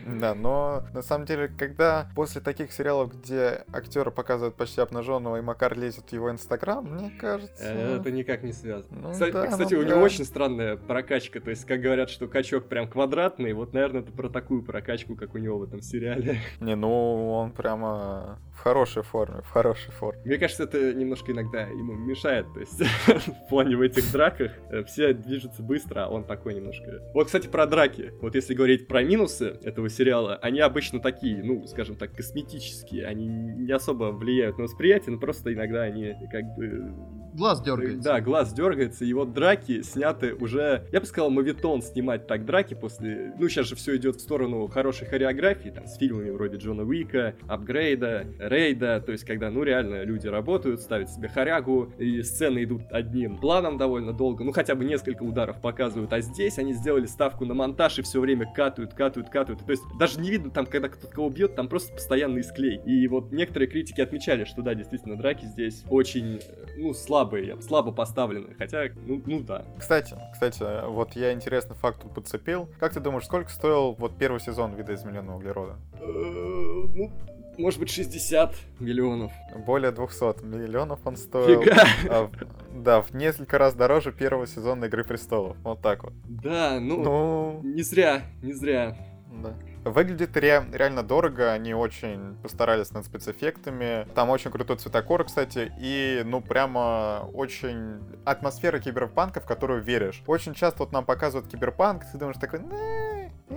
Да, 0.06 0.36
но 0.36 0.86
на 0.94 1.02
самом 1.02 1.26
деле, 1.26 1.48
когда 1.48 2.10
после 2.16 2.40
таких 2.40 2.72
сериалов, 2.72 3.12
где 3.12 3.66
актеры 3.74 4.12
показывают 4.12 4.56
почти 4.56 4.80
обнаженного, 4.80 5.38
и 5.38 5.42
Макар 5.42 5.78
лезет 5.78 6.10
в 6.10 6.14
его 6.14 6.32
инстаграм, 6.32 6.86
мне 6.86 7.12
кажется... 7.20 7.64
Э, 7.64 7.98
это 8.00 8.12
никак 8.12 8.44
не 8.44 8.54
связано. 8.54 9.02
Ну, 9.02 9.12
кстати, 9.12 9.34
да, 9.34 9.48
кстати 9.48 9.74
ну, 9.74 9.80
у 9.82 9.84
него 9.84 10.02
очень 10.02 10.24
странная 10.24 10.78
прокачка. 10.78 11.40
То 11.40 11.50
есть, 11.50 11.66
как 11.66 11.82
говорят, 11.82 12.10
что 12.10 12.28
качок 12.28 12.66
прям 12.66 12.88
квадратный, 12.88 13.54
вот, 13.54 13.74
наверное, 13.74 14.02
это 14.02 14.12
про 14.12 14.30
такую 14.30 14.62
прокачку, 14.62 15.16
как 15.16 15.34
у 15.34 15.40
него 15.40 15.58
в 15.58 15.64
этом 15.64 15.82
сериале. 15.82 16.40
Не, 16.60 16.76
ну, 16.76 17.32
он 17.32 17.52
прямо 17.52 18.40
в 18.56 18.60
хорошей 18.60 19.04
форме, 19.04 19.42
в 19.42 19.50
хорошей 19.50 19.92
форме. 19.92 20.22
Мне 20.26 20.38
кажется, 20.38 20.64
это 20.64 20.94
немножко 20.94 21.32
иногда 21.32 21.62
ему 21.62 21.94
мешает, 21.94 22.46
то 22.54 22.60
есть 22.60 22.80
в 23.08 23.50
плане 23.50 23.76
в 23.76 23.82
этих 23.82 24.12
драках 24.12 24.52
э, 24.70 24.84
все 24.84 25.14
движутся 25.14 25.62
быстро, 25.62 26.06
а 26.06 26.10
он 26.10 26.24
такой 26.24 26.56
немножко... 26.56 27.02
Вот, 27.14 27.28
кстати, 27.28 27.48
про 27.48 27.66
драки. 27.66 28.14
Вот 28.22 28.36
если 28.36 28.54
говорить 28.54 28.88
про 28.88 29.04
минусы 29.04 29.60
этого 29.64 29.90
сериала, 29.90 30.36
они 30.38 30.60
обычно 30.60 31.00
такие, 31.00 31.44
ну, 31.44 31.68
скажем 31.68 31.96
так, 31.96 32.14
косметические, 32.14 33.06
они 33.06 33.28
не 33.28 33.72
особо 33.72 34.06
влияют 34.12 34.58
на 34.58 34.64
восприятие, 34.64 35.14
но 35.14 35.20
просто 35.20 35.54
иногда 35.54 35.82
они 35.82 36.16
как 36.32 36.46
бы 36.56 36.94
Глаз 37.36 37.62
дергается. 37.62 38.02
Да, 38.02 38.22
глаз 38.22 38.54
дергается, 38.54 39.04
и 39.04 39.12
вот 39.12 39.34
драки 39.34 39.82
сняты 39.82 40.34
уже, 40.34 40.88
я 40.94 41.02
бы 41.02 41.06
сказал, 41.06 41.30
мавитон 41.30 41.82
снимать 41.82 42.28
так 42.28 42.46
драки 42.46 42.76
после, 42.76 43.34
ну 43.38 43.50
сейчас 43.50 43.68
же 43.68 43.76
все 43.76 43.98
идет 43.98 44.16
в 44.16 44.22
сторону 44.22 44.68
хорошей 44.68 45.06
хореографии, 45.06 45.70
там, 45.70 45.86
с 45.86 45.98
фильмами 45.98 46.30
вроде 46.30 46.58
Джона 46.58 46.84
Уика, 46.84 47.36
Апгрейда, 47.50 48.26
Рейда, 48.48 49.02
то 49.02 49.12
есть 49.12 49.26
когда, 49.26 49.50
ну 49.50 49.64
реально, 49.64 50.04
люди 50.04 50.28
работают, 50.28 50.82
ставят 50.82 51.10
себе 51.10 51.28
хорягу, 51.28 51.94
и 51.98 52.22
сцены 52.22 52.64
идут 52.64 52.84
одним 52.92 53.38
планом 53.38 53.78
довольно 53.78 54.14
долго, 54.14 54.44
ну 54.44 54.52
хотя 54.52 54.76
бы 54.76 54.86
несколько 54.86 55.24
ударов 55.24 55.62
показывают, 55.62 56.12
а 56.14 56.22
здесь 56.22 56.58
они 56.58 56.74
сделали 56.74 57.06
ставку 57.06 57.46
на 57.46 57.54
монтаж 57.54 58.00
и 58.00 58.02
все 58.02 58.20
время 58.20 58.52
катают, 58.52 58.94
катают, 58.94 59.30
катают, 59.30 59.66
то 59.66 59.72
есть 59.72 59.84
даже 60.00 60.20
не 60.20 60.30
видно 60.30 60.52
там, 60.52 60.66
когда 60.66 60.90
кто-то 60.90 61.14
кого 61.14 61.30
бьет, 61.30 61.56
там 61.56 61.68
просто 61.68 61.94
постоянный 61.94 62.44
склей. 62.44 62.80
И 62.86 63.08
вот 63.08 63.32
некоторые 63.32 63.70
критики 63.70 64.02
отмечали, 64.02 64.46
что 64.46 64.62
да, 64.62 64.76
действительно, 64.76 65.18
драки 65.18 65.46
здесь 65.46 65.84
очень, 65.90 66.42
ну, 66.78 66.94
слабые, 66.94 67.62
слабо 67.62 67.92
поставлены. 67.92 68.56
Хотя, 68.58 68.90
ну, 69.06 69.22
ну 69.26 69.42
да. 69.42 69.66
Кстати, 69.78 70.16
кстати, 70.32 70.64
вот 70.88 71.16
я 71.16 71.34
интересный 71.34 71.76
факт 71.76 72.02
тут 72.02 72.14
подцепил. 72.14 72.70
Как 72.80 72.94
ты 72.94 73.00
думаешь, 73.00 73.26
сколько 73.26 73.50
стоил 73.50 73.94
вот 73.94 74.18
первый 74.18 74.40
сезон 74.40 74.76
видоизмененного 74.76 75.38
углерода? 75.38 75.76
Э, 75.94 76.06
ну, 76.06 77.12
может 77.58 77.80
быть, 77.80 77.90
60 77.90 78.54
миллионов. 78.80 79.32
Более 79.66 79.92
200 79.92 80.44
миллионов 80.44 81.00
он 81.06 81.16
стоил. 81.18 81.62
Фига. 81.62 81.76
А, 82.10 82.30
да, 82.74 83.02
в 83.02 83.14
несколько 83.14 83.58
раз 83.58 83.74
дороже 83.74 84.12
первого 84.12 84.48
сезона 84.48 84.86
Игры 84.86 85.04
Престолов. 85.04 85.58
Вот 85.64 85.82
так 85.82 86.04
вот. 86.04 86.14
Да, 86.26 86.80
ну, 86.80 87.04
Ну, 87.04 87.62
не 87.64 87.82
зря, 87.84 88.24
не 88.42 88.54
зря. 88.54 88.98
да. 89.32 89.54
Выглядит 89.88 90.36
ре- 90.36 90.64
реально 90.74 91.04
дорого, 91.04 91.52
они 91.52 91.76
очень 91.76 92.36
постарались 92.42 92.92
над 92.92 93.06
спецэффектами. 93.06 94.08
Там 94.16 94.32
очень 94.32 94.50
крутой 94.50 94.78
цветокор, 94.78 95.24
кстати, 95.26 95.72
и, 95.80 96.24
ну, 96.26 96.42
прямо 96.42 97.30
очень 97.34 98.00
атмосфера 98.26 98.80
киберпанка, 98.80 99.42
в 99.42 99.46
которую 99.46 99.84
веришь. 99.84 100.24
Очень 100.26 100.56
часто 100.56 100.80
вот 100.80 100.92
нам 100.92 101.06
показывают 101.06 101.48
киберпанк, 101.52 102.04
ты 102.12 102.18
думаешь 102.18 102.38
такой. 102.40 102.62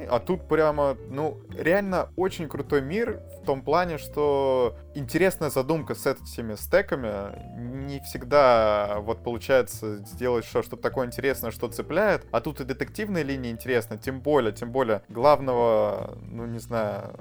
А 0.09 0.18
тут 0.18 0.49
прямо, 0.49 0.97
ну, 1.09 1.39
реально 1.57 2.11
очень 2.16 2.49
крутой 2.49 2.82
мир 2.82 3.20
в 3.41 3.47
том 3.47 3.62
плане, 3.62 3.99
что 3.99 4.76
интересная 4.95 5.51
задумка 5.51 5.95
с 5.95 6.07
этими 6.07 6.57
стеками. 6.57 7.59
Не 7.86 8.01
всегда 8.01 8.97
вот 9.01 9.24
получается 9.24 9.97
сделать 9.99 10.45
что- 10.45 10.62
что-то 10.62 10.82
такое 10.82 11.07
интересное, 11.07 11.51
что 11.51 11.68
цепляет. 11.68 12.26
А 12.32 12.41
тут 12.41 12.61
и 12.61 12.64
детективная 12.64 13.22
линия 13.22 13.51
интересна, 13.51 13.97
тем 13.97 14.20
более, 14.20 14.53
тем 14.53 14.72
более 14.72 15.03
главного, 15.09 16.18
ну 16.22 16.45
не 16.47 16.59
знаю, 16.59 17.14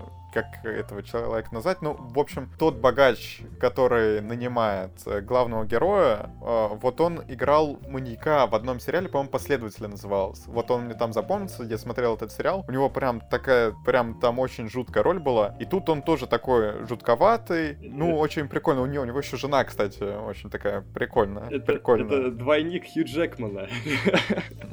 как 0.43 0.65
этого 0.65 1.03
человека 1.03 1.49
назвать. 1.51 1.81
Ну, 1.81 1.95
в 1.99 2.19
общем, 2.19 2.49
тот 2.57 2.75
богач, 2.75 3.41
который 3.59 4.21
нанимает 4.21 4.91
э, 5.05 5.21
главного 5.21 5.65
героя, 5.65 6.29
э, 6.41 6.67
вот 6.81 7.01
он 7.01 7.21
играл 7.27 7.79
маньяка 7.87 8.47
в 8.47 8.55
одном 8.55 8.79
сериале, 8.79 9.09
по-моему, 9.09 9.31
«Последователя» 9.31 9.87
назывался. 9.87 10.49
Вот 10.49 10.69
он 10.71 10.85
мне 10.85 10.93
там 10.93 11.13
запомнился, 11.13 11.63
я 11.63 11.77
смотрел 11.77 12.15
этот 12.15 12.31
сериал. 12.31 12.63
У 12.67 12.71
него 12.71 12.89
прям 12.89 13.21
такая, 13.21 13.73
прям 13.85 14.19
там 14.19 14.39
очень 14.39 14.69
жуткая 14.69 15.03
роль 15.03 15.19
была. 15.19 15.55
И 15.59 15.65
тут 15.65 15.89
он 15.89 16.01
тоже 16.01 16.27
такой 16.27 16.85
жутковатый. 16.85 17.77
Ну, 17.81 18.17
очень 18.17 18.47
прикольно. 18.47 18.81
У 18.81 18.85
него, 18.85 19.03
у 19.03 19.05
него 19.05 19.19
еще 19.19 19.37
жена, 19.37 19.63
кстати, 19.63 20.03
очень 20.03 20.49
такая 20.49 20.83
прикольная. 20.93 21.49
Это, 21.49 21.73
прикольная. 21.73 22.05
это 22.05 22.31
двойник 22.31 22.85
Хью 22.91 23.05
Джекмана. 23.05 23.67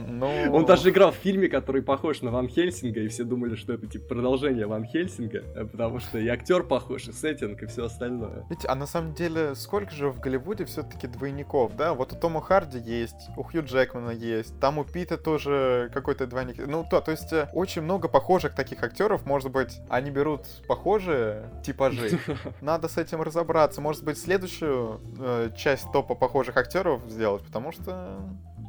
Ну, 0.06 0.52
Он 0.52 0.64
даже 0.64 0.90
играл 0.90 1.10
в 1.10 1.16
фильме, 1.16 1.48
который 1.48 1.82
похож 1.82 2.22
на 2.22 2.30
Ван 2.30 2.48
Хельсинга, 2.48 3.00
и 3.00 3.08
все 3.08 3.24
думали, 3.24 3.54
что 3.54 3.72
это 3.72 3.86
типа 3.86 4.08
продолжение 4.08 4.66
Ван 4.66 4.84
Хельсинга, 4.84 5.42
потому 5.54 6.00
что 6.00 6.18
и 6.18 6.28
актер 6.28 6.62
похож, 6.64 7.08
и 7.08 7.12
сеттинг, 7.12 7.62
и 7.62 7.66
все 7.66 7.84
остальное. 7.84 8.44
Ведь, 8.50 8.64
а 8.66 8.74
на 8.74 8.86
самом 8.86 9.14
деле, 9.14 9.54
сколько 9.54 9.92
же 9.92 10.10
в 10.10 10.20
Голливуде 10.20 10.64
все-таки 10.64 11.06
двойников, 11.06 11.76
да? 11.76 11.94
Вот 11.94 12.12
у 12.12 12.16
Тома 12.16 12.40
Харди 12.40 12.78
есть, 12.78 13.28
у 13.36 13.42
Хью 13.42 13.64
Джекмана 13.64 14.10
есть, 14.10 14.58
там 14.60 14.78
у 14.78 14.84
Пита 14.84 15.16
тоже 15.16 15.90
какой-то 15.92 16.26
двойник. 16.26 16.56
Ну, 16.66 16.86
то, 16.88 17.00
то 17.00 17.10
есть 17.10 17.32
э, 17.32 17.48
очень 17.52 17.82
много 17.82 18.08
похожих 18.08 18.54
таких 18.54 18.82
актеров, 18.82 19.26
может 19.26 19.50
быть, 19.50 19.80
они 19.88 20.10
берут 20.10 20.46
похожие 20.66 21.50
типажи. 21.64 22.18
Надо 22.60 22.88
с 22.88 22.98
этим 22.98 23.22
разобраться. 23.22 23.80
Может 23.80 24.04
быть, 24.04 24.18
следующую 24.18 25.00
э, 25.18 25.50
часть 25.56 25.90
топа 25.92 26.14
похожих 26.14 26.56
актеров 26.56 27.02
сделать, 27.08 27.44
потому 27.44 27.72
что 27.72 28.20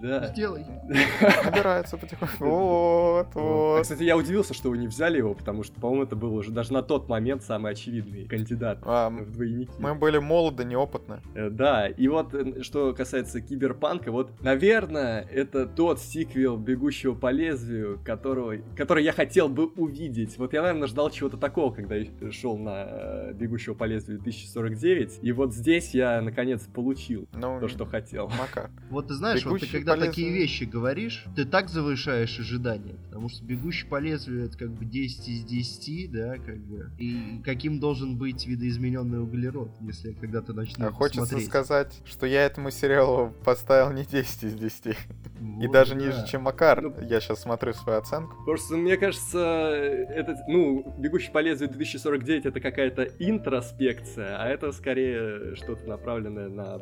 Да. 0.05 0.27
Сделай. 0.27 0.65
набирается 1.45 1.97
потихоньку. 1.97 2.45
Вот, 2.45 3.27
А, 3.35 3.39
вот. 3.39 3.81
Кстати, 3.81 4.03
я 4.03 4.17
удивился, 4.17 4.53
что 4.53 4.69
вы 4.69 4.77
не 4.77 4.87
взяли 4.87 5.17
его, 5.17 5.33
потому 5.33 5.63
что, 5.63 5.79
по-моему, 5.79 6.03
это 6.03 6.15
был 6.15 6.33
уже 6.35 6.51
даже 6.51 6.73
на 6.73 6.81
тот 6.81 7.09
момент 7.09 7.43
самый 7.43 7.71
очевидный 7.71 8.25
кандидат 8.25 8.79
А, 8.83 9.09
в 9.09 9.31
двойники. 9.31 9.71
Мы 9.79 9.95
были 9.95 10.17
молоды, 10.17 10.63
неопытны. 10.65 11.21
Э, 11.33 11.49
Да, 11.49 11.87
и 11.87 12.07
вот 12.07 12.33
э, 12.33 12.61
что 12.63 12.93
касается 12.93 13.41
киберпанка, 13.41 14.11
вот, 14.11 14.31
наверное, 14.41 15.21
это 15.31 15.65
тот 15.65 15.99
сиквел 15.99 16.57
«Бегущего 16.57 17.13
по 17.15 17.31
лезвию», 17.31 17.99
которого, 18.05 18.55
который 18.75 19.03
я 19.03 19.11
хотел 19.11 19.49
бы 19.49 19.67
увидеть. 19.67 20.37
Вот 20.37 20.53
я, 20.53 20.61
наверное, 20.61 20.87
ждал 20.87 21.09
чего-то 21.09 21.37
такого, 21.37 21.73
когда 21.73 21.95
шел 22.31 22.57
на 22.57 22.85
э, 22.87 23.33
«Бегущего 23.33 23.73
по 23.73 23.85
лезвию 23.85 24.19
1049, 24.19 25.19
и 25.21 25.31
вот 25.31 25.53
здесь 25.53 25.93
я, 25.93 26.21
наконец, 26.21 26.61
получил 26.73 27.27
Ну, 27.33 27.59
то, 27.59 27.67
что 27.67 27.85
хотел. 27.85 28.27
Макар. 28.27 28.69
Вот 28.89 29.07
ты 29.07 29.13
знаешь, 29.13 29.45
вот 29.45 29.59
ты 29.59 29.65
Бегущий 29.65 29.79
когда 29.95 30.07
такие 30.07 30.31
вещи 30.31 30.63
говоришь, 30.63 31.25
ты 31.35 31.45
так 31.45 31.69
завышаешь 31.69 32.39
ожидания, 32.39 32.95
потому 33.07 33.29
что 33.29 33.43
бегущий 33.43 33.85
по 33.87 33.99
лезвию 33.99 34.45
это 34.45 34.57
как 34.57 34.71
бы 34.71 34.85
10 34.85 35.27
из 35.27 35.43
10, 35.45 36.11
да, 36.11 36.35
как 36.37 36.57
бы. 36.57 36.89
И 36.97 37.41
каким 37.43 37.79
должен 37.79 38.17
быть 38.17 38.45
видоизмененный 38.47 39.21
углерод, 39.21 39.71
если 39.81 40.09
я 40.09 40.15
когда-то 40.15 40.53
начну 40.53 40.87
А 40.87 40.91
хочется 40.91 41.25
смотреть. 41.25 41.47
сказать, 41.47 42.01
что 42.05 42.25
я 42.25 42.45
этому 42.45 42.71
сериалу 42.71 43.33
поставил 43.43 43.91
не 43.93 44.03
10 44.05 44.43
из 44.43 44.53
10. 44.55 44.85
И 44.87 44.93
Вот, 45.39 45.71
даже 45.71 45.95
да. 45.95 46.01
ниже, 46.01 46.25
чем 46.27 46.43
Макар. 46.43 46.81
Ну, 46.81 46.93
Я 47.01 47.19
сейчас 47.19 47.41
смотрю 47.41 47.73
свою 47.73 47.99
оценку. 47.99 48.35
Просто, 48.45 48.77
мне 48.77 48.97
кажется, 48.97 49.39
этот, 49.39 50.37
ну, 50.47 50.95
«Бегущий 50.97 51.31
по 51.31 51.39
лезвию 51.39 51.69
2049» 51.71 52.47
это 52.47 52.59
какая-то 52.59 53.03
интроспекция, 53.19 54.37
а 54.41 54.47
это 54.47 54.71
скорее 54.71 55.55
что-то 55.55 55.87
направленное 55.87 56.49
на 56.49 56.79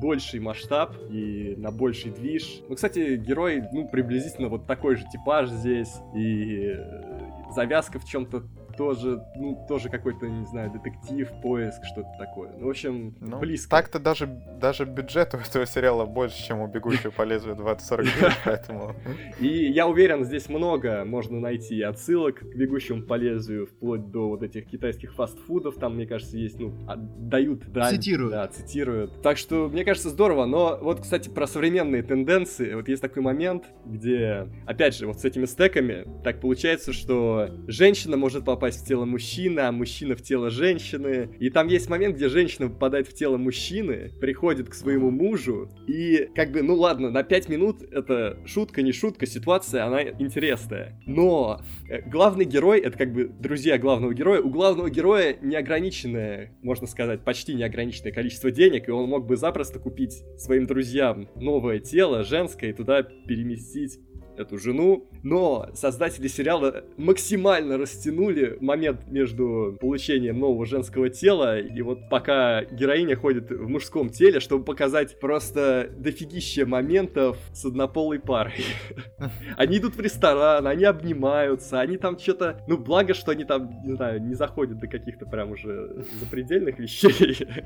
больший 0.00 0.40
масштаб 0.40 0.94
и 1.10 1.54
на 1.56 1.70
больший 1.70 2.10
движ. 2.10 2.45
Ну, 2.68 2.74
кстати, 2.74 3.16
герой, 3.16 3.64
ну, 3.72 3.88
приблизительно 3.88 4.48
вот 4.48 4.66
такой 4.66 4.96
же 4.96 5.04
типаж 5.10 5.50
здесь, 5.50 5.92
и 6.14 6.74
э, 6.76 7.52
завязка 7.54 7.98
в 7.98 8.04
чем-то 8.04 8.44
тоже, 8.76 9.22
ну, 9.36 9.64
тоже 9.68 9.88
какой-то, 9.88 10.26
не 10.28 10.46
знаю, 10.46 10.70
детектив, 10.70 11.28
поиск, 11.42 11.84
что-то 11.84 12.08
такое. 12.18 12.50
Ну, 12.58 12.66
в 12.66 12.70
общем, 12.70 13.14
Ну, 13.20 13.38
близко. 13.38 13.70
Так-то 13.70 13.98
даже, 13.98 14.26
даже 14.60 14.84
бюджет 14.84 15.34
у 15.34 15.38
этого 15.38 15.66
сериала 15.66 16.06
больше, 16.06 16.42
чем 16.46 16.60
у 16.60 16.66
«Бегущего 16.66 17.10
по 17.10 17.22
лезвию 17.22 17.56
2049», 17.56 18.32
поэтому... 18.44 18.94
И 19.40 19.48
я 19.70 19.86
уверен, 19.86 20.24
здесь 20.24 20.48
много 20.48 21.04
можно 21.04 21.40
найти 21.40 21.82
отсылок 21.82 22.40
к 22.40 22.54
бегущему 22.56 23.02
по 23.02 23.14
лезвию, 23.14 23.66
вплоть 23.66 24.10
до 24.10 24.28
вот 24.28 24.42
этих 24.42 24.66
китайских 24.66 25.14
фастфудов. 25.14 25.76
Там, 25.76 25.96
мне 25.96 26.06
кажется, 26.06 26.36
есть, 26.36 26.58
ну, 26.58 26.74
отдают 26.86 27.70
дань. 27.72 27.94
Цитируют. 27.94 28.32
Да, 28.32 28.46
цитируют. 28.48 29.22
Так 29.22 29.38
что, 29.38 29.68
мне 29.68 29.84
кажется, 29.84 30.10
здорово. 30.10 30.44
Но 30.46 30.78
вот, 30.80 31.00
кстати, 31.00 31.28
про 31.28 31.46
современные 31.46 32.02
тенденции. 32.02 32.74
Вот 32.74 32.88
есть 32.88 33.02
такой 33.02 33.22
момент, 33.22 33.64
где, 33.84 34.48
опять 34.66 34.96
же, 34.96 35.06
вот 35.06 35.20
с 35.20 35.24
этими 35.24 35.46
стеками 35.46 36.06
так 36.24 36.40
получается, 36.40 36.92
что 36.92 37.48
женщина 37.66 38.16
может 38.16 38.44
попасть 38.44 38.65
в 38.74 38.84
тело 38.84 39.04
мужчины, 39.04 39.60
а 39.60 39.70
мужчина 39.70 40.16
в 40.16 40.22
тело 40.22 40.50
женщины. 40.50 41.30
И 41.38 41.50
там 41.50 41.68
есть 41.68 41.88
момент, 41.88 42.16
где 42.16 42.28
женщина 42.28 42.68
попадает 42.68 43.06
в 43.06 43.14
тело 43.14 43.36
мужчины, 43.36 44.12
приходит 44.20 44.68
к 44.68 44.74
своему 44.74 45.10
мужу, 45.10 45.70
и 45.86 46.28
как 46.34 46.50
бы, 46.50 46.62
ну 46.62 46.74
ладно, 46.74 47.10
на 47.10 47.22
5 47.22 47.48
минут 47.48 47.82
это 47.82 48.38
шутка, 48.46 48.82
не 48.82 48.92
шутка, 48.92 49.26
ситуация, 49.26 49.84
она 49.84 50.02
интересная. 50.02 51.00
Но 51.06 51.60
э, 51.88 52.02
главный 52.08 52.44
герой, 52.44 52.80
это 52.80 52.98
как 52.98 53.12
бы 53.12 53.28
друзья 53.28 53.78
главного 53.78 54.14
героя, 54.14 54.40
у 54.40 54.50
главного 54.50 54.90
героя 54.90 55.36
неограниченное, 55.40 56.52
можно 56.62 56.86
сказать, 56.86 57.24
почти 57.24 57.54
неограниченное 57.54 58.12
количество 58.12 58.50
денег, 58.50 58.88
и 58.88 58.90
он 58.90 59.08
мог 59.08 59.26
бы 59.26 59.36
запросто 59.36 59.78
купить 59.78 60.22
своим 60.38 60.66
друзьям 60.66 61.28
новое 61.36 61.78
тело, 61.78 62.24
женское, 62.24 62.70
и 62.70 62.72
туда 62.72 63.02
переместить 63.02 63.98
эту 64.38 64.58
жену, 64.58 65.06
но 65.22 65.68
создатели 65.74 66.28
сериала 66.28 66.84
максимально 66.96 67.78
растянули 67.78 68.56
момент 68.60 69.06
между 69.08 69.76
получением 69.80 70.38
нового 70.38 70.66
женского 70.66 71.08
тела 71.08 71.58
и 71.58 71.82
вот 71.82 72.08
пока 72.08 72.64
героиня 72.64 73.16
ходит 73.16 73.50
в 73.50 73.68
мужском 73.68 74.10
теле, 74.10 74.40
чтобы 74.40 74.64
показать 74.64 75.18
просто 75.20 75.90
дофигище 75.96 76.64
моментов 76.64 77.38
с 77.52 77.64
однополой 77.64 78.18
парой. 78.18 78.64
Они 79.56 79.78
идут 79.78 79.96
в 79.96 80.00
ресторан, 80.00 80.66
они 80.66 80.84
обнимаются, 80.84 81.80
они 81.80 81.96
там 81.96 82.18
что-то... 82.18 82.60
Ну, 82.66 82.76
благо, 82.78 83.14
что 83.14 83.32
они 83.32 83.44
там, 83.44 83.82
не 83.84 83.94
знаю, 83.94 84.22
не 84.22 84.34
заходят 84.34 84.78
до 84.78 84.86
каких-то 84.86 85.26
прям 85.26 85.52
уже 85.52 86.04
запредельных 86.20 86.78
вещей. 86.78 87.46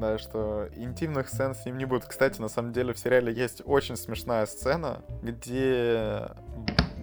Да, 0.00 0.16
что 0.16 0.68
интимных 0.76 1.28
сцен 1.28 1.54
с 1.54 1.66
ним 1.66 1.76
не 1.76 1.84
будет. 1.84 2.06
Кстати, 2.06 2.40
на 2.40 2.48
самом 2.48 2.72
деле 2.72 2.94
в 2.94 2.98
сериале 2.98 3.34
есть 3.34 3.60
очень 3.66 3.96
смешная 3.96 4.46
сцена, 4.46 5.02
где, 5.22 6.09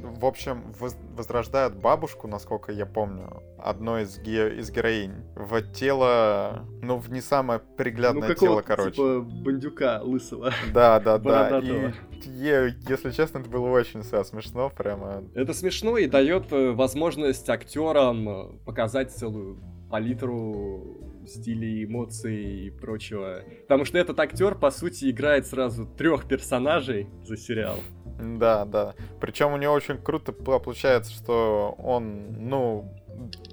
в 0.03 0.25
общем, 0.25 0.63
воз- 0.79 0.97
возрождают 1.15 1.75
бабушку, 1.75 2.27
насколько 2.27 2.71
я 2.71 2.85
помню, 2.85 3.43
одной 3.59 4.03
из, 4.03 4.17
ге- 4.19 4.57
из 4.59 4.71
героинь, 4.71 5.13
в 5.35 5.61
тело, 5.73 6.65
ну, 6.81 6.97
в 6.97 7.11
не 7.11 7.21
самое 7.21 7.59
Ну, 7.67 7.75
приглядное 7.75 8.33
тело, 8.35 8.61
какого-то 8.61 8.67
короче. 8.67 8.91
типа 8.91 9.21
бандюка 9.21 10.01
лысого. 10.03 10.51
Да, 10.73 10.99
да, 10.99 11.17
да. 11.17 11.59
И, 11.59 11.91
е- 12.25 12.75
если 12.89 13.11
честно, 13.11 13.39
это 13.39 13.49
было 13.49 13.67
очень 13.69 14.01
всё 14.01 14.23
смешно, 14.23 14.71
прямо. 14.75 15.23
Это 15.35 15.53
смешно 15.53 15.97
и 15.97 16.07
дает 16.07 16.51
э, 16.51 16.71
возможность 16.71 17.49
актерам 17.49 18.29
э, 18.29 18.45
показать 18.65 19.11
целую 19.11 19.61
палитру 19.89 20.97
стилей, 21.25 21.85
эмоций 21.85 22.67
и 22.67 22.69
прочего. 22.71 23.41
Потому 23.63 23.85
что 23.85 23.97
этот 23.97 24.19
актер, 24.19 24.55
по 24.55 24.71
сути, 24.71 25.09
играет 25.11 25.45
сразу 25.45 25.85
трех 25.85 26.27
персонажей 26.27 27.07
за 27.23 27.35
сериал. 27.37 27.77
Да, 28.19 28.65
да. 28.65 28.95
Причем 29.19 29.53
у 29.53 29.57
него 29.57 29.73
очень 29.73 29.97
круто 29.97 30.31
по- 30.31 30.59
получается, 30.59 31.11
что 31.11 31.75
он, 31.77 32.49
ну, 32.49 32.91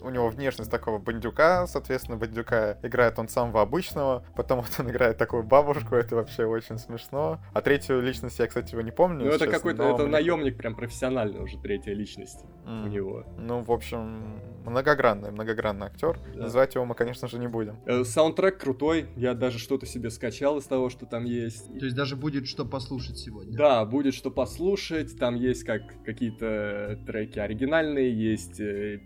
у 0.03 0.11
него 0.11 0.29
внешность 0.29 0.71
такого 0.71 0.99
бандюка, 0.99 1.67
соответственно, 1.67 2.17
бандюка 2.19 2.79
играет 2.83 3.19
он 3.19 3.29
самого 3.29 3.63
обычного, 3.63 4.25
потом 4.37 4.61
вот 4.61 4.71
он 4.79 4.91
играет 4.91 5.17
такую 5.19 5.43
бабушку, 5.43 5.95
это 5.95 6.17
вообще 6.17 6.45
очень 6.45 6.79
смешно. 6.79 7.41
А 7.53 7.61
третью 7.61 8.01
личность 8.01 8.39
я, 8.39 8.47
кстати, 8.47 8.73
его 8.73 8.83
не 8.83 8.91
помню. 8.91 9.25
Ну, 9.25 9.31
это 9.31 9.47
какой-то, 9.47 9.83
но 9.83 9.95
это 9.95 10.03
мне- 10.03 10.13
наемник 10.13 10.57
прям 10.57 10.75
профессиональный 10.75 11.41
уже, 11.41 11.59
третья 11.59 11.93
личность 11.95 12.45
М. 12.67 12.85
у 12.85 12.89
него. 12.89 13.25
Ну, 13.39 13.63
в 13.63 13.71
общем, 13.73 14.41
многогранный, 14.65 15.31
многогранный 15.31 15.87
актер. 15.87 16.19
Да. 16.35 16.43
Называть 16.43 16.75
его 16.75 16.85
мы, 16.85 16.95
конечно 16.95 17.29
же, 17.29 17.39
не 17.39 17.47
будем. 17.49 17.77
Э, 17.87 18.05
Саундтрек 18.05 18.59
крутой, 18.59 19.09
я 19.17 19.35
даже 19.35 19.59
что-то 19.59 19.87
себе 19.87 20.11
скачал 20.11 20.59
из 20.59 20.65
того, 20.65 20.91
что 20.91 21.07
там 21.07 21.25
есть. 21.25 21.79
То 21.79 21.85
есть 21.85 21.97
даже 21.97 22.17
будет 22.17 22.47
что 22.47 22.65
послушать 22.65 23.19
сегодня. 23.19 23.57
Да, 23.57 23.85
будет 23.85 24.15
что 24.15 24.31
послушать, 24.31 25.19
там 25.19 25.35
есть 25.35 25.65
как 25.65 25.83
какие-то 26.05 26.99
треки 27.07 27.39
оригинальные, 27.39 28.13
есть 28.13 28.61
э, 28.61 29.01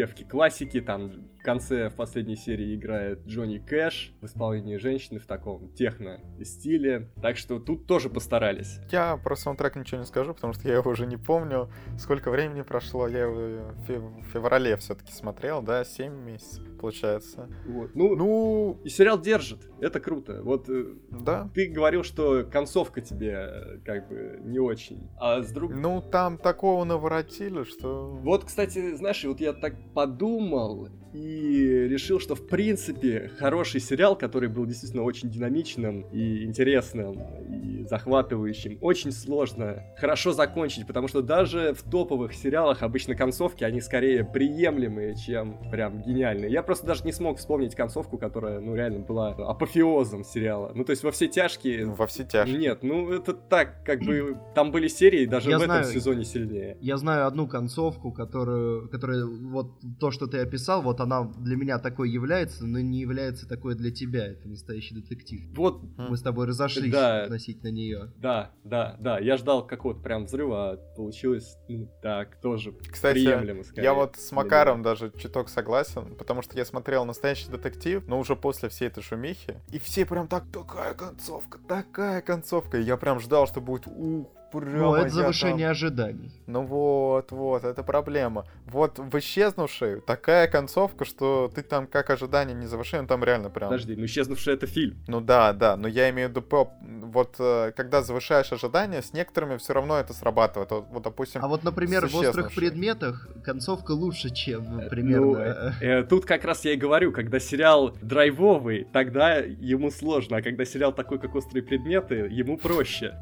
перепевки 0.00 0.24
классики, 0.24 0.80
там 0.80 1.12
в 1.40 1.42
конце, 1.42 1.88
в 1.88 1.94
последней 1.94 2.36
серии 2.36 2.74
играет 2.74 3.26
Джонни 3.26 3.56
Кэш 3.58 4.12
в 4.20 4.26
исполнении 4.26 4.76
женщины 4.76 5.18
в 5.18 5.26
таком 5.26 5.72
техно-стиле, 5.72 7.10
так 7.22 7.38
что 7.38 7.58
тут 7.58 7.86
тоже 7.86 8.10
постарались. 8.10 8.78
Я 8.90 9.16
про 9.16 9.36
саундтрек 9.36 9.74
ничего 9.76 10.00
не 10.00 10.06
скажу, 10.06 10.34
потому 10.34 10.52
что 10.52 10.68
я 10.68 10.74
его 10.74 10.90
уже 10.90 11.06
не 11.06 11.16
помню. 11.16 11.70
Сколько 11.98 12.30
времени 12.30 12.60
прошло, 12.60 13.08
я 13.08 13.20
его 13.20 13.72
в 13.72 13.84
фев- 13.88 14.22
в 14.22 14.26
феврале 14.32 14.76
все-таки 14.76 15.12
смотрел, 15.12 15.62
да, 15.62 15.82
7 15.82 16.12
месяцев, 16.12 16.62
получается. 16.78 17.48
Вот. 17.66 17.94
Ну, 17.94 18.16
Ну, 18.16 18.80
и 18.84 18.90
сериал 18.90 19.18
держит, 19.18 19.70
это 19.80 19.98
круто. 19.98 20.42
Вот 20.42 20.68
э, 20.68 20.94
да. 21.10 21.48
ты 21.54 21.68
говорил, 21.68 22.02
что 22.04 22.44
концовка 22.44 23.00
тебе 23.00 23.32
э, 23.32 23.78
как 23.84 24.08
бы 24.08 24.40
не 24.42 24.58
очень, 24.58 25.08
а 25.18 25.42
с 25.42 25.50
друг... 25.52 25.72
Ну, 25.74 26.02
там 26.02 26.36
такого 26.36 26.84
наворотили, 26.84 27.64
что... 27.64 28.10
Вот, 28.22 28.44
кстати, 28.44 28.94
знаешь, 28.94 29.24
вот 29.24 29.40
я 29.40 29.54
так 29.54 29.74
подумал 29.94 30.90
и 31.12 31.86
решил, 31.88 32.20
что 32.20 32.34
в 32.34 32.46
принципе 32.46 33.30
хороший 33.38 33.80
сериал, 33.80 34.16
который 34.16 34.48
был 34.48 34.66
действительно 34.66 35.02
очень 35.02 35.30
динамичным 35.30 36.02
и 36.12 36.44
интересным 36.44 37.18
и 37.48 37.84
захватывающим, 37.84 38.78
очень 38.80 39.12
сложно 39.12 39.82
хорошо 39.98 40.32
закончить, 40.32 40.86
потому 40.86 41.08
что 41.08 41.22
даже 41.22 41.74
в 41.74 41.82
топовых 41.82 42.34
сериалах 42.34 42.82
обычно 42.82 43.14
концовки, 43.14 43.64
они 43.64 43.80
скорее 43.80 44.24
приемлемые, 44.24 45.16
чем 45.16 45.58
прям 45.70 46.02
гениальные. 46.02 46.50
Я 46.50 46.62
просто 46.62 46.86
даже 46.86 47.04
не 47.04 47.12
смог 47.12 47.38
вспомнить 47.38 47.74
концовку, 47.74 48.18
которая, 48.18 48.60
ну, 48.60 48.74
реально 48.74 49.00
была 49.00 49.30
апофеозом 49.30 50.24
сериала. 50.24 50.72
Ну, 50.74 50.84
то 50.84 50.90
есть 50.90 51.02
во 51.02 51.10
все 51.10 51.26
тяжкие... 51.26 51.86
Во 51.86 52.06
все 52.06 52.24
тяжкие. 52.24 52.58
Нет, 52.58 52.82
ну 52.82 53.12
это 53.12 53.32
так, 53.32 53.84
как 53.84 54.00
бы 54.00 54.38
там 54.54 54.70
были 54.70 54.88
серии 54.88 55.26
даже 55.26 55.50
Я 55.50 55.58
в 55.58 55.64
знаю. 55.64 55.80
этом 55.80 55.92
сезоне 55.92 56.24
сильнее. 56.24 56.76
Я 56.80 56.96
знаю 56.96 57.26
одну 57.26 57.46
концовку, 57.48 58.12
которую, 58.12 58.88
которая 58.88 59.24
вот 59.24 59.72
то, 59.98 60.10
что 60.10 60.26
ты 60.26 60.38
описал, 60.38 60.82
вот 60.82 60.99
она 61.00 61.24
для 61.24 61.56
меня 61.56 61.78
такой 61.78 62.10
является, 62.10 62.64
но 62.66 62.80
не 62.80 63.00
является 63.00 63.48
такой 63.48 63.74
для 63.74 63.90
тебя. 63.90 64.26
Это 64.26 64.48
настоящий 64.48 64.94
детектив. 64.94 65.40
Вот 65.56 65.82
Мы 65.96 66.16
с 66.16 66.22
тобой 66.22 66.46
разошлись 66.46 66.92
Да. 66.92 67.24
относительно 67.24 67.70
нее. 67.70 68.12
Да, 68.16 68.52
да, 68.64 68.96
да. 69.00 69.18
Я 69.18 69.36
ждал 69.36 69.66
какого-то 69.66 70.00
прям 70.00 70.24
взрыва, 70.24 70.70
а 70.72 70.76
получилось 70.96 71.56
ну, 71.68 71.88
так, 72.02 72.40
тоже 72.40 72.72
Кстати, 72.90 73.14
приемлемо. 73.24 73.64
скорее. 73.64 73.84
Я 73.84 73.94
вот 73.94 74.16
с 74.16 74.32
Макаром 74.32 74.82
даже 74.82 75.12
чуток 75.18 75.48
согласен, 75.48 76.14
потому 76.16 76.42
что 76.42 76.56
я 76.56 76.64
смотрел 76.64 77.04
настоящий 77.04 77.50
детектив, 77.50 78.06
но 78.06 78.18
уже 78.18 78.36
после 78.36 78.68
всей 78.68 78.88
этой 78.88 79.02
шумихи. 79.02 79.56
И 79.70 79.78
все 79.78 80.04
прям 80.06 80.28
так, 80.28 80.44
такая 80.52 80.94
концовка, 80.94 81.58
такая 81.68 82.20
концовка. 82.22 82.78
И 82.78 82.82
я 82.82 82.96
прям 82.96 83.20
ждал, 83.20 83.46
что 83.46 83.60
будет 83.60 83.86
ух, 83.86 84.28
прямо 84.52 84.78
Ну, 84.78 84.94
это 84.94 85.10
завышение 85.10 85.66
там». 85.66 85.72
ожиданий. 85.72 86.30
Ну 86.46 86.62
вот, 86.62 87.32
вот, 87.32 87.64
это 87.64 87.82
проблема. 87.82 88.46
Вот 88.66 88.98
в 88.98 89.18
исчезнувшей 89.18 90.00
такая 90.00 90.48
концовка, 90.48 91.04
что 91.04 91.50
ты 91.54 91.62
там 91.62 91.86
как 91.86 92.10
ожидание 92.10 92.54
не 92.56 92.66
завышение, 92.66 93.06
там 93.06 93.24
реально 93.24 93.50
прям. 93.50 93.70
Подожди, 93.70 93.96
ну 93.96 94.04
исчезнувший 94.04 94.54
это 94.54 94.66
фильм. 94.66 94.96
Ну 95.06 95.20
да, 95.20 95.52
да, 95.52 95.76
но 95.76 95.88
я 95.88 96.10
имею 96.10 96.28
в 96.28 96.30
виду, 96.32 96.44
вот 96.80 97.36
э, 97.38 97.72
когда 97.76 98.02
завышаешь 98.02 98.52
ожидания, 98.52 99.02
с 99.02 99.12
некоторыми 99.12 99.56
все 99.56 99.72
равно 99.72 99.98
это 99.98 100.12
срабатывает. 100.12 100.70
Вот, 100.70 100.86
вот, 100.90 101.02
допустим, 101.02 101.44
А 101.44 101.48
вот, 101.48 101.64
например, 101.64 102.06
в 102.06 102.14
острых 102.16 102.54
предметах 102.54 103.28
концовка 103.44 103.92
лучше, 103.92 104.30
чем 104.30 104.64
Ну, 104.76 104.88
примерно. 104.88 105.74
э, 105.80 106.00
э, 106.00 106.02
тут 106.04 106.24
как 106.26 106.44
раз 106.44 106.64
я 106.64 106.72
и 106.72 106.76
говорю, 106.76 107.12
когда 107.12 107.38
сериал 107.40 107.96
драйвовый, 108.02 108.86
тогда 108.92 109.36
ему 109.36 109.90
сложно, 109.90 110.38
а 110.38 110.42
когда 110.42 110.64
сериал 110.64 110.92
такой, 110.92 111.18
как 111.18 111.34
острые 111.34 111.62
предметы, 111.62 112.14
ему 112.30 112.56
проще. 112.56 113.14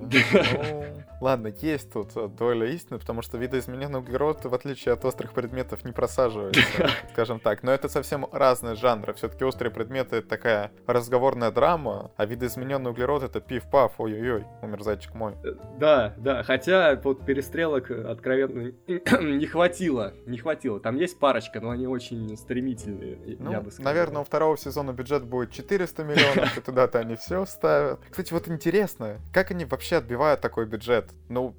Вот. 0.00 0.12
Ладно, 1.20 1.48
есть 1.48 1.92
тут 1.92 2.16
э, 2.16 2.28
доля 2.28 2.66
истины, 2.66 2.98
потому 2.98 3.22
что 3.22 3.38
видоизмененный 3.38 3.98
углерод, 3.98 4.44
в 4.44 4.54
отличие 4.54 4.92
от 4.92 5.04
острых 5.04 5.32
предметов, 5.32 5.84
не 5.84 5.92
просаживается, 5.92 6.60
скажем 7.12 7.40
так. 7.40 7.62
Но 7.62 7.72
это 7.72 7.88
совсем 7.88 8.26
разные 8.30 8.74
жанры. 8.76 9.12
Все-таки 9.14 9.44
острые 9.44 9.72
предметы 9.72 10.16
это 10.16 10.28
такая 10.28 10.70
разговорная 10.86 11.50
драма, 11.50 12.12
а 12.16 12.24
видоизмененный 12.24 12.90
углерод 12.92 13.22
это 13.24 13.40
пиф-паф, 13.40 13.94
ой-ой-ой, 13.98 14.44
умер 14.62 14.82
зайчик 14.82 15.14
мой. 15.14 15.34
Э, 15.44 15.54
Да, 15.78 16.14
да, 16.18 16.42
хотя 16.44 16.94
вот 17.02 17.24
перестрелок 17.26 17.90
э, 17.90 18.00
откровенно 18.08 18.72
не 19.22 19.46
хватило, 19.46 20.14
не 20.26 20.38
хватило. 20.38 20.78
Там 20.78 20.96
есть 20.96 21.18
парочка, 21.18 21.60
но 21.60 21.70
они 21.70 21.86
очень 21.88 22.36
стремительные, 22.36 23.18
я 23.26 23.36
Ну, 23.38 23.60
бы 23.60 23.70
сказал. 23.72 23.92
наверное, 23.92 24.22
у 24.22 24.24
второго 24.24 24.56
сезона 24.56 24.92
бюджет 24.92 25.24
будет 25.24 25.50
400 25.50 26.04
миллионов, 26.04 26.56
и 26.56 26.60
туда-то 26.60 27.00
они 27.00 27.16
все 27.16 27.44
вставят. 27.44 28.00
Кстати, 28.10 28.32
вот 28.32 28.48
интересно, 28.48 29.18
как 29.32 29.50
они 29.50 29.64
вообще 29.64 29.96
отбивают 29.96 30.40
такой 30.40 30.66
бюджет? 30.66 31.06
Ну, 31.28 31.54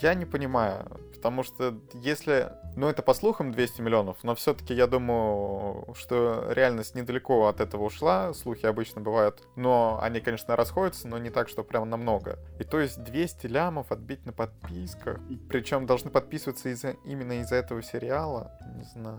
я 0.00 0.14
не 0.14 0.24
понимаю, 0.24 0.86
потому 1.14 1.42
что 1.42 1.78
если... 1.94 2.52
Ну, 2.76 2.86
это 2.88 3.02
по 3.02 3.12
слухам 3.14 3.50
200 3.50 3.80
миллионов, 3.80 4.18
но 4.22 4.36
все-таки 4.36 4.72
я 4.72 4.86
думаю, 4.86 5.92
что 5.96 6.46
реальность 6.52 6.94
недалеко 6.94 7.48
от 7.48 7.60
этого 7.60 7.84
ушла, 7.84 8.32
слухи 8.34 8.66
обычно 8.66 9.00
бывают, 9.00 9.42
но 9.56 9.98
они, 10.00 10.20
конечно, 10.20 10.54
расходятся, 10.54 11.08
но 11.08 11.18
не 11.18 11.30
так, 11.30 11.48
что 11.48 11.64
прям 11.64 11.90
намного. 11.90 12.38
И 12.60 12.64
то 12.64 12.78
есть 12.78 13.02
200 13.02 13.48
лямов 13.48 13.90
отбить 13.90 14.24
на 14.26 14.32
подписках, 14.32 15.18
причем 15.48 15.86
должны 15.86 16.10
подписываться 16.10 16.68
из-за, 16.68 16.90
именно 17.04 17.40
из-за 17.40 17.56
этого 17.56 17.82
сериала, 17.82 18.52
не 18.76 18.84
знаю. 18.84 19.18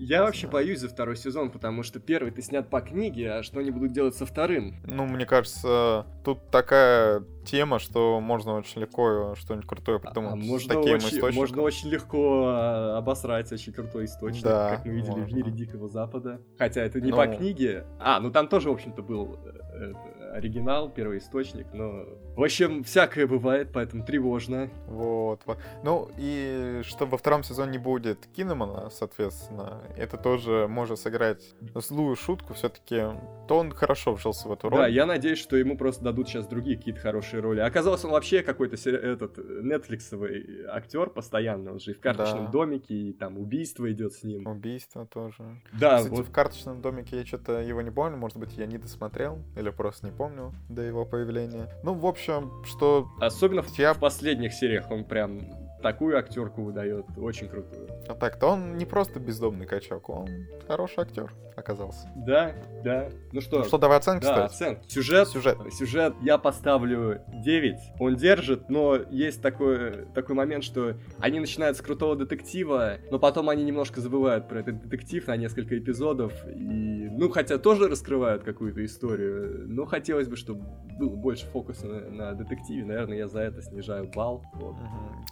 Я 0.00 0.18
Не 0.18 0.22
вообще 0.24 0.46
знаю. 0.48 0.52
боюсь 0.52 0.78
за 0.80 0.88
второй 0.88 1.16
сезон, 1.16 1.50
потому 1.50 1.82
что 1.82 1.98
первый 2.00 2.30
ты 2.30 2.40
снят 2.42 2.68
по 2.70 2.80
книге, 2.80 3.32
а 3.32 3.42
что 3.42 3.60
они 3.60 3.70
будут 3.70 3.92
делать 3.92 4.14
со 4.14 4.26
вторым? 4.26 4.76
Ну, 4.84 5.06
мне 5.06 5.26
кажется, 5.26 6.06
тут 6.24 6.50
такая 6.50 7.24
тема, 7.44 7.78
что 7.80 8.20
можно 8.20 8.54
очень 8.54 8.80
легко 8.80 9.07
что-нибудь 9.36 9.66
крутое 9.66 9.98
придумать 10.00 10.32
А 10.34 10.36
с 10.42 10.46
можно, 10.46 10.74
таким 10.74 10.94
очень, 10.94 11.08
источником. 11.08 11.34
можно 11.34 11.62
очень 11.62 11.88
легко 11.88 12.44
а, 12.48 12.98
обосрать 12.98 13.52
очень 13.52 13.72
крутой 13.72 14.06
источник, 14.06 14.44
Да, 14.44 14.70
как 14.76 14.84
мы 14.86 14.92
видели 14.94 15.12
в 15.12 15.18
можно. 15.18 15.34
мире 15.36 15.50
Дикого 15.50 15.88
Запада. 15.88 16.40
Хотя 16.58 16.82
это 16.82 17.00
не 17.00 17.10
Ну. 17.10 17.16
по 17.16 17.26
книге. 17.26 17.84
А, 17.98 18.20
ну 18.20 18.30
там 18.30 18.48
тоже, 18.48 18.70
в 18.70 18.72
общем-то, 18.74 19.02
был 19.02 19.38
э, 19.44 19.50
э, 19.74 19.92
оригинал, 20.32 20.90
первый 20.90 21.18
источник, 21.18 21.66
но... 21.72 22.04
В 22.36 22.42
общем, 22.42 22.84
всякое 22.84 23.26
бывает, 23.26 23.70
поэтому 23.72 24.04
тревожно. 24.04 24.70
Вот, 24.86 25.40
вот. 25.46 25.58
Ну, 25.82 26.08
и 26.16 26.80
что 26.84 27.06
во 27.06 27.16
втором 27.18 27.42
сезоне 27.42 27.72
не 27.72 27.78
будет 27.78 28.26
Кинемана, 28.34 28.90
соответственно, 28.90 29.82
это 29.96 30.16
тоже 30.16 30.66
может 30.68 30.98
сыграть 31.00 31.54
злую 31.74 32.14
шутку. 32.16 32.54
Все-таки 32.54 33.02
то 33.48 33.58
он 33.58 33.72
хорошо 33.72 34.12
вжился 34.14 34.48
в 34.48 34.52
эту 34.52 34.68
роль. 34.68 34.78
Да, 34.80 34.86
я 34.86 35.06
надеюсь, 35.06 35.38
что 35.38 35.56
ему 35.56 35.76
просто 35.76 36.04
дадут 36.04 36.28
сейчас 36.28 36.46
другие 36.46 36.76
какие-то 36.76 37.00
хорошие 37.00 37.40
роли. 37.40 37.60
Оказалось, 37.60 38.04
он 38.04 38.10
вообще 38.12 38.42
какой-то 38.42 38.76
сери- 38.76 38.98
этот 38.98 39.38
нетфликсовый 39.38 40.64
актер 40.68 41.10
постоянно, 41.10 41.72
он 41.72 41.80
же 41.80 41.92
и 41.92 41.94
в 41.94 42.00
карточном 42.00 42.46
Да. 42.46 42.50
домике, 42.50 42.94
и 42.94 43.12
там 43.12 43.38
убийство 43.38 43.90
идет 43.90 44.12
с 44.12 44.22
ним. 44.22 44.46
Убийство 44.46 45.06
тоже. 45.06 45.42
Да, 45.72 45.96
Кстати, 45.98 46.14
вот 46.14 46.26
в 46.26 46.30
карточном 46.30 46.80
домике 46.80 47.18
я 47.18 47.24
что-то 47.26 47.60
его 47.60 47.80
не 47.82 47.90
помню, 47.90 48.16
может 48.16 48.36
быть, 48.38 48.56
я 48.56 48.66
не 48.66 48.78
досмотрел, 48.78 49.38
или 49.56 49.70
просто 49.70 50.06
не 50.06 50.12
помню 50.18 50.52
до 50.68 50.82
его 50.82 51.04
появления. 51.06 51.68
Ну, 51.84 51.94
в 51.94 52.04
общем, 52.06 52.50
что 52.64 53.06
особенно 53.20 53.62
Я- 53.62 53.94
в 53.94 53.98
последних 54.00 54.52
сериях 54.52 54.90
он 54.90 55.04
прям 55.04 55.40
такую 55.82 56.18
актерку 56.18 56.62
выдает, 56.62 57.06
очень 57.16 57.48
крутую. 57.48 57.88
а 58.08 58.14
так-то 58.14 58.48
он 58.48 58.76
не 58.76 58.84
просто 58.84 59.20
бездомный 59.20 59.66
качок, 59.66 60.08
он 60.08 60.28
хороший 60.66 61.00
актер 61.02 61.32
оказался. 61.56 62.08
Да, 62.14 62.52
да. 62.84 63.08
Ну 63.32 63.40
что, 63.40 63.58
Ну 63.58 63.64
что, 63.64 63.78
давай 63.78 63.98
оценки 63.98 64.22
да, 64.22 64.48
ставить? 64.48 64.50
оценки. 64.52 64.88
Сюжет, 64.88 65.28
Сюжет. 65.28 65.58
Сюжет 65.72 66.14
я 66.22 66.38
поставлю 66.38 67.20
9. 67.44 67.76
Он 67.98 68.14
держит, 68.14 68.70
но 68.70 68.96
есть 69.10 69.42
такой, 69.42 70.06
такой 70.14 70.36
момент, 70.36 70.62
что 70.62 70.94
они 71.18 71.40
начинают 71.40 71.76
с 71.76 71.80
крутого 71.80 72.14
детектива, 72.14 72.98
но 73.10 73.18
потом 73.18 73.48
они 73.48 73.64
немножко 73.64 74.00
забывают 74.00 74.48
про 74.48 74.60
этот 74.60 74.82
детектив 74.82 75.26
на 75.26 75.36
несколько 75.36 75.76
эпизодов. 75.76 76.32
И, 76.46 77.08
ну, 77.10 77.28
хотя 77.28 77.58
тоже 77.58 77.88
раскрывают 77.88 78.44
какую-то 78.44 78.84
историю, 78.84 79.64
но 79.66 79.84
хотелось 79.84 80.28
бы, 80.28 80.36
чтобы 80.36 80.64
было 80.96 81.16
больше 81.16 81.46
фокуса 81.46 81.86
на, 81.88 82.00
на 82.10 82.32
детективе. 82.34 82.84
Наверное, 82.84 83.18
я 83.18 83.26
за 83.26 83.40
это 83.40 83.62
снижаю 83.62 84.08
балл. 84.14 84.44
Вот. 84.54 84.76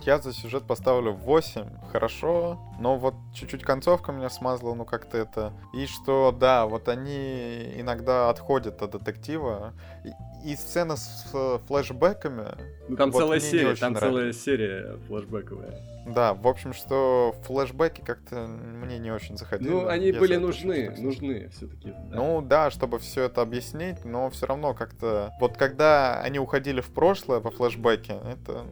Я 0.03 0.19
за 0.19 0.33
сюжет 0.37 0.65
поставлю 0.65 1.13
8. 1.13 1.91
Хорошо, 1.91 2.61
но 2.79 2.97
вот 2.97 3.15
чуть-чуть 3.35 3.63
концовка 3.63 4.13
меня 4.13 4.31
смазала, 4.31 4.75
ну 4.75 4.85
как-то 4.85 5.19
это. 5.19 5.53
И 5.75 5.87
что, 5.87 6.33
да, 6.33 6.67
вот 6.67 6.89
они 6.89 7.73
иногда 7.77 8.31
отходят 8.31 8.83
от 8.83 8.93
детектива. 8.93 9.73
И, 10.05 10.53
и 10.53 10.57
сцена 10.57 10.97
с 10.97 11.61
флешбэками. 11.67 12.49
Ну 12.89 12.97
там 12.97 13.11
вот 13.11 13.21
целая 13.21 13.41
серия, 13.41 13.75
там 13.75 13.93
нравится. 13.93 14.01
целая 14.01 14.33
серия 14.33 14.99
флешбековая. 15.09 15.97
Да, 16.07 16.35
в 16.35 16.47
общем, 16.47 16.73
что 16.73 17.35
флешбеки 17.43 18.01
как-то 18.01 18.47
мне 18.47 18.99
не 18.99 19.11
очень 19.11 19.37
заходили. 19.37 19.69
Ну, 19.69 19.89
они 19.89 20.13
были 20.13 20.37
нужны, 20.37 20.95
нужны 20.97 21.49
все-таки. 21.49 21.95
Ну 22.11 22.41
да, 22.43 22.71
чтобы 22.71 23.01
все 23.01 23.25
это 23.25 23.43
объяснить, 23.43 24.05
но 24.05 24.31
все 24.31 24.47
равно 24.47 24.73
как-то... 24.73 25.33
Вот 25.41 25.57
когда 25.57 26.21
они 26.21 26.39
уходили 26.39 26.81
в 26.81 26.91
прошлое 26.91 27.41
по 27.41 27.51
флешбеке, 27.51 28.21
это... 28.25 28.67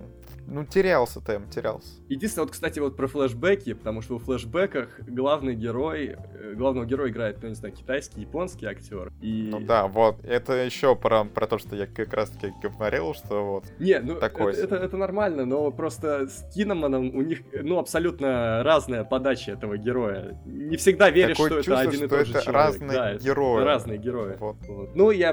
Ну, 0.46 0.64
терялся 0.64 1.20
темп, 1.20 1.50
терялся. 1.50 1.88
Единственное, 2.08 2.44
вот, 2.46 2.52
кстати, 2.52 2.78
вот 2.78 2.96
про 2.96 3.06
флешбеки, 3.06 3.72
потому 3.72 4.02
что 4.02 4.18
в 4.18 4.24
флешбеках 4.24 5.00
главный 5.00 5.54
герой, 5.54 6.16
э, 6.16 6.54
главного 6.54 6.86
героя 6.86 7.10
играет, 7.10 7.42
ну, 7.42 7.48
не 7.48 7.54
знаю, 7.54 7.74
китайский, 7.74 8.22
японский 8.22 8.66
актер. 8.66 9.12
И... 9.20 9.48
Ну 9.50 9.60
да, 9.60 9.86
вот. 9.86 10.24
Это 10.24 10.52
еще 10.64 10.96
про, 10.96 11.24
про 11.24 11.46
то, 11.46 11.58
что 11.58 11.76
я 11.76 11.86
как 11.86 12.12
раз 12.12 12.30
таки 12.30 12.52
говорил, 12.62 13.14
что 13.14 13.44
вот... 13.44 13.64
Не, 13.78 14.00
ну 14.00 14.16
Такой 14.16 14.52
это, 14.52 14.76
это, 14.76 14.76
это 14.76 14.96
нормально, 14.96 15.44
но 15.44 15.70
просто 15.70 16.28
с 16.28 16.44
Киноманом 16.54 17.14
у 17.14 17.22
них, 17.22 17.40
ну, 17.52 17.78
абсолютно 17.78 18.62
разная 18.62 19.04
подача 19.04 19.52
этого 19.52 19.78
героя. 19.78 20.40
Не 20.44 20.76
всегда 20.76 21.10
веришь, 21.10 21.36
Такое 21.36 21.48
что 21.48 21.58
это 21.60 21.64
чувство, 21.64 21.90
один 21.90 22.04
и 22.04 22.08
тот 22.08 22.26
же 22.26 22.32
это 22.32 22.42
человек. 22.44 22.54
разные 22.54 22.90
Да, 22.90 23.10
это 23.12 23.24
герои. 23.24 23.64
разные 23.64 23.98
герои. 23.98 24.36
Вот. 24.38 24.56
Вот. 24.66 24.94
Ну, 24.94 25.10
я 25.10 25.32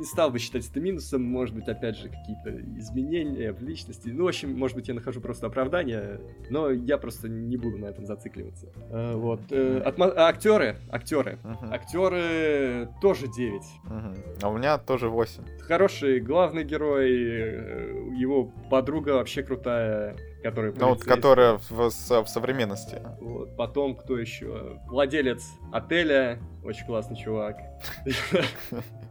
не 0.00 0.06
стал 0.06 0.30
бы 0.30 0.38
считать 0.38 0.68
это 0.68 0.80
минусом, 0.80 1.22
может 1.22 1.54
быть, 1.54 1.68
опять 1.68 1.96
же, 1.96 2.08
какие-то 2.08 2.50
изменения 2.80 3.52
в 3.52 3.62
личности. 3.62 4.08
Ну, 4.08 4.24
в 4.24 4.28
общем, 4.28 4.58
может 4.58 4.76
быть, 4.76 4.88
я 4.88 4.94
нахожу 4.94 5.20
просто 5.20 5.46
оправдание, 5.46 6.20
но 6.50 6.70
я 6.70 6.98
просто 6.98 7.28
не 7.28 7.56
буду 7.56 7.78
на 7.78 7.86
этом 7.86 8.06
зацикливаться. 8.06 8.66
Э, 8.90 9.14
вот. 9.14 9.40
Э, 9.50 9.82
атмо- 9.84 10.12
а 10.16 10.28
актеры, 10.28 10.76
актеры. 10.90 11.38
Мгм, 11.44 11.72
Актеры 11.72 12.88
тоже 13.00 13.28
9. 13.28 13.62
мгм. 13.84 14.14
А 14.42 14.48
у 14.48 14.56
меня 14.58 14.78
тоже 14.78 15.08
8. 15.08 15.44
Хороший 15.60 16.20
главный 16.20 16.64
герой, 16.64 17.10
э, 17.12 18.08
его 18.16 18.50
подруга 18.70 19.10
вообще 19.10 19.42
крутая, 19.42 20.16
которая 20.42 20.72
Ну, 20.72 20.88
вот, 20.88 21.04
которая 21.04 21.60
в, 21.68 21.90
с- 21.90 22.22
в 22.22 22.26
современности. 22.26 22.98
Вот, 23.20 23.56
потом 23.56 23.94
кто 23.94 24.18
еще? 24.18 24.80
Владелец 24.86 25.44
отеля, 25.72 26.38
очень 26.64 26.86
классный 26.86 27.16
чувак. 27.16 27.56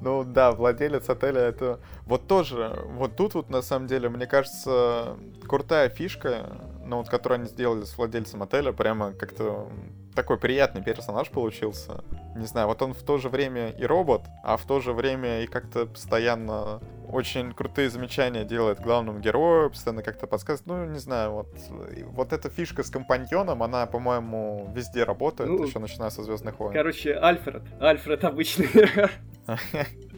Ну 0.00 0.24
да, 0.24 0.52
владелец 0.52 1.08
отеля 1.08 1.40
это... 1.40 1.80
Вот 2.06 2.26
тоже, 2.26 2.84
вот 2.86 3.16
тут 3.16 3.34
вот 3.34 3.50
на 3.50 3.62
самом 3.62 3.86
деле, 3.86 4.08
мне 4.08 4.26
кажется, 4.26 5.16
крутая 5.46 5.88
фишка, 5.88 6.60
ну 6.84 6.98
вот, 6.98 7.08
которую 7.08 7.40
они 7.40 7.48
сделали 7.48 7.84
с 7.84 7.96
владельцем 7.96 8.42
отеля, 8.42 8.72
прямо 8.72 9.12
как-то 9.12 9.68
такой 10.14 10.38
приятный 10.38 10.82
персонаж 10.82 11.30
получился. 11.30 12.04
Не 12.36 12.46
знаю, 12.46 12.68
вот 12.68 12.80
он 12.82 12.94
в 12.94 13.02
то 13.02 13.18
же 13.18 13.28
время 13.28 13.70
и 13.70 13.84
робот, 13.84 14.22
а 14.42 14.56
в 14.56 14.64
то 14.64 14.80
же 14.80 14.92
время 14.92 15.42
и 15.42 15.46
как-то 15.46 15.86
постоянно 15.86 16.80
очень 17.08 17.52
крутые 17.52 17.90
замечания 17.90 18.44
делает 18.44 18.80
главному 18.80 19.18
герою, 19.18 19.70
постоянно 19.70 20.02
как-то 20.02 20.26
подсказывает. 20.26 20.66
Ну, 20.66 20.92
не 20.92 20.98
знаю, 20.98 21.32
вот, 21.32 21.48
вот 22.06 22.32
эта 22.32 22.48
фишка 22.48 22.82
с 22.82 22.90
компаньоном, 22.90 23.62
она, 23.62 23.86
по-моему, 23.86 24.70
везде 24.74 25.04
работает, 25.04 25.50
Ну, 25.50 25.64
еще 25.64 25.78
начиная 25.78 26.10
со 26.10 26.22
Звездных 26.22 26.58
войн. 26.58 26.72
Короче, 26.72 27.14
Альфред. 27.14 27.62
Альфред 27.80 28.24
обычный. 28.24 28.68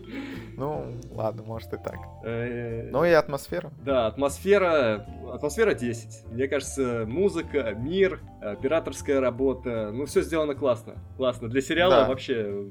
Ну, 0.57 0.93
ладно, 1.13 1.43
может 1.43 1.73
и 1.73 1.77
так. 1.77 1.97
Э, 2.25 2.89
Ну 2.91 3.05
и 3.05 3.11
атмосфера. 3.11 3.71
Да, 3.85 4.07
атмосфера, 4.07 5.07
атмосфера 5.33 5.75
10. 5.75 6.27
Мне 6.33 6.49
кажется, 6.49 7.05
музыка, 7.09 7.75
мир, 7.75 8.21
операторская 8.41 9.21
работа, 9.21 9.91
ну 9.93 10.07
все 10.07 10.23
сделано 10.23 10.55
классно. 10.55 10.95
Классно. 11.17 11.49
Для 11.49 11.61
сериала 11.61 11.95
Да. 12.03 12.09
вообще, 12.09 12.67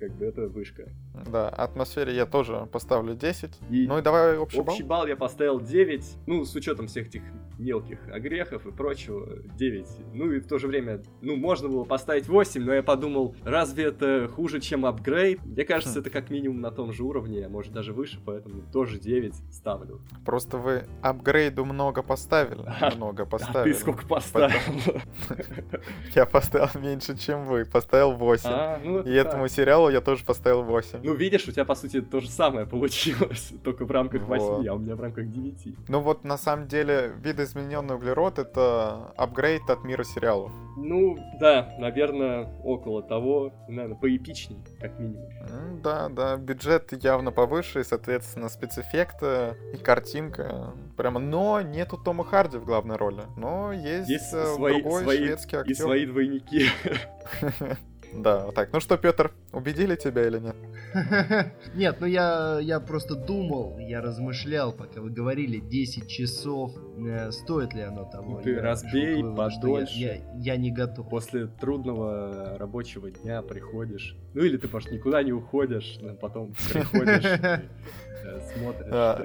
как 0.00 0.12
бы, 0.14 0.24
это 0.26 0.42
вышка. 0.48 0.84
Да, 1.30 1.48
атмосфере 1.48 2.14
я 2.14 2.26
тоже 2.26 2.66
поставлю 2.72 3.14
10. 3.14 3.58
И 3.70 3.86
Ну 3.86 3.98
и 3.98 4.02
давай 4.02 4.36
общий 4.36 4.58
балл. 4.60 4.68
общий 4.74 4.82
балл 4.82 5.06
я 5.06 5.16
поставил 5.16 5.60
9, 5.60 6.04
ну, 6.26 6.44
с 6.44 6.54
учетом 6.54 6.86
всех 6.86 7.08
этих 7.08 7.22
мелких 7.58 7.98
огрехов 8.08 8.66
и 8.66 8.70
прочего, 8.70 9.28
9. 9.56 9.86
Ну 10.14 10.32
и 10.32 10.40
в 10.40 10.46
то 10.46 10.58
же 10.58 10.68
время, 10.68 11.02
ну, 11.20 11.36
можно 11.36 11.68
было 11.68 11.84
поставить 11.84 12.28
8, 12.28 12.62
но 12.62 12.72
я 12.74 12.82
подумал, 12.82 13.34
разве 13.44 13.84
это 13.84 14.28
хуже, 14.32 14.60
чем 14.60 14.86
апгрейд? 14.86 15.44
Мне 15.44 15.64
кажется, 15.64 15.98
Хм. 15.98 16.02
это 16.02 16.10
как 16.10 16.30
минимум 16.30 16.60
на 16.60 16.70
том 16.70 16.92
же 16.92 17.02
уровне, 17.04 17.44
а 17.44 17.48
может 17.48 17.72
даже 17.72 17.92
выше, 17.92 18.20
поэтому 18.24 18.62
тоже 18.72 18.98
9 19.00 19.34
ставлю. 19.50 20.00
Просто 20.24 20.58
вы 20.58 20.84
апгрейду 21.02 21.64
много 21.64 22.02
поставили. 22.02 22.62
А, 22.80 22.94
Много 22.94 23.24
А 23.24 23.26
поставили. 23.26 23.72
ты 23.72 23.78
сколько 23.78 24.06
поставил? 24.06 24.54
Я 26.14 26.26
поставил 26.26 26.80
меньше, 26.80 27.16
чем 27.16 27.44
вы. 27.46 27.64
Поставил 27.64 28.12
8. 28.12 28.44
А, 28.48 28.80
ну, 28.84 29.00
И 29.02 29.10
это 29.12 29.32
этому 29.32 29.48
сериалу 29.48 29.88
я 29.88 30.00
тоже 30.00 30.24
поставил 30.24 30.62
8. 30.62 31.00
Ну, 31.02 31.14
видишь, 31.14 31.48
у 31.48 31.52
тебя, 31.52 31.64
по 31.64 31.74
сути, 31.74 32.02
то 32.02 32.20
же 32.20 32.28
самое 32.28 32.66
получилось, 32.66 33.52
только 33.64 33.86
в 33.86 33.90
рамках 33.90 34.22
8, 34.22 34.44
Вот. 34.44 34.66
а 34.66 34.74
у 34.74 34.78
меня 34.78 34.94
в 34.94 35.00
рамках 35.00 35.30
9. 35.30 35.88
Ну 35.88 36.00
вот 36.00 36.24
на 36.24 36.36
самом 36.36 36.68
деле 36.68 37.14
видоизмененный 37.42 37.96
углерод 37.96 38.38
это 38.38 39.12
апгрейд 39.16 39.68
от 39.68 39.84
мира 39.84 40.04
сериалов. 40.04 40.52
Ну, 40.76 41.16
да, 41.38 41.74
наверное, 41.78 42.48
около 42.64 43.02
того, 43.02 43.52
наверное, 43.68 43.96
поэпичней, 43.98 44.58
как 44.80 44.98
минимум. 44.98 45.28
М, 45.50 45.82
Да, 45.82 46.08
да, 46.08 46.36
бюджет 46.36 46.92
явно 47.02 47.30
повыше, 47.32 47.80
и, 47.80 47.84
соответственно, 47.84 48.48
спецэффекты 48.48 49.54
и 49.74 49.76
картинка. 49.76 50.72
Прямо, 50.96 51.20
но 51.20 51.60
нету 51.60 51.98
Тома 51.98 52.24
Харди 52.24 52.56
в 52.58 52.64
главной 52.64 52.96
роли. 52.96 53.22
Но 53.36 53.72
есть, 53.72 54.08
Есть 54.08 54.32
э, 54.32 54.46
свои, 54.54 54.80
другой 54.80 55.02
свои 55.02 55.16
шведский 55.18 55.56
актер. 55.56 55.70
и 55.72 55.74
свои 55.74 56.06
двойники. 56.06 56.66
Да, 58.14 58.46
вот 58.46 58.54
так. 58.54 58.72
Ну 58.72 58.80
что, 58.80 58.96
Петр, 58.98 59.32
убедили 59.52 59.96
тебя 59.96 60.26
или 60.26 60.38
нет? 60.38 60.56
Нет, 61.74 61.96
ну 62.00 62.06
я, 62.06 62.58
я 62.60 62.78
просто 62.80 63.14
думал, 63.14 63.78
я 63.78 64.02
размышлял, 64.02 64.72
пока 64.72 65.00
вы 65.00 65.10
говорили 65.10 65.58
10 65.58 66.08
часов, 66.08 66.72
э, 66.98 67.30
стоит 67.30 67.72
ли 67.72 67.80
оно 67.80 68.04
того. 68.04 68.36
Ну 68.36 68.42
ты 68.42 68.50
Я 68.50 68.62
разбей 68.62 69.22
подольше. 69.22 69.98
Я, 69.98 70.14
я, 70.14 70.22
я 70.34 70.56
не 70.56 70.70
готов. 70.70 71.08
После 71.08 71.46
трудного 71.46 72.56
рабочего 72.58 73.10
дня 73.10 73.40
приходишь. 73.42 74.16
Ну 74.34 74.42
или 74.42 74.58
ты, 74.58 74.68
может, 74.68 74.90
никуда 74.90 75.22
не 75.22 75.32
уходишь, 75.32 75.98
но 76.00 76.14
потом 76.14 76.52
приходишь 76.72 77.24
и 77.24 77.68
смотришь. 78.54 78.90
Да. 78.90 79.22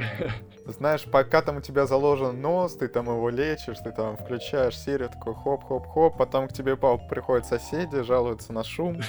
Знаешь, 0.66 1.06
пока 1.06 1.42
там 1.42 1.58
у 1.58 1.62
тебя 1.62 1.86
заложен 1.86 2.42
нос, 2.42 2.76
ты 2.76 2.88
там 2.88 3.06
его 3.06 3.30
лечишь, 3.30 3.78
ты 3.80 3.92
там 3.92 4.18
включаешь 4.18 4.78
серию, 4.78 5.10
такой 5.10 5.34
хоп-хоп-хоп, 5.34 6.18
потом 6.18 6.48
к 6.48 6.54
тебе 6.54 6.76
приходят 6.76 7.46
соседи, 7.46 8.02
жалуются 8.02 8.52
на 8.54 8.64
шум. 8.64 9.00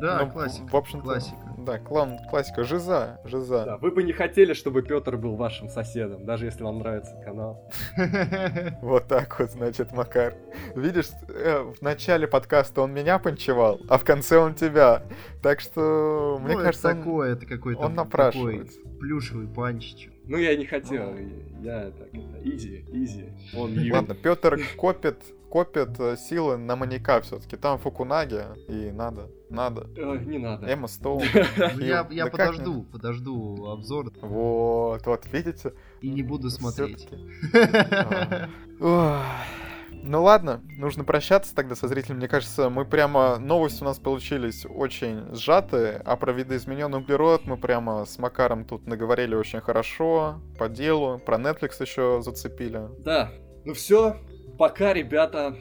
Да, 0.00 0.20
Ну, 0.24 0.30
классика. 0.30 0.66
В 0.68 0.76
общем 0.76 1.00
классика. 1.02 1.36
Да, 1.64 1.78
клан, 1.78 2.18
классика, 2.30 2.64
жиза, 2.64 3.20
жиза. 3.24 3.64
Да, 3.64 3.76
вы 3.78 3.90
бы 3.90 4.02
не 4.02 4.12
хотели, 4.12 4.52
чтобы 4.54 4.82
Петр 4.82 5.16
был 5.16 5.36
вашим 5.36 5.68
соседом, 5.68 6.24
даже 6.24 6.46
если 6.46 6.62
вам 6.62 6.78
нравится 6.78 7.14
канал. 7.24 7.70
Вот 8.82 9.06
так 9.08 9.38
вот, 9.38 9.50
значит, 9.50 9.92
Макар. 9.92 10.34
Видишь, 10.74 11.08
э, 11.28 11.60
в 11.60 11.82
начале 11.82 12.26
подкаста 12.26 12.82
он 12.82 12.92
меня 12.92 13.18
пончевал, 13.18 13.80
а 13.88 13.98
в 13.98 14.04
конце 14.04 14.38
он 14.38 14.54
тебя. 14.54 15.02
Так 15.42 15.60
что, 15.60 16.38
мне 16.40 16.54
Ну, 16.54 16.58
это 16.60 16.64
кажется, 16.66 16.88
он- 16.88 16.98
такое, 16.98 17.32
это 17.32 17.46
какой-то 17.46 17.80
он 17.82 17.94
напрашивается. 17.94 18.78
плюшевый 18.98 19.46
панчич. 19.48 20.10
Ну, 20.24 20.36
я 20.36 20.56
не 20.56 20.64
хотел, 20.66 21.14
я 21.60 21.90
так, 21.90 22.08
это, 22.12 22.40
изи, 22.48 22.84
изи. 22.92 23.32
Он. 23.56 23.70
Ладно, 23.92 24.14
Петр 24.14 24.58
копит, 24.76 25.16
копит 25.50 25.98
э, 25.98 26.16
силы 26.16 26.56
на 26.56 26.76
маньяка 26.76 27.20
все-таки. 27.22 27.56
Там 27.56 27.78
Фукунаги, 27.78 28.42
и 28.68 28.90
надо, 28.92 29.28
надо. 29.50 29.88
Э, 29.96 30.16
Не 30.24 30.38
надо. 30.38 30.66
Эмма 30.66 30.88
Стоун. 30.88 31.22
Я, 31.78 32.06
я 32.10 32.24
да 32.24 32.30
подожду, 32.30 32.82
подожду 32.84 33.66
обзор 33.66 34.12
Вот, 34.20 35.06
вот, 35.06 35.26
видите? 35.32 35.72
и 36.00 36.08
не 36.10 36.22
буду 36.22 36.50
смотреть. 36.50 37.08
Ну 40.02 40.22
ладно, 40.22 40.62
нужно 40.78 41.04
прощаться 41.04 41.54
тогда 41.54 41.74
со 41.74 41.86
зрителями. 41.86 42.18
Мне 42.20 42.28
кажется, 42.28 42.70
мы 42.70 42.86
прямо... 42.86 43.38
Новости 43.38 43.82
у 43.82 43.84
нас 43.84 43.98
получились 43.98 44.64
очень 44.66 45.34
сжатые, 45.34 46.00
а 46.04 46.16
про 46.16 46.32
видоизмененный 46.32 46.98
углерод 46.98 47.44
мы 47.44 47.58
прямо 47.58 48.06
с 48.06 48.18
Макаром 48.18 48.64
тут 48.64 48.86
наговорили 48.86 49.34
очень 49.34 49.60
хорошо, 49.60 50.40
по 50.58 50.68
делу. 50.68 51.18
Про 51.18 51.36
Netflix 51.36 51.82
еще 51.82 52.22
зацепили. 52.22 52.88
Да, 53.00 53.30
ну 53.64 53.74
все, 53.74 54.16
пока, 54.58 54.94
ребята. 54.94 55.56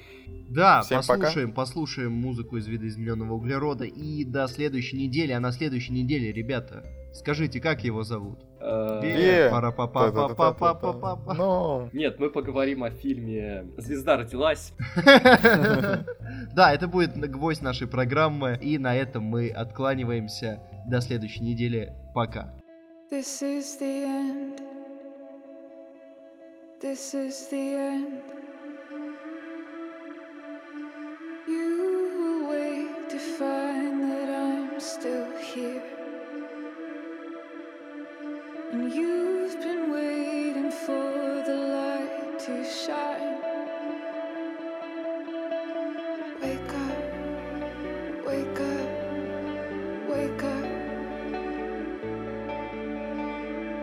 Да, 0.49 0.81
Всем 0.81 1.01
пока. 1.01 1.13
послушаем, 1.13 1.53
послушаем 1.53 2.11
музыку 2.11 2.57
из 2.57 2.67
видоизмененного 2.67 3.33
углерода. 3.33 3.85
И 3.85 4.25
до 4.25 4.47
следующей 4.47 4.97
недели, 4.97 5.31
а 5.31 5.39
на 5.39 5.51
следующей 5.51 5.93
неделе, 5.93 6.31
ребята, 6.31 6.83
скажите, 7.13 7.59
как 7.61 7.83
его 7.83 8.03
зовут? 8.03 8.39
Э. 8.59 8.99
Ну, 11.33 11.89
Нет, 11.93 12.19
мы 12.19 12.29
поговорим 12.29 12.83
о 12.83 12.89
фильме 12.89 13.65
«Звезда 13.77 14.17
родилась». 14.17 14.73
Да, 16.53 16.73
это 16.73 16.87
будет 16.87 17.15
гвоздь 17.31 17.61
нашей 17.61 17.87
программы. 17.87 18.57
И 18.61 18.77
на 18.77 18.95
этом 18.95 19.23
мы 19.23 19.49
откланиваемся. 19.49 20.59
До 20.87 21.01
следующей 21.01 21.43
недели. 21.43 21.93
Пока. 22.13 22.53
This 23.11 23.41
is 23.41 23.79
the 23.79 24.05
end. 24.05 24.61
this 26.81 27.13
is 27.13 27.49
the 27.49 27.75
end. 27.75 28.38
Find 33.39 34.11
that 34.11 34.29
I'm 34.29 34.77
still 34.81 35.31
here. 35.37 35.81
And 38.73 38.93
you've 38.93 39.57
been 39.61 39.93
waiting 39.93 40.69
for 40.69 41.43
the 41.47 41.57
light 41.77 42.37
to 42.45 42.65
shine. 42.65 43.37
Wake 46.41 46.73
up, 46.85 46.99
wake 48.27 48.59
up, 48.73 48.89
wake 50.13 50.43
up. 50.55 50.67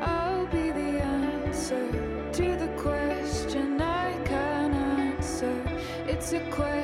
I'll 0.03 0.47
be 0.49 0.71
the 0.81 0.91
answer 1.01 1.87
to 2.39 2.47
the 2.63 2.71
question 2.77 3.81
I 3.81 4.13
can't 4.27 4.75
answer. 4.75 5.57
It's 6.07 6.35
a 6.35 6.41
question 6.51 6.76